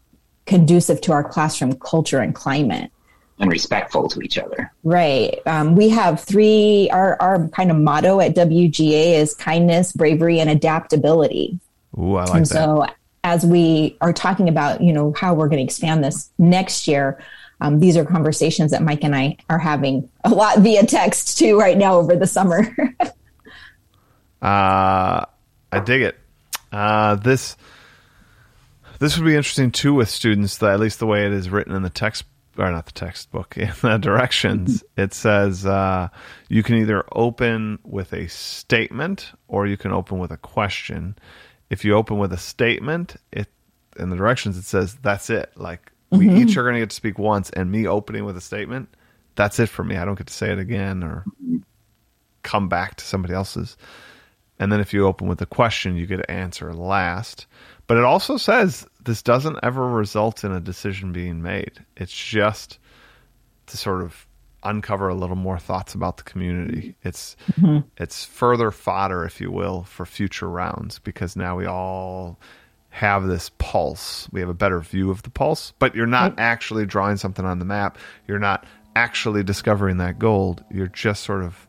conducive 0.46 1.00
to 1.02 1.12
our 1.12 1.22
classroom 1.22 1.74
culture 1.74 2.20
and 2.20 2.34
climate 2.34 2.90
and 3.40 3.50
respectful 3.50 4.08
to 4.08 4.20
each 4.20 4.38
other. 4.38 4.72
Right. 4.82 5.40
Um, 5.46 5.76
we 5.76 5.88
have 5.90 6.20
three. 6.20 6.88
Our 6.90 7.16
our 7.20 7.48
kind 7.48 7.70
of 7.70 7.76
motto 7.76 8.20
at 8.20 8.34
WGA 8.34 9.18
is 9.18 9.34
kindness, 9.34 9.92
bravery, 9.92 10.40
and 10.40 10.50
adaptability. 10.50 11.58
Ooh, 11.98 12.16
I 12.16 12.24
like 12.24 12.34
and 12.34 12.46
that. 12.46 12.54
So 12.54 12.86
as 13.24 13.44
we 13.44 13.96
are 14.00 14.12
talking 14.12 14.48
about, 14.48 14.80
you 14.80 14.92
know, 14.92 15.12
how 15.16 15.34
we're 15.34 15.48
going 15.48 15.58
to 15.58 15.64
expand 15.64 16.02
this 16.02 16.30
next 16.38 16.88
year, 16.88 17.22
um, 17.60 17.80
these 17.80 17.96
are 17.96 18.04
conversations 18.04 18.70
that 18.70 18.82
Mike 18.82 19.04
and 19.04 19.14
I 19.14 19.36
are 19.50 19.58
having 19.58 20.08
a 20.24 20.30
lot 20.30 20.58
via 20.58 20.86
text 20.86 21.38
too 21.38 21.58
right 21.58 21.76
now 21.76 21.96
over 21.96 22.16
the 22.16 22.26
summer. 22.26 22.74
uh, 24.42 25.24
I 25.72 25.80
dig 25.84 26.02
it. 26.02 26.18
Uh, 26.70 27.16
this 27.16 27.56
this 28.98 29.16
would 29.16 29.26
be 29.26 29.34
interesting 29.34 29.70
too 29.70 29.94
with 29.94 30.08
students. 30.08 30.58
That 30.58 30.72
at 30.72 30.80
least 30.80 30.98
the 30.98 31.06
way 31.06 31.26
it 31.26 31.32
is 31.32 31.50
written 31.50 31.74
in 31.74 31.82
the 31.82 31.90
text 31.90 32.24
or 32.58 32.70
not 32.70 32.86
the 32.86 32.92
textbook 32.92 33.56
in 33.56 33.72
the 33.82 33.98
directions 33.98 34.82
it 34.96 35.14
says 35.14 35.64
uh, 35.64 36.08
you 36.48 36.62
can 36.62 36.76
either 36.76 37.04
open 37.12 37.78
with 37.84 38.12
a 38.12 38.28
statement 38.28 39.32
or 39.46 39.66
you 39.66 39.76
can 39.76 39.92
open 39.92 40.18
with 40.18 40.30
a 40.30 40.36
question 40.36 41.16
if 41.70 41.84
you 41.84 41.94
open 41.94 42.18
with 42.18 42.32
a 42.32 42.38
statement 42.38 43.16
it 43.32 43.48
in 43.98 44.10
the 44.10 44.16
directions 44.16 44.56
it 44.56 44.64
says 44.64 44.96
that's 45.02 45.30
it 45.30 45.52
like 45.56 45.92
we 46.10 46.26
mm-hmm. 46.26 46.36
each 46.38 46.56
are 46.56 46.62
going 46.62 46.74
to 46.74 46.80
get 46.80 46.90
to 46.90 46.96
speak 46.96 47.18
once, 47.18 47.50
and 47.50 47.70
me 47.70 47.86
opening 47.86 48.24
with 48.24 48.36
a 48.36 48.40
statement, 48.40 48.88
that's 49.34 49.58
it 49.58 49.68
for 49.68 49.84
me. 49.84 49.96
I 49.96 50.04
don't 50.04 50.16
get 50.16 50.26
to 50.28 50.32
say 50.32 50.50
it 50.50 50.58
again 50.58 51.02
or 51.02 51.24
come 52.42 52.68
back 52.68 52.96
to 52.96 53.04
somebody 53.04 53.34
else's. 53.34 53.76
And 54.58 54.72
then 54.72 54.80
if 54.80 54.92
you 54.92 55.06
open 55.06 55.28
with 55.28 55.40
a 55.42 55.46
question, 55.46 55.96
you 55.96 56.06
get 56.06 56.16
to 56.16 56.30
answer 56.30 56.72
last. 56.72 57.46
But 57.88 57.96
it 57.96 58.04
also 58.04 58.36
says 58.36 58.86
this 59.02 59.22
doesn't 59.22 59.58
ever 59.62 59.88
result 59.88 60.44
in 60.44 60.52
a 60.52 60.60
decision 60.60 61.10
being 61.12 61.42
made. 61.42 61.84
It's 61.96 62.12
just 62.12 62.78
to 63.66 63.76
sort 63.76 64.02
of 64.02 64.26
uncover 64.62 65.08
a 65.08 65.14
little 65.14 65.36
more 65.36 65.58
thoughts 65.58 65.94
about 65.94 66.18
the 66.18 66.22
community. 66.22 66.96
It's 67.02 67.36
mm-hmm. 67.52 67.88
it's 67.96 68.24
further 68.24 68.70
fodder, 68.70 69.24
if 69.24 69.40
you 69.40 69.50
will, 69.50 69.84
for 69.84 70.04
future 70.04 70.48
rounds 70.48 70.98
because 70.98 71.34
now 71.34 71.56
we 71.56 71.66
all 71.66 72.38
have 72.90 73.26
this 73.26 73.50
pulse. 73.58 74.28
We 74.32 74.40
have 74.40 74.48
a 74.50 74.54
better 74.54 74.80
view 74.80 75.10
of 75.10 75.22
the 75.22 75.30
pulse, 75.30 75.72
but 75.78 75.94
you're 75.94 76.06
not 76.06 76.32
right. 76.32 76.40
actually 76.40 76.84
drawing 76.84 77.16
something 77.16 77.44
on 77.44 77.58
the 77.58 77.64
map. 77.64 77.96
You're 78.26 78.38
not 78.38 78.66
actually 78.96 79.42
discovering 79.42 79.96
that 79.98 80.18
gold. 80.18 80.62
You're 80.70 80.88
just 80.88 81.22
sort 81.24 81.42
of 81.42 81.66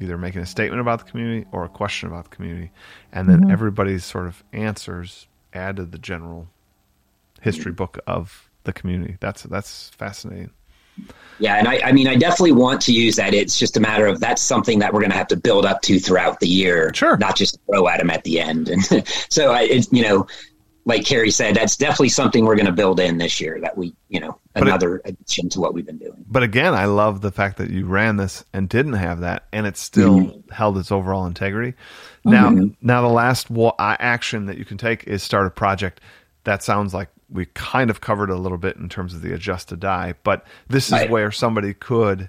either 0.00 0.18
making 0.18 0.42
a 0.42 0.46
statement 0.46 0.80
about 0.80 0.98
the 0.98 1.10
community 1.10 1.46
or 1.52 1.64
a 1.64 1.68
question 1.68 2.08
about 2.08 2.24
the 2.24 2.36
community. 2.36 2.70
And 3.12 3.28
then 3.28 3.42
mm-hmm. 3.42 3.50
everybody's 3.50 4.04
sort 4.04 4.26
of 4.26 4.42
answers 4.52 5.28
add 5.54 5.76
to 5.76 5.84
the 5.84 5.98
general 5.98 6.48
history 7.40 7.72
mm-hmm. 7.72 7.76
book 7.76 7.98
of 8.06 8.50
the 8.64 8.72
community. 8.72 9.16
That's 9.20 9.44
that's 9.44 9.90
fascinating. 9.90 10.50
Yeah, 11.40 11.56
and 11.56 11.66
I, 11.66 11.80
I 11.80 11.92
mean, 11.92 12.06
I 12.06 12.14
definitely 12.14 12.52
want 12.52 12.80
to 12.82 12.92
use 12.92 13.16
that. 13.16 13.34
It's 13.34 13.58
just 13.58 13.76
a 13.76 13.80
matter 13.80 14.06
of 14.06 14.20
that's 14.20 14.40
something 14.40 14.78
that 14.78 14.92
we're 14.92 15.00
going 15.00 15.10
to 15.10 15.16
have 15.16 15.26
to 15.28 15.36
build 15.36 15.66
up 15.66 15.82
to 15.82 15.98
throughout 15.98 16.38
the 16.38 16.46
year, 16.46 16.92
sure, 16.94 17.16
not 17.16 17.34
just 17.34 17.58
throw 17.66 17.88
at 17.88 17.98
them 17.98 18.10
at 18.10 18.22
the 18.22 18.40
end. 18.40 18.68
And 18.68 19.06
so, 19.30 19.52
I, 19.52 19.62
it's 19.62 19.92
you 19.92 20.02
know, 20.02 20.26
like 20.86 21.04
Carrie 21.04 21.30
said, 21.30 21.56
that's 21.56 21.76
definitely 21.76 22.10
something 22.10 22.44
we're 22.44 22.56
going 22.56 22.66
to 22.66 22.72
build 22.72 23.00
in 23.00 23.18
this 23.18 23.40
year. 23.40 23.58
That 23.60 23.76
we, 23.76 23.94
you 24.08 24.20
know, 24.20 24.38
another 24.54 24.96
it, 24.98 25.10
addition 25.10 25.48
to 25.50 25.60
what 25.60 25.74
we've 25.74 25.86
been 25.86 25.98
doing. 25.98 26.24
But 26.28 26.42
again, 26.42 26.74
I 26.74 26.84
love 26.84 27.20
the 27.20 27.32
fact 27.32 27.56
that 27.58 27.70
you 27.70 27.86
ran 27.86 28.16
this 28.16 28.44
and 28.52 28.68
didn't 28.68 28.94
have 28.94 29.20
that, 29.20 29.44
and 29.52 29.66
it 29.66 29.76
still 29.76 30.18
mm-hmm. 30.18 30.52
held 30.52 30.76
its 30.78 30.92
overall 30.92 31.26
integrity. 31.26 31.76
Now, 32.24 32.50
mm-hmm. 32.50 32.74
now 32.86 33.02
the 33.02 33.08
last 33.08 33.48
action 33.78 34.46
that 34.46 34.58
you 34.58 34.64
can 34.64 34.78
take 34.78 35.04
is 35.04 35.22
start 35.22 35.46
a 35.46 35.50
project. 35.50 36.00
That 36.44 36.62
sounds 36.62 36.92
like 36.92 37.08
we 37.30 37.46
kind 37.46 37.88
of 37.88 38.00
covered 38.00 38.30
a 38.30 38.36
little 38.36 38.58
bit 38.58 38.76
in 38.76 38.88
terms 38.88 39.14
of 39.14 39.22
the 39.22 39.32
adjust 39.32 39.70
to 39.70 39.76
die, 39.76 40.14
but 40.22 40.44
this 40.68 40.86
is 40.86 40.92
right. 40.92 41.10
where 41.10 41.30
somebody 41.32 41.72
could 41.72 42.28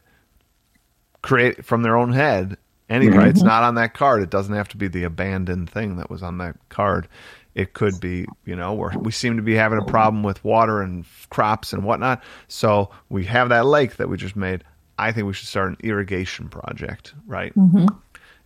create 1.22 1.65
from 1.65 1.84
their 1.84 1.98
own 1.98 2.13
head 2.13 2.58
anyway. 2.89 3.18
Mm-hmm. 3.18 3.30
It's 3.30 3.44
not 3.44 3.63
on 3.63 3.76
that 3.76 3.94
card. 3.94 4.22
It 4.22 4.30
doesn't 4.30 4.54
have 4.54 4.70
to 4.70 4.78
be 4.78 4.88
the 4.88 5.04
abandoned 5.04 5.70
thing 5.70 5.98
that 5.98 6.10
was 6.10 6.24
on 6.24 6.38
that 6.38 6.56
card. 6.70 7.08
It 7.56 7.74
could 7.74 8.02
be, 8.02 8.26
you 8.46 8.56
know, 8.56 8.74
where 8.74 8.91
we 9.00 9.12
seem 9.12 9.38
to 9.38 9.41
be 9.41 9.56
having 9.56 9.80
a 9.80 9.86
problem 9.86 10.24
with 10.24 10.44
water 10.44 10.82
and 10.82 11.06
crops 11.30 11.72
and 11.72 11.86
whatnot. 11.86 12.22
So 12.50 12.91
we 13.10 13.24
have 13.26 13.50
that 13.50 13.65
lake 13.65 13.96
that 13.96 14.10
we 14.10 14.18
just 14.18 14.36
made. 14.36 14.65
I 15.00 15.13
think 15.13 15.26
we 15.26 15.34
should 15.34 15.48
start 15.48 15.70
an 15.70 15.78
irrigation 15.80 16.50
project, 16.50 17.13
right? 17.26 17.56
Mm-hmm. 17.56 17.88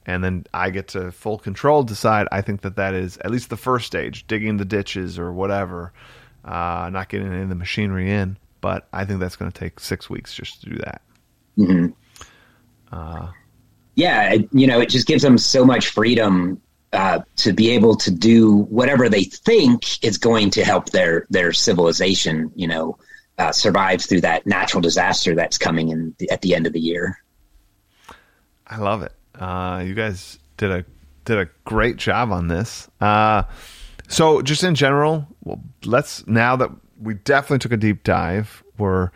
And 0.06 0.24
then 0.24 0.46
I 0.54 0.70
get 0.70 0.90
to 0.90 1.12
full 1.12 1.40
control 1.40 1.84
decide. 1.84 2.28
I 2.32 2.42
think 2.42 2.62
that 2.62 2.76
that 2.76 2.94
is 2.94 3.18
at 3.18 3.32
least 3.32 3.50
the 3.50 3.58
first 3.58 3.88
stage, 3.88 4.28
digging 4.28 4.58
the 4.58 4.66
ditches 4.66 5.18
or 5.18 5.34
whatever, 5.34 5.92
uh, 6.46 6.90
not 6.92 7.10
getting 7.10 7.28
any 7.28 7.42
of 7.42 7.50
the 7.50 7.56
machinery 7.56 8.12
in. 8.12 8.38
But 8.62 8.88
I 8.94 9.06
think 9.06 9.20
that's 9.20 9.36
going 9.36 9.52
to 9.52 9.60
take 9.60 9.80
six 9.80 10.10
weeks 10.10 10.36
just 10.36 10.62
to 10.62 10.70
do 10.70 10.76
that. 10.78 11.02
Mm-hmm. 11.58 11.88
Uh, 12.92 13.32
yeah, 13.96 14.36
you 14.52 14.68
know, 14.68 14.80
it 14.80 14.90
just 14.90 15.08
gives 15.08 15.24
them 15.24 15.38
so 15.38 15.66
much 15.66 15.90
freedom 15.90 16.62
uh, 16.94 17.20
to 17.38 17.54
be 17.54 17.70
able 17.70 17.96
to 17.96 18.12
do 18.12 18.64
whatever 18.64 19.10
they 19.10 19.24
think 19.24 20.04
is 20.04 20.18
going 20.18 20.50
to 20.52 20.64
help 20.64 20.90
their 20.90 21.26
their 21.30 21.54
civilization, 21.54 22.52
you 22.56 22.68
know, 22.68 22.98
uh, 23.38 23.52
survive 23.52 24.02
through 24.02 24.22
that 24.22 24.46
natural 24.46 24.82
disaster 24.82 25.36
that's 25.36 25.58
coming 25.58 25.90
in 25.90 26.16
the, 26.18 26.30
at 26.30 26.42
the 26.42 26.56
end 26.56 26.68
of 26.68 26.74
the 26.74 26.80
year. 26.80 27.22
I 28.68 28.78
love 28.78 29.02
it. 29.02 29.14
Uh, 29.36 29.84
you 29.86 29.94
guys 29.94 30.40
did 30.58 30.72
a 30.72 30.86
did 31.26 31.38
a 31.38 31.50
great 31.64 31.98
job 31.98 32.32
on 32.32 32.48
this. 32.48 32.90
Uh, 33.00 33.44
so, 34.08 34.42
just 34.42 34.64
in 34.64 34.76
general, 34.76 35.28
well, 35.44 35.62
let's 35.86 36.26
now 36.28 36.56
that 36.56 36.72
we 37.00 37.14
definitely 37.14 37.60
took 37.60 37.72
a 37.72 37.78
deep 37.78 38.04
dive, 38.04 38.64
we're 38.78 39.12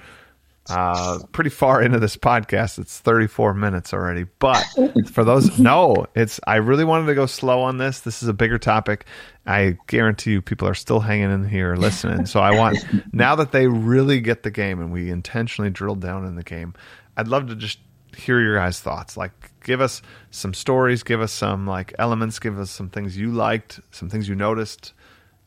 uh, 0.70 1.20
pretty 1.32 1.50
far 1.50 1.82
into 1.82 2.00
this 2.00 2.16
podcast. 2.16 2.80
It's 2.80 3.00
34 3.00 3.54
minutes 3.54 3.94
already. 3.94 4.26
But 4.40 4.64
for 5.12 5.24
those, 5.24 5.60
no, 5.60 6.06
it's, 6.16 6.40
I 6.48 6.56
really 6.56 6.86
wanted 6.86 7.08
to 7.08 7.16
go 7.16 7.26
slow 7.26 7.62
on 7.62 7.78
this. 7.78 8.00
This 8.00 8.24
is 8.24 8.30
a 8.30 8.34
bigger 8.34 8.58
topic. 8.58 9.06
I 9.46 9.78
guarantee 9.88 10.32
you 10.32 10.42
people 10.42 10.68
are 10.68 10.74
still 10.74 11.02
hanging 11.02 11.32
in 11.32 11.48
here 11.48 11.76
listening. 11.76 12.26
So 12.26 12.40
I 12.40 12.56
want, 12.58 12.78
now 13.14 13.36
that 13.36 13.52
they 13.52 13.68
really 13.68 14.22
get 14.22 14.44
the 14.44 14.52
game 14.52 14.80
and 14.80 14.92
we 14.92 15.10
intentionally 15.10 15.70
drilled 15.70 16.00
down 16.00 16.26
in 16.26 16.36
the 16.36 16.44
game, 16.44 16.74
I'd 17.18 17.28
love 17.28 17.48
to 17.48 17.56
just 17.56 17.80
hear 18.16 18.40
your 18.40 18.56
guys' 18.56 18.80
thoughts. 18.80 19.18
Like, 19.18 19.32
give 19.64 19.82
us 19.82 20.02
some 20.32 20.54
stories, 20.54 21.04
give 21.04 21.22
us 21.22 21.32
some 21.32 21.68
like 21.68 21.94
elements, 22.00 22.40
give 22.40 22.58
us 22.58 22.72
some 22.72 22.90
things 22.90 23.18
you 23.18 23.32
liked, 23.32 23.80
some 23.92 24.10
things 24.10 24.30
you 24.30 24.36
noticed, 24.36 24.94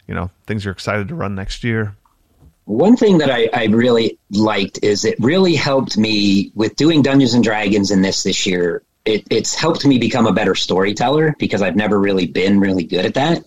you 0.07 0.15
know, 0.15 0.31
things 0.47 0.65
you're 0.65 0.73
excited 0.73 1.09
to 1.09 1.15
run 1.15 1.35
next 1.35 1.65
year. 1.65 1.97
One 2.67 2.97
thing 2.97 3.19
that 3.19 3.31
I, 3.31 3.49
I 3.53 3.67
really 3.67 4.19
liked 4.31 4.81
is 4.83 5.05
it 5.05 5.19
really 5.21 5.55
helped 5.55 5.97
me 5.97 6.51
with 6.55 6.75
doing 6.75 7.01
Dungeons 7.01 7.33
and 7.33 7.43
Dragons 7.43 7.93
in 7.93 8.03
this 8.03 8.25
this 8.25 8.45
year. 8.45 8.83
It, 9.05 9.25
it's 9.31 9.55
helped 9.55 9.87
me 9.87 9.99
become 9.99 10.27
a 10.27 10.33
better 10.33 10.57
storyteller 10.57 11.37
because 11.39 11.63
I've 11.63 11.77
never 11.77 11.99
really 11.99 12.27
been 12.27 12.59
really 12.59 12.83
good 12.83 13.07
at 13.07 13.15
that. 13.15 13.45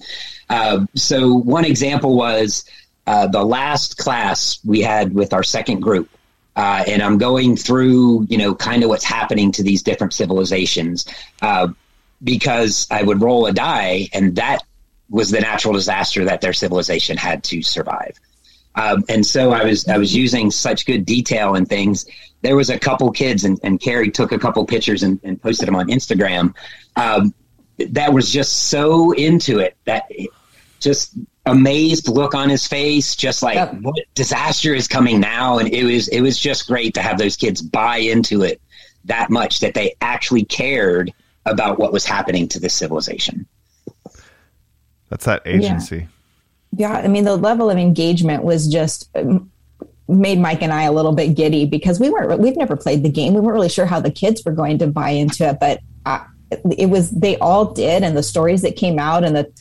Uh, 0.49 0.85
so 0.95 1.33
one 1.33 1.65
example 1.65 2.15
was 2.15 2.63
uh, 3.07 3.27
the 3.27 3.43
last 3.43 3.97
class 3.97 4.59
we 4.63 4.81
had 4.81 5.13
with 5.13 5.33
our 5.33 5.43
second 5.43 5.81
group. 5.81 6.09
Uh, 6.55 6.85
and 6.87 7.01
I'm 7.01 7.17
going 7.17 7.57
through, 7.57 8.25
you 8.29 8.37
know, 8.37 8.55
kind 8.55 8.83
of 8.83 8.89
what's 8.89 9.03
happening 9.03 9.51
to 9.53 9.63
these 9.63 9.83
different 9.83 10.13
civilizations 10.13 11.05
uh, 11.41 11.67
because 12.23 12.87
I 12.89 13.03
would 13.03 13.21
roll 13.21 13.45
a 13.47 13.53
die, 13.53 14.07
and 14.13 14.35
that 14.37 14.63
was 15.09 15.29
the 15.29 15.41
natural 15.41 15.73
disaster 15.73 16.23
that 16.25 16.41
their 16.41 16.53
civilization 16.53 17.17
had 17.17 17.43
to 17.45 17.61
survive. 17.61 18.17
Um, 18.75 19.03
and 19.09 19.25
so 19.25 19.51
I 19.51 19.63
was 19.65 19.87
I 19.87 19.97
was 19.97 20.15
using 20.15 20.51
such 20.51 20.85
good 20.85 21.05
detail 21.05 21.55
and 21.55 21.67
things. 21.67 22.05
There 22.41 22.55
was 22.55 22.69
a 22.69 22.79
couple 22.79 23.11
kids, 23.11 23.43
and, 23.43 23.59
and 23.63 23.79
Carrie 23.79 24.11
took 24.11 24.31
a 24.31 24.39
couple 24.39 24.65
pictures 24.65 25.03
and, 25.03 25.19
and 25.23 25.41
posted 25.41 25.67
them 25.67 25.75
on 25.75 25.87
Instagram. 25.87 26.53
Um, 26.95 27.33
that 27.77 28.13
was 28.13 28.31
just 28.31 28.69
so 28.69 29.11
into 29.11 29.59
it 29.59 29.75
that 29.85 30.09
just 30.79 31.15
amazed 31.45 32.07
look 32.07 32.33
on 32.35 32.49
his 32.49 32.67
face, 32.67 33.15
just 33.15 33.41
like 33.43 33.55
yep. 33.55 33.73
what 33.81 33.95
disaster 34.15 34.73
is 34.73 34.87
coming 34.87 35.19
now. 35.19 35.57
And 35.57 35.67
it 35.73 35.83
was 35.83 36.07
it 36.09 36.21
was 36.21 36.37
just 36.37 36.67
great 36.67 36.93
to 36.93 37.01
have 37.01 37.17
those 37.17 37.35
kids 37.35 37.61
buy 37.61 37.97
into 37.97 38.43
it 38.43 38.61
that 39.05 39.29
much 39.29 39.59
that 39.61 39.73
they 39.73 39.95
actually 40.01 40.45
cared 40.45 41.11
about 41.45 41.79
what 41.79 41.91
was 41.91 42.05
happening 42.05 42.47
to 42.49 42.59
this 42.59 42.73
civilization. 42.73 43.47
That's 45.09 45.25
that 45.25 45.41
agency. 45.45 45.97
Yeah 45.97 46.05
yeah, 46.75 46.93
I 46.93 47.07
mean, 47.07 47.23
the 47.23 47.35
level 47.35 47.69
of 47.69 47.77
engagement 47.77 48.43
was 48.43 48.67
just 48.67 49.09
um, 49.15 49.51
made 50.07 50.39
Mike 50.39 50.61
and 50.61 50.71
I 50.71 50.83
a 50.83 50.91
little 50.91 51.13
bit 51.13 51.35
giddy 51.35 51.65
because 51.65 51.99
we 51.99 52.09
weren't, 52.09 52.39
we've 52.39 52.57
never 52.57 52.75
played 52.75 53.03
the 53.03 53.09
game. 53.09 53.33
We 53.33 53.41
weren't 53.41 53.53
really 53.53 53.69
sure 53.69 53.85
how 53.85 53.99
the 53.99 54.11
kids 54.11 54.43
were 54.45 54.51
going 54.51 54.77
to 54.79 54.87
buy 54.87 55.11
into 55.11 55.47
it, 55.47 55.59
but 55.59 55.81
uh, 56.05 56.23
it 56.77 56.87
was, 56.87 57.11
they 57.11 57.37
all 57.37 57.65
did. 57.73 58.03
And 58.03 58.15
the 58.15 58.23
stories 58.23 58.61
that 58.61 58.75
came 58.75 58.99
out 58.99 59.23
and 59.23 59.35
the 59.35 59.51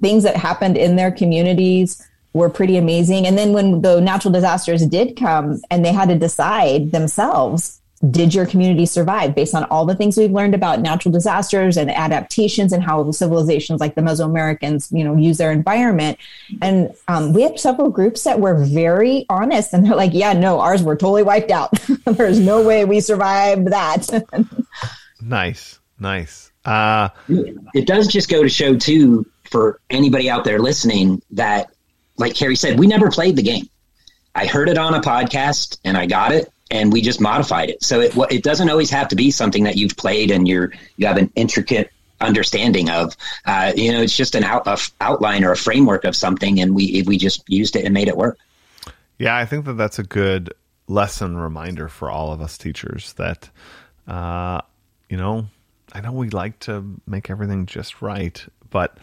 things 0.00 0.22
that 0.24 0.36
happened 0.36 0.76
in 0.76 0.96
their 0.96 1.10
communities 1.10 2.02
were 2.32 2.50
pretty 2.50 2.76
amazing. 2.76 3.26
And 3.26 3.38
then 3.38 3.52
when 3.52 3.80
the 3.80 4.00
natural 4.00 4.32
disasters 4.32 4.84
did 4.86 5.16
come 5.16 5.60
and 5.70 5.84
they 5.84 5.92
had 5.92 6.08
to 6.08 6.18
decide 6.18 6.90
themselves 6.92 7.80
did 8.10 8.34
your 8.34 8.46
community 8.46 8.86
survive 8.86 9.34
based 9.34 9.54
on 9.54 9.64
all 9.64 9.86
the 9.86 9.94
things 9.94 10.16
we've 10.16 10.30
learned 10.30 10.54
about 10.54 10.80
natural 10.80 11.12
disasters 11.12 11.76
and 11.76 11.90
adaptations 11.90 12.72
and 12.72 12.82
how 12.82 13.10
civilizations 13.10 13.80
like 13.80 13.94
the 13.94 14.00
Mesoamericans, 14.02 14.90
you 14.96 15.04
know, 15.04 15.16
use 15.16 15.38
their 15.38 15.52
environment? 15.52 16.18
And 16.60 16.94
um, 17.08 17.32
we 17.32 17.42
have 17.42 17.58
several 17.58 17.90
groups 17.90 18.24
that 18.24 18.40
were 18.40 18.54
very 18.54 19.26
honest 19.28 19.72
and 19.72 19.86
they're 19.86 19.96
like, 19.96 20.12
yeah, 20.14 20.32
no, 20.32 20.60
ours 20.60 20.82
were 20.82 20.96
totally 20.96 21.22
wiped 21.22 21.50
out. 21.50 21.72
There's 22.04 22.40
no 22.40 22.62
way 22.62 22.84
we 22.84 23.00
survived 23.00 23.68
that. 23.68 24.24
nice, 25.20 25.78
nice. 25.98 26.52
Uh, 26.64 27.08
it 27.28 27.86
does 27.86 28.08
just 28.08 28.30
go 28.30 28.42
to 28.42 28.48
show 28.48 28.76
too 28.76 29.26
for 29.44 29.80
anybody 29.90 30.30
out 30.30 30.44
there 30.44 30.58
listening 30.58 31.22
that, 31.32 31.70
like 32.16 32.34
Carrie 32.34 32.56
said, 32.56 32.78
we 32.78 32.86
never 32.86 33.10
played 33.10 33.36
the 33.36 33.42
game. 33.42 33.68
I 34.34 34.46
heard 34.46 34.68
it 34.68 34.78
on 34.78 34.94
a 34.94 35.00
podcast 35.00 35.78
and 35.84 35.96
I 35.96 36.06
got 36.06 36.32
it 36.32 36.50
and 36.74 36.92
we 36.92 37.00
just 37.00 37.20
modified 37.20 37.70
it. 37.70 37.82
So 37.82 38.00
it 38.00 38.14
it 38.30 38.42
doesn't 38.42 38.68
always 38.68 38.90
have 38.90 39.08
to 39.08 39.16
be 39.16 39.30
something 39.30 39.64
that 39.64 39.76
you've 39.76 39.96
played 39.96 40.30
and 40.30 40.46
you're 40.46 40.72
you 40.96 41.06
have 41.06 41.16
an 41.16 41.30
intricate 41.36 41.90
understanding 42.20 42.90
of. 42.90 43.16
Uh, 43.46 43.72
you 43.76 43.92
know, 43.92 44.02
it's 44.02 44.16
just 44.16 44.34
an 44.34 44.44
out, 44.44 44.66
outline 45.00 45.44
or 45.44 45.52
a 45.52 45.56
framework 45.56 46.04
of 46.04 46.16
something, 46.16 46.60
and 46.60 46.74
we 46.74 47.02
we 47.06 47.16
just 47.16 47.48
used 47.48 47.76
it 47.76 47.84
and 47.84 47.94
made 47.94 48.08
it 48.08 48.16
work. 48.16 48.38
Yeah, 49.18 49.36
I 49.36 49.46
think 49.46 49.64
that 49.66 49.74
that's 49.74 50.00
a 50.00 50.02
good 50.02 50.52
lesson 50.88 51.36
reminder 51.36 51.88
for 51.88 52.10
all 52.10 52.32
of 52.32 52.40
us 52.40 52.58
teachers 52.58 53.12
that, 53.14 53.48
uh, 54.08 54.60
you 55.08 55.16
know, 55.16 55.46
I 55.92 56.00
know 56.00 56.12
we 56.12 56.28
like 56.30 56.58
to 56.60 57.00
make 57.06 57.30
everything 57.30 57.66
just 57.66 58.02
right, 58.02 58.44
but 58.68 58.98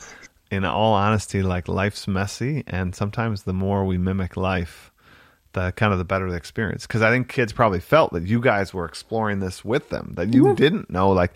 in 0.51 0.65
all 0.65 0.93
honesty, 0.93 1.41
like 1.41 1.69
life's 1.69 2.07
messy, 2.09 2.65
and 2.67 2.93
sometimes 2.93 3.43
the 3.43 3.53
more 3.53 3.85
we 3.85 3.97
mimic 3.97 4.35
life, 4.35 4.90
the 5.53 5.71
kind 5.73 5.91
of 5.91 5.99
the 5.99 6.05
better 6.05 6.29
the 6.29 6.37
experience 6.37 6.87
because 6.87 7.01
I 7.01 7.09
think 7.09 7.29
kids 7.29 7.53
probably 7.53 7.79
felt 7.79 8.13
that 8.13 8.27
you 8.27 8.39
guys 8.39 8.73
were 8.73 8.85
exploring 8.85 9.39
this 9.39 9.63
with 9.65 9.89
them 9.89 10.13
that 10.15 10.33
you 10.33 10.45
mm-hmm. 10.45 10.55
didn't 10.55 10.89
know 10.89 11.11
like 11.11 11.33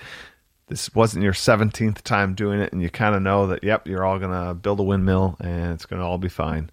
this 0.67 0.93
wasn't 0.95 1.23
your 1.23 1.33
17th 1.33 2.01
time 2.01 2.33
doing 2.33 2.59
it 2.59 2.73
and 2.73 2.81
you 2.81 2.89
kind 2.89 3.15
of 3.15 3.21
know 3.21 3.47
that 3.47 3.63
yep 3.63 3.87
you're 3.87 4.03
all 4.03 4.19
gonna 4.19 4.53
build 4.53 4.79
a 4.79 4.83
windmill 4.83 5.35
and 5.39 5.73
it's 5.73 5.85
gonna 5.85 6.05
all 6.05 6.17
be 6.17 6.29
fine 6.29 6.69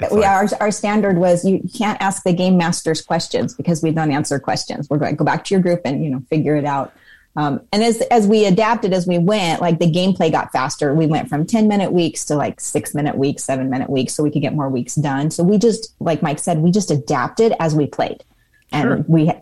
it's 0.00 0.12
yeah, 0.12 0.40
like, 0.40 0.52
our, 0.52 0.66
our 0.66 0.70
standard 0.70 1.18
was 1.18 1.44
you 1.44 1.62
can't 1.76 2.00
ask 2.00 2.24
the 2.24 2.32
game 2.32 2.56
masters 2.56 3.00
questions 3.00 3.54
because 3.54 3.82
we 3.82 3.92
don't 3.92 4.10
answer 4.10 4.40
questions. 4.40 4.90
We're 4.90 4.98
going 4.98 5.12
to 5.12 5.16
go 5.16 5.24
back 5.24 5.44
to 5.44 5.54
your 5.54 5.62
group 5.62 5.82
and 5.84 6.04
you 6.04 6.10
know 6.10 6.20
figure 6.28 6.56
it 6.56 6.64
out. 6.64 6.92
Um, 7.36 7.60
and 7.72 7.82
as 7.82 8.00
as 8.02 8.28
we 8.28 8.46
adapted 8.46 8.92
as 8.92 9.06
we 9.06 9.18
went, 9.18 9.60
like 9.60 9.80
the 9.80 9.90
gameplay 9.90 10.30
got 10.30 10.52
faster. 10.52 10.94
We 10.94 11.06
went 11.06 11.28
from 11.28 11.46
ten 11.46 11.66
minute 11.66 11.92
weeks 11.92 12.24
to 12.26 12.36
like 12.36 12.60
six 12.60 12.94
minute 12.94 13.16
weeks, 13.16 13.42
seven 13.42 13.70
minute 13.70 13.90
weeks, 13.90 14.14
so 14.14 14.22
we 14.22 14.30
could 14.30 14.42
get 14.42 14.54
more 14.54 14.68
weeks 14.68 14.94
done. 14.94 15.30
So 15.30 15.42
we 15.42 15.58
just, 15.58 15.94
like 15.98 16.22
Mike 16.22 16.38
said, 16.38 16.58
we 16.58 16.70
just 16.70 16.90
adapted 16.92 17.52
as 17.58 17.74
we 17.74 17.86
played, 17.86 18.22
and 18.70 18.82
sure. 18.82 19.04
we 19.08 19.32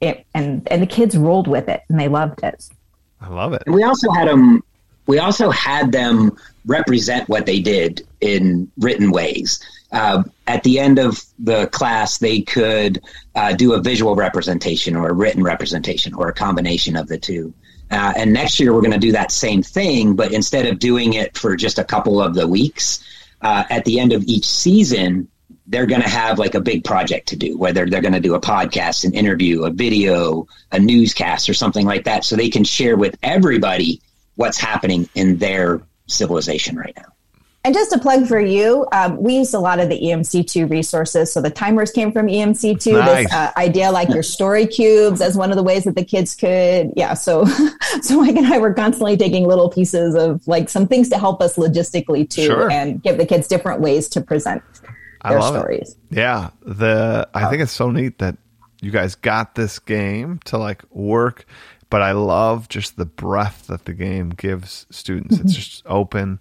it, 0.00 0.26
and 0.34 0.66
and 0.70 0.82
the 0.82 0.86
kids 0.86 1.16
rolled 1.16 1.48
with 1.48 1.68
it 1.68 1.82
and 1.88 1.98
they 1.98 2.08
loved 2.08 2.42
it. 2.42 2.68
I 3.20 3.28
love 3.28 3.54
it. 3.54 3.62
And 3.66 3.74
we 3.74 3.84
also 3.84 4.10
had 4.10 4.28
them. 4.28 4.62
We 5.06 5.18
also 5.18 5.50
had 5.50 5.92
them 5.92 6.36
represent 6.66 7.28
what 7.28 7.46
they 7.46 7.60
did 7.60 8.06
in 8.20 8.70
written 8.78 9.10
ways 9.10 9.60
uh, 9.92 10.22
at 10.46 10.62
the 10.62 10.78
end 10.78 10.98
of 10.98 11.22
the 11.38 11.66
class, 11.68 12.18
they 12.18 12.40
could 12.40 13.02
uh, 13.34 13.52
do 13.52 13.72
a 13.74 13.80
visual 13.80 14.14
representation 14.14 14.96
or 14.96 15.08
a 15.08 15.12
written 15.12 15.42
representation 15.42 16.14
or 16.14 16.28
a 16.28 16.32
combination 16.32 16.96
of 16.96 17.08
the 17.08 17.18
two. 17.18 17.52
Uh, 17.90 18.12
and 18.16 18.32
next 18.32 18.60
year, 18.60 18.72
we're 18.72 18.80
going 18.80 18.92
to 18.92 18.98
do 18.98 19.12
that 19.12 19.32
same 19.32 19.62
thing, 19.62 20.14
but 20.14 20.32
instead 20.32 20.66
of 20.66 20.78
doing 20.78 21.14
it 21.14 21.36
for 21.36 21.56
just 21.56 21.78
a 21.78 21.84
couple 21.84 22.20
of 22.22 22.34
the 22.34 22.46
weeks, 22.46 23.04
uh, 23.42 23.64
at 23.68 23.84
the 23.84 23.98
end 23.98 24.12
of 24.12 24.22
each 24.24 24.46
season, 24.46 25.26
they're 25.66 25.86
going 25.86 26.02
to 26.02 26.08
have 26.08 26.38
like 26.38 26.54
a 26.54 26.60
big 26.60 26.84
project 26.84 27.28
to 27.28 27.36
do, 27.36 27.56
whether 27.56 27.86
they're 27.86 28.00
going 28.00 28.14
to 28.14 28.20
do 28.20 28.34
a 28.34 28.40
podcast, 28.40 29.04
an 29.04 29.14
interview, 29.14 29.64
a 29.64 29.70
video, 29.70 30.46
a 30.72 30.78
newscast, 30.78 31.48
or 31.48 31.54
something 31.54 31.86
like 31.86 32.04
that, 32.04 32.24
so 32.24 32.36
they 32.36 32.50
can 32.50 32.64
share 32.64 32.96
with 32.96 33.16
everybody 33.22 34.00
what's 34.34 34.58
happening 34.58 35.08
in 35.14 35.38
their 35.38 35.80
civilization 36.06 36.76
right 36.76 36.94
now. 36.96 37.06
And 37.62 37.74
just 37.74 37.92
a 37.92 37.98
plug 37.98 38.26
for 38.26 38.40
you, 38.40 38.86
um, 38.90 39.22
we 39.22 39.36
used 39.36 39.52
a 39.52 39.58
lot 39.58 39.80
of 39.80 39.90
the 39.90 40.00
EMC2 40.00 40.70
resources. 40.70 41.30
So 41.30 41.42
the 41.42 41.50
timers 41.50 41.90
came 41.90 42.10
from 42.10 42.26
EMC2. 42.26 42.92
Nice. 42.92 43.24
This 43.24 43.32
uh, 43.34 43.52
idea 43.58 43.90
like 43.90 44.08
your 44.08 44.22
story 44.22 44.66
cubes 44.66 45.20
as 45.20 45.36
one 45.36 45.50
of 45.50 45.56
the 45.56 45.62
ways 45.62 45.84
that 45.84 45.94
the 45.94 46.04
kids 46.04 46.34
could, 46.34 46.94
yeah. 46.96 47.12
So, 47.12 47.44
so 48.00 48.18
Mike 48.18 48.36
and 48.36 48.46
I 48.46 48.56
were 48.56 48.72
constantly 48.72 49.18
taking 49.18 49.46
little 49.46 49.68
pieces 49.68 50.14
of 50.14 50.46
like 50.48 50.70
some 50.70 50.88
things 50.88 51.10
to 51.10 51.18
help 51.18 51.42
us 51.42 51.56
logistically 51.56 52.28
too, 52.28 52.46
sure. 52.46 52.70
and 52.70 53.02
give 53.02 53.18
the 53.18 53.26
kids 53.26 53.46
different 53.46 53.82
ways 53.82 54.08
to 54.10 54.22
present 54.22 54.62
their 55.22 55.42
stories. 55.42 55.96
It. 56.10 56.16
Yeah, 56.16 56.50
the 56.62 57.28
I 57.34 57.50
think 57.50 57.60
it's 57.60 57.72
so 57.72 57.90
neat 57.90 58.20
that 58.20 58.38
you 58.80 58.90
guys 58.90 59.16
got 59.16 59.54
this 59.54 59.78
game 59.78 60.40
to 60.46 60.56
like 60.56 60.82
work 60.90 61.44
but 61.90 62.02
I 62.02 62.12
love 62.12 62.68
just 62.68 62.96
the 62.96 63.04
breath 63.04 63.66
that 63.66 63.84
the 63.84 63.92
game 63.92 64.30
gives 64.30 64.86
students. 64.90 65.34
It's 65.34 65.52
mm-hmm. 65.52 65.60
just 65.60 65.82
open. 65.86 66.40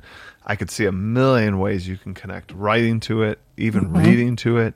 I 0.50 0.56
could 0.56 0.72
see 0.72 0.86
a 0.86 0.92
million 0.92 1.60
ways 1.60 1.88
you 1.88 1.96
can 1.96 2.16
connect 2.16 2.52
writing 2.54 3.00
to 3.02 3.22
it, 3.22 3.38
even 3.56 3.86
mm-hmm. 3.86 3.98
reading 3.98 4.36
to 4.38 4.58
it, 4.58 4.74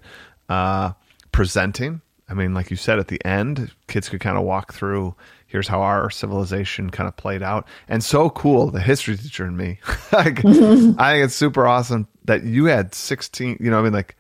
uh, 0.47 0.91
presenting. 1.31 2.01
I 2.29 2.35
mean, 2.35 2.53
like 2.53 2.69
you 2.69 2.77
said 2.77 2.99
at 2.99 3.07
the 3.07 3.19
end, 3.25 3.71
kids 3.87 4.07
could 4.07 4.19
kind 4.19 4.37
of 4.37 4.43
walk 4.43 4.71
through. 4.71 5.15
Here's 5.47 5.67
how 5.67 5.81
our 5.81 6.11
civilization 6.11 6.91
kind 6.91 7.07
of 7.07 7.17
played 7.17 7.41
out, 7.41 7.67
and 7.87 8.03
so 8.03 8.29
cool. 8.29 8.69
The 8.69 8.81
history 8.81 9.17
teacher 9.17 9.45
and 9.45 9.57
me, 9.57 9.79
like, 10.11 10.35
mm-hmm. 10.35 10.91
I 10.99 11.13
think 11.13 11.25
it's 11.25 11.35
super 11.35 11.65
awesome 11.65 12.07
that 12.25 12.43
you 12.43 12.65
had 12.65 12.93
16. 12.93 13.57
You 13.59 13.71
know, 13.71 13.79
I 13.79 13.81
mean, 13.81 13.93
like 13.93 14.15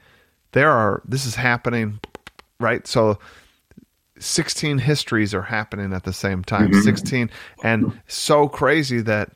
there 0.53 0.71
are. 0.71 1.03
This 1.05 1.27
is 1.27 1.35
happening, 1.35 1.99
right? 2.59 2.87
So 2.87 3.19
16 4.17 4.79
histories 4.79 5.35
are 5.35 5.43
happening 5.43 5.93
at 5.93 6.03
the 6.03 6.13
same 6.13 6.43
time 6.43 6.71
mm-hmm. 6.71 6.81
16 6.81 7.29
and 7.63 7.99
so 8.07 8.47
crazy 8.47 9.01
that 9.01 9.33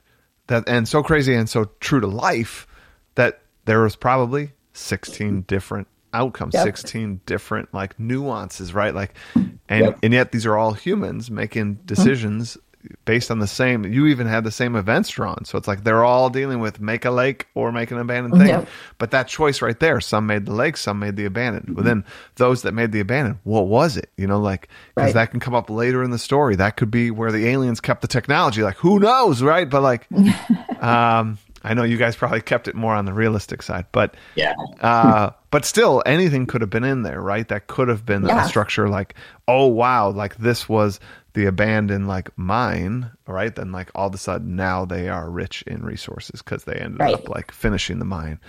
that 0.48 0.68
and 0.68 0.88
so 0.88 1.04
crazy 1.04 1.34
and 1.34 1.50
so 1.50 1.70
true 1.80 2.00
to 2.00 2.08
life 2.08 2.68
that 3.16 3.42
there 3.66 3.82
was 3.82 3.96
probably 3.96 4.52
16 4.74 5.42
different 5.42 5.88
outcomes, 6.14 6.54
Yep. 6.54 6.64
16 6.64 7.22
different 7.26 7.74
like 7.74 8.00
nuances, 8.00 8.74
right? 8.74 8.94
Like, 8.94 9.14
and 9.36 9.56
Yep. 9.86 10.00
and 10.04 10.14
yet 10.14 10.32
these 10.32 10.46
are 10.46 10.58
all 10.58 10.74
humans 10.74 11.30
making 11.30 11.76
mm-hmm. 11.76 11.86
decisions 11.86 12.58
based 13.06 13.32
on 13.32 13.40
the 13.40 13.48
same. 13.48 13.84
You 13.86 14.08
even 14.08 14.28
had 14.28 14.44
the 14.44 14.52
same 14.52 14.76
events 14.76 15.10
drawn, 15.10 15.46
so 15.46 15.58
it's 15.58 15.68
like 15.68 15.84
they're 15.84 16.04
all 16.04 16.30
dealing 16.30 16.60
with 16.60 16.80
make 16.82 17.06
a 17.06 17.12
lake 17.12 17.48
or 17.56 17.72
make 17.72 17.92
an 17.92 17.98
abandoned 17.98 18.36
thing. 18.36 18.48
Yep. 18.50 18.68
But 18.98 19.12
that 19.12 19.28
choice 19.28 19.62
right 19.62 19.80
there, 19.80 20.00
some 20.02 20.28
made 20.28 20.46
the 20.46 20.54
lake, 20.54 20.78
some 20.78 21.00
made 21.00 21.16
the 21.16 21.26
abandoned. 21.26 21.76
But 21.76 21.86
then 21.86 22.04
those 22.36 22.62
that 22.64 22.74
made 22.74 22.92
the 22.92 23.00
abandoned, 23.00 23.40
what 23.44 23.68
was 23.68 23.98
it? 23.98 24.10
You 24.18 24.28
know, 24.28 24.40
like 24.40 24.68
because 24.96 25.08
Right. 25.10 25.14
that 25.16 25.32
can 25.32 25.40
come 25.40 25.56
up 25.56 25.70
later 25.70 26.04
in 26.04 26.12
the 26.12 26.18
story. 26.20 26.56
That 26.56 26.78
could 26.78 26.92
be 26.92 27.12
where 27.12 27.32
the 27.32 27.48
aliens 27.48 27.80
kept 27.80 28.02
the 28.02 28.08
technology. 28.08 28.64
Like 28.64 28.78
who 28.78 29.00
knows, 29.00 29.42
right? 29.42 29.70
But 29.70 29.82
like, 29.82 30.08
um, 30.82 31.38
I 31.68 31.74
know 31.74 31.84
you 31.84 31.98
guys 31.98 32.16
probably 32.16 32.42
kept 32.42 32.68
it 32.70 32.76
more 32.76 32.96
on 32.96 33.04
the 33.06 33.14
realistic 33.14 33.62
side, 33.62 33.86
but 33.92 34.16
Yeah. 34.36 34.54
uh, 34.82 35.32
but 35.52 35.66
still, 35.66 36.02
anything 36.06 36.46
could 36.46 36.62
have 36.62 36.70
been 36.70 36.86
in 36.86 37.04
there, 37.04 37.20
right? 37.22 37.46
That 37.48 37.68
could 37.68 37.90
have 37.90 38.06
been 38.06 38.26
Yeah. 38.26 38.42
a 38.46 38.48
structure 38.48 38.88
like, 38.88 39.16
oh 39.50 39.68
wow, 39.68 40.10
like 40.10 40.38
this 40.38 40.70
was 40.70 41.00
the 41.34 41.46
abandoned 41.46 42.08
like 42.08 42.30
mine, 42.38 43.12
right? 43.28 43.54
Then 43.54 43.72
like 43.74 43.92
all 43.96 44.08
of 44.08 44.14
a 44.16 44.18
sudden 44.18 44.56
now 44.56 44.86
they 44.86 45.10
are 45.10 45.30
rich 45.30 45.62
in 45.68 45.84
resources 45.84 46.42
because 46.42 46.64
they 46.64 46.76
ended 46.76 47.02
Right. 47.02 47.14
up 47.14 47.28
like 47.30 47.52
finishing 47.52 48.00
the 48.00 48.06
mine, 48.06 48.40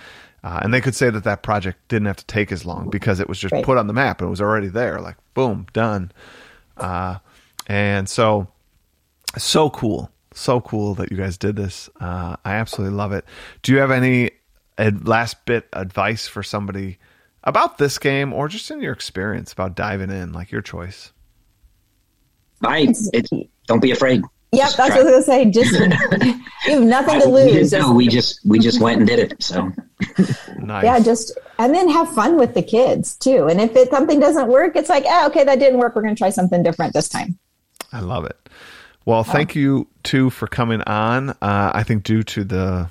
uh, 0.43 0.59
and 0.61 0.73
they 0.73 0.79
could 0.81 0.95
say 0.95 1.09
that 1.09 1.25
that 1.25 1.43
project 1.43 1.77
didn't 1.89 2.05
have 2.07 2.15
to 2.17 2.25
take 2.25 2.51
as 2.53 2.65
long 2.65 2.87
because 2.87 3.19
it 3.19 3.27
was 3.27 3.37
just 3.37 3.51
Right. 3.53 3.63
put 3.65 3.77
on 3.77 3.87
the 3.87 3.93
map 3.93 4.21
and 4.21 4.27
it 4.27 4.31
was 4.31 4.41
already 4.41 4.69
there, 4.69 5.01
like 5.01 5.17
boom, 5.33 5.67
done. 5.73 6.11
Uh, 6.77 7.17
and 7.67 8.07
so 8.07 8.47
so 9.37 9.69
cool 9.69 10.09
so 10.39 10.59
cool 10.61 10.95
that 10.95 11.11
you 11.11 11.17
guys 11.17 11.37
did 11.37 11.55
this 11.55 11.89
uh, 11.99 12.35
i 12.45 12.53
absolutely 12.53 12.95
love 12.95 13.11
it 13.11 13.25
do 13.61 13.71
you 13.73 13.79
have 13.79 13.91
any 13.91 14.31
ad- 14.77 15.07
last 15.07 15.45
bit 15.45 15.67
advice 15.73 16.27
for 16.27 16.41
somebody 16.43 16.97
about 17.43 17.77
this 17.77 17.97
game 17.97 18.33
or 18.33 18.47
just 18.47 18.69
in 18.71 18.81
your 18.81 18.93
experience 18.93 19.51
about 19.53 19.75
diving 19.75 20.09
in 20.09 20.31
like 20.33 20.51
your 20.51 20.61
choice 20.61 21.11
I 22.61 22.93
don't 23.67 23.81
be 23.81 23.91
afraid. 23.91 24.21
Yep, 24.51 24.61
Just 24.65 24.77
that's 24.77 24.89
try. 24.95 25.03
what 25.03 25.13
I 25.13 25.15
was 25.17 25.25
gonna 25.25 25.43
say. 25.43 25.45
Just 25.51 25.71
you 26.67 26.73
have 26.73 26.83
nothing 26.83 27.21
to 27.21 27.29
We 27.29 27.43
lose. 27.43 27.69
didn't 27.69 27.87
know. 27.87 27.93
We 27.93 28.07
just 28.09 28.39
we 28.45 28.59
just 28.59 28.81
went 28.81 28.97
and 28.99 29.07
did 29.07 29.19
it. 29.19 29.41
So 29.41 29.71
nice 30.57 30.83
yeah, 30.83 30.99
just 30.99 31.37
and 31.59 31.73
then 31.73 31.87
have 31.89 32.13
fun 32.13 32.35
with 32.37 32.55
the 32.55 32.61
kids 32.63 33.15
too. 33.15 33.47
And 33.47 33.61
if 33.61 33.75
it 33.77 33.89
something 33.91 34.19
doesn't 34.19 34.47
work, 34.49 34.75
it's 34.75 34.89
like, 34.89 35.03
oh, 35.07 35.27
okay, 35.27 35.43
that 35.45 35.59
didn't 35.59 35.79
work. 35.79 35.95
We're 35.95 36.01
gonna 36.01 36.15
try 36.15 36.31
something 36.31 36.63
different 36.63 36.93
this 36.93 37.07
time. 37.07 37.37
i 37.93 37.99
love 38.01 38.25
it 38.25 38.49
well 39.09 39.23
thank 39.23 39.55
you 39.55 39.87
too 40.03 40.29
for 40.29 40.47
coming 40.47 40.81
on 40.83 41.29
uh, 41.29 41.71
i 41.73 41.83
think 41.83 42.03
due 42.03 42.21
to 42.21 42.43
the 42.43 42.87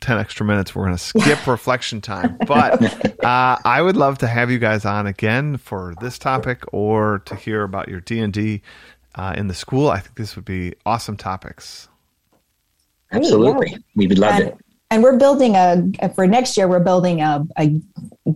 10 0.00 0.18
extra 0.18 0.44
minutes 0.44 0.74
we're 0.74 0.84
going 0.84 0.96
to 0.96 1.02
skip 1.02 1.46
reflection 1.46 2.00
time 2.00 2.36
but 2.46 3.24
uh, 3.24 3.56
i 3.64 3.80
would 3.80 3.96
love 3.96 4.18
to 4.18 4.26
have 4.26 4.50
you 4.50 4.58
guys 4.58 4.84
on 4.84 5.06
again 5.06 5.56
for 5.56 5.94
this 6.00 6.18
topic 6.18 6.62
or 6.72 7.20
to 7.20 7.34
hear 7.34 7.62
about 7.62 7.88
your 7.88 8.00
d&d 8.00 8.60
uh, 9.14 9.34
in 9.36 9.48
the 9.48 9.54
school 9.54 9.88
i 9.88 9.98
think 9.98 10.14
this 10.16 10.36
would 10.36 10.44
be 10.44 10.74
awesome 10.84 11.16
topics 11.16 11.88
absolutely, 13.12 13.70
yeah. 13.70 13.78
we 13.96 14.06
would 14.06 14.18
love 14.18 14.34
and, 14.34 14.48
it. 14.48 14.58
and 14.90 15.02
we're 15.02 15.16
building 15.16 15.54
a 15.56 16.08
for 16.14 16.26
next 16.26 16.56
year. 16.56 16.66
We're 16.66 16.80
building 16.80 17.20
a, 17.20 17.46
a 17.56 17.80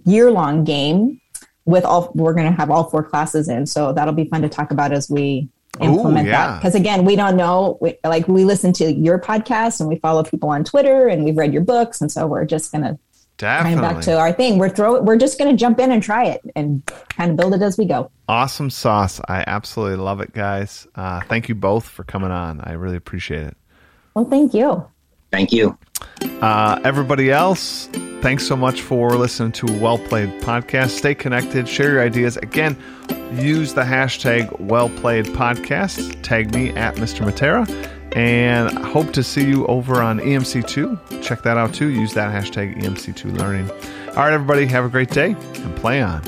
year 0.05 0.31
long 0.31 0.63
game 0.63 1.21
with 1.65 1.85
all. 1.85 2.13
We're 2.15 2.35
going 2.35 2.51
to 2.51 2.57
have 2.57 2.71
all 2.71 2.89
four 2.89 3.03
classes 3.03 3.49
in, 3.49 3.67
so 3.67 3.93
that'll 3.93 4.15
be 4.15 4.27
fun 4.27 4.43
to 4.43 4.49
talk 4.49 4.71
about 4.71 4.93
as 4.93 5.11
we 5.11 5.49
implement 5.81 6.29
Ooh, 6.29 6.31
that. 6.31 6.59
Because 6.61 6.75
again, 6.75 7.05
we 7.05 7.17
don't 7.17 7.37
know. 7.37 7.79
We, 7.81 7.97
like 8.05 8.29
we 8.29 8.45
listen 8.45 8.73
to 8.75 8.93
your 8.93 9.19
podcast 9.19 9.81
and 9.81 9.89
we 9.89 9.97
follow 9.97 10.23
people 10.23 10.49
on 10.51 10.65
Twitter 10.65 11.09
and 11.09 11.25
we've 11.25 11.37
read 11.37 11.53
your 11.53 11.63
books, 11.65 12.01
and 12.01 12.11
so 12.11 12.27
we're 12.27 12.45
just 12.45 12.73
going 12.73 12.83
to 12.83 12.89
kind 12.89 12.99
of 12.99 12.99
definitely 13.39 13.81
back 13.95 14.03
to 14.05 14.19
our 14.19 14.33
thing. 14.33 14.59
We're 14.59 14.69
throw. 14.69 15.01
We're 15.01 15.17
just 15.17 15.39
going 15.39 15.51
to 15.51 15.57
jump 15.57 15.79
in 15.79 15.93
and 15.93 16.03
try 16.03 16.27
it 16.27 16.41
and 16.57 16.85
kind 16.87 17.31
of 17.31 17.37
build 17.37 17.55
it 17.55 17.63
as 17.63 17.79
we 17.79 17.85
go. 17.85 18.11
awesome 18.29 18.69
sauce 18.69 19.21
i 19.29 19.43
absolutely 19.47 19.97
love 19.97 20.21
it 20.21 20.33
guys 20.33 20.87
uh, 20.97 21.21
thank 21.29 21.49
you 21.49 21.55
both 21.55 21.89
for 21.89 22.05
coming 22.05 22.31
on 22.31 22.61
i 22.63 22.73
really 22.73 22.97
appreciate 22.97 23.45
it 23.45 23.57
Well, 24.15 24.25
thank 24.25 24.53
you. 24.55 24.85
Thank 25.31 25.53
you. 25.53 25.77
Uh, 26.41 26.81
everybody 26.85 27.31
else, 27.31 27.87
thanks 28.23 28.47
so 28.47 28.57
much 28.57 28.81
for 28.81 29.17
listening 29.17 29.53
to 29.53 29.67
Well 29.81 29.99
Played 29.99 30.31
Podcast. 30.43 30.91
Stay 30.91 31.15
connected, 31.15 31.69
share 31.69 31.93
your 31.93 32.03
ideas. 32.03 32.37
Again, 32.39 32.77
use 33.35 33.75
the 33.75 33.83
hashtag 33.83 34.59
Well 34.61 34.89
Played 34.89 35.27
Podcast. 35.27 36.23
Tag 36.23 36.55
me 36.55 36.71
at 36.71 36.97
Mr. 36.97 37.29
Matera. 37.29 37.69
And 38.17 38.71
I 38.79 38.89
hope 38.89 39.13
to 39.13 39.23
see 39.23 39.47
you 39.47 39.67
over 39.67 40.03
on 40.03 40.19
EMC2. 40.19 41.23
Check 41.23 41.43
that 41.43 41.59
out 41.59 41.75
too. 41.75 41.89
Use 41.91 42.15
that 42.15 42.33
hashtag 42.33 42.81
EMC2 42.81 43.37
Learning. 43.37 43.71
All 44.11 44.25
right, 44.25 44.33
everybody, 44.33 44.67
have 44.67 44.85
a 44.85 44.89
great 44.89 45.11
day 45.11 45.37
and 45.57 45.77
play 45.77 46.01
on. 46.01 46.23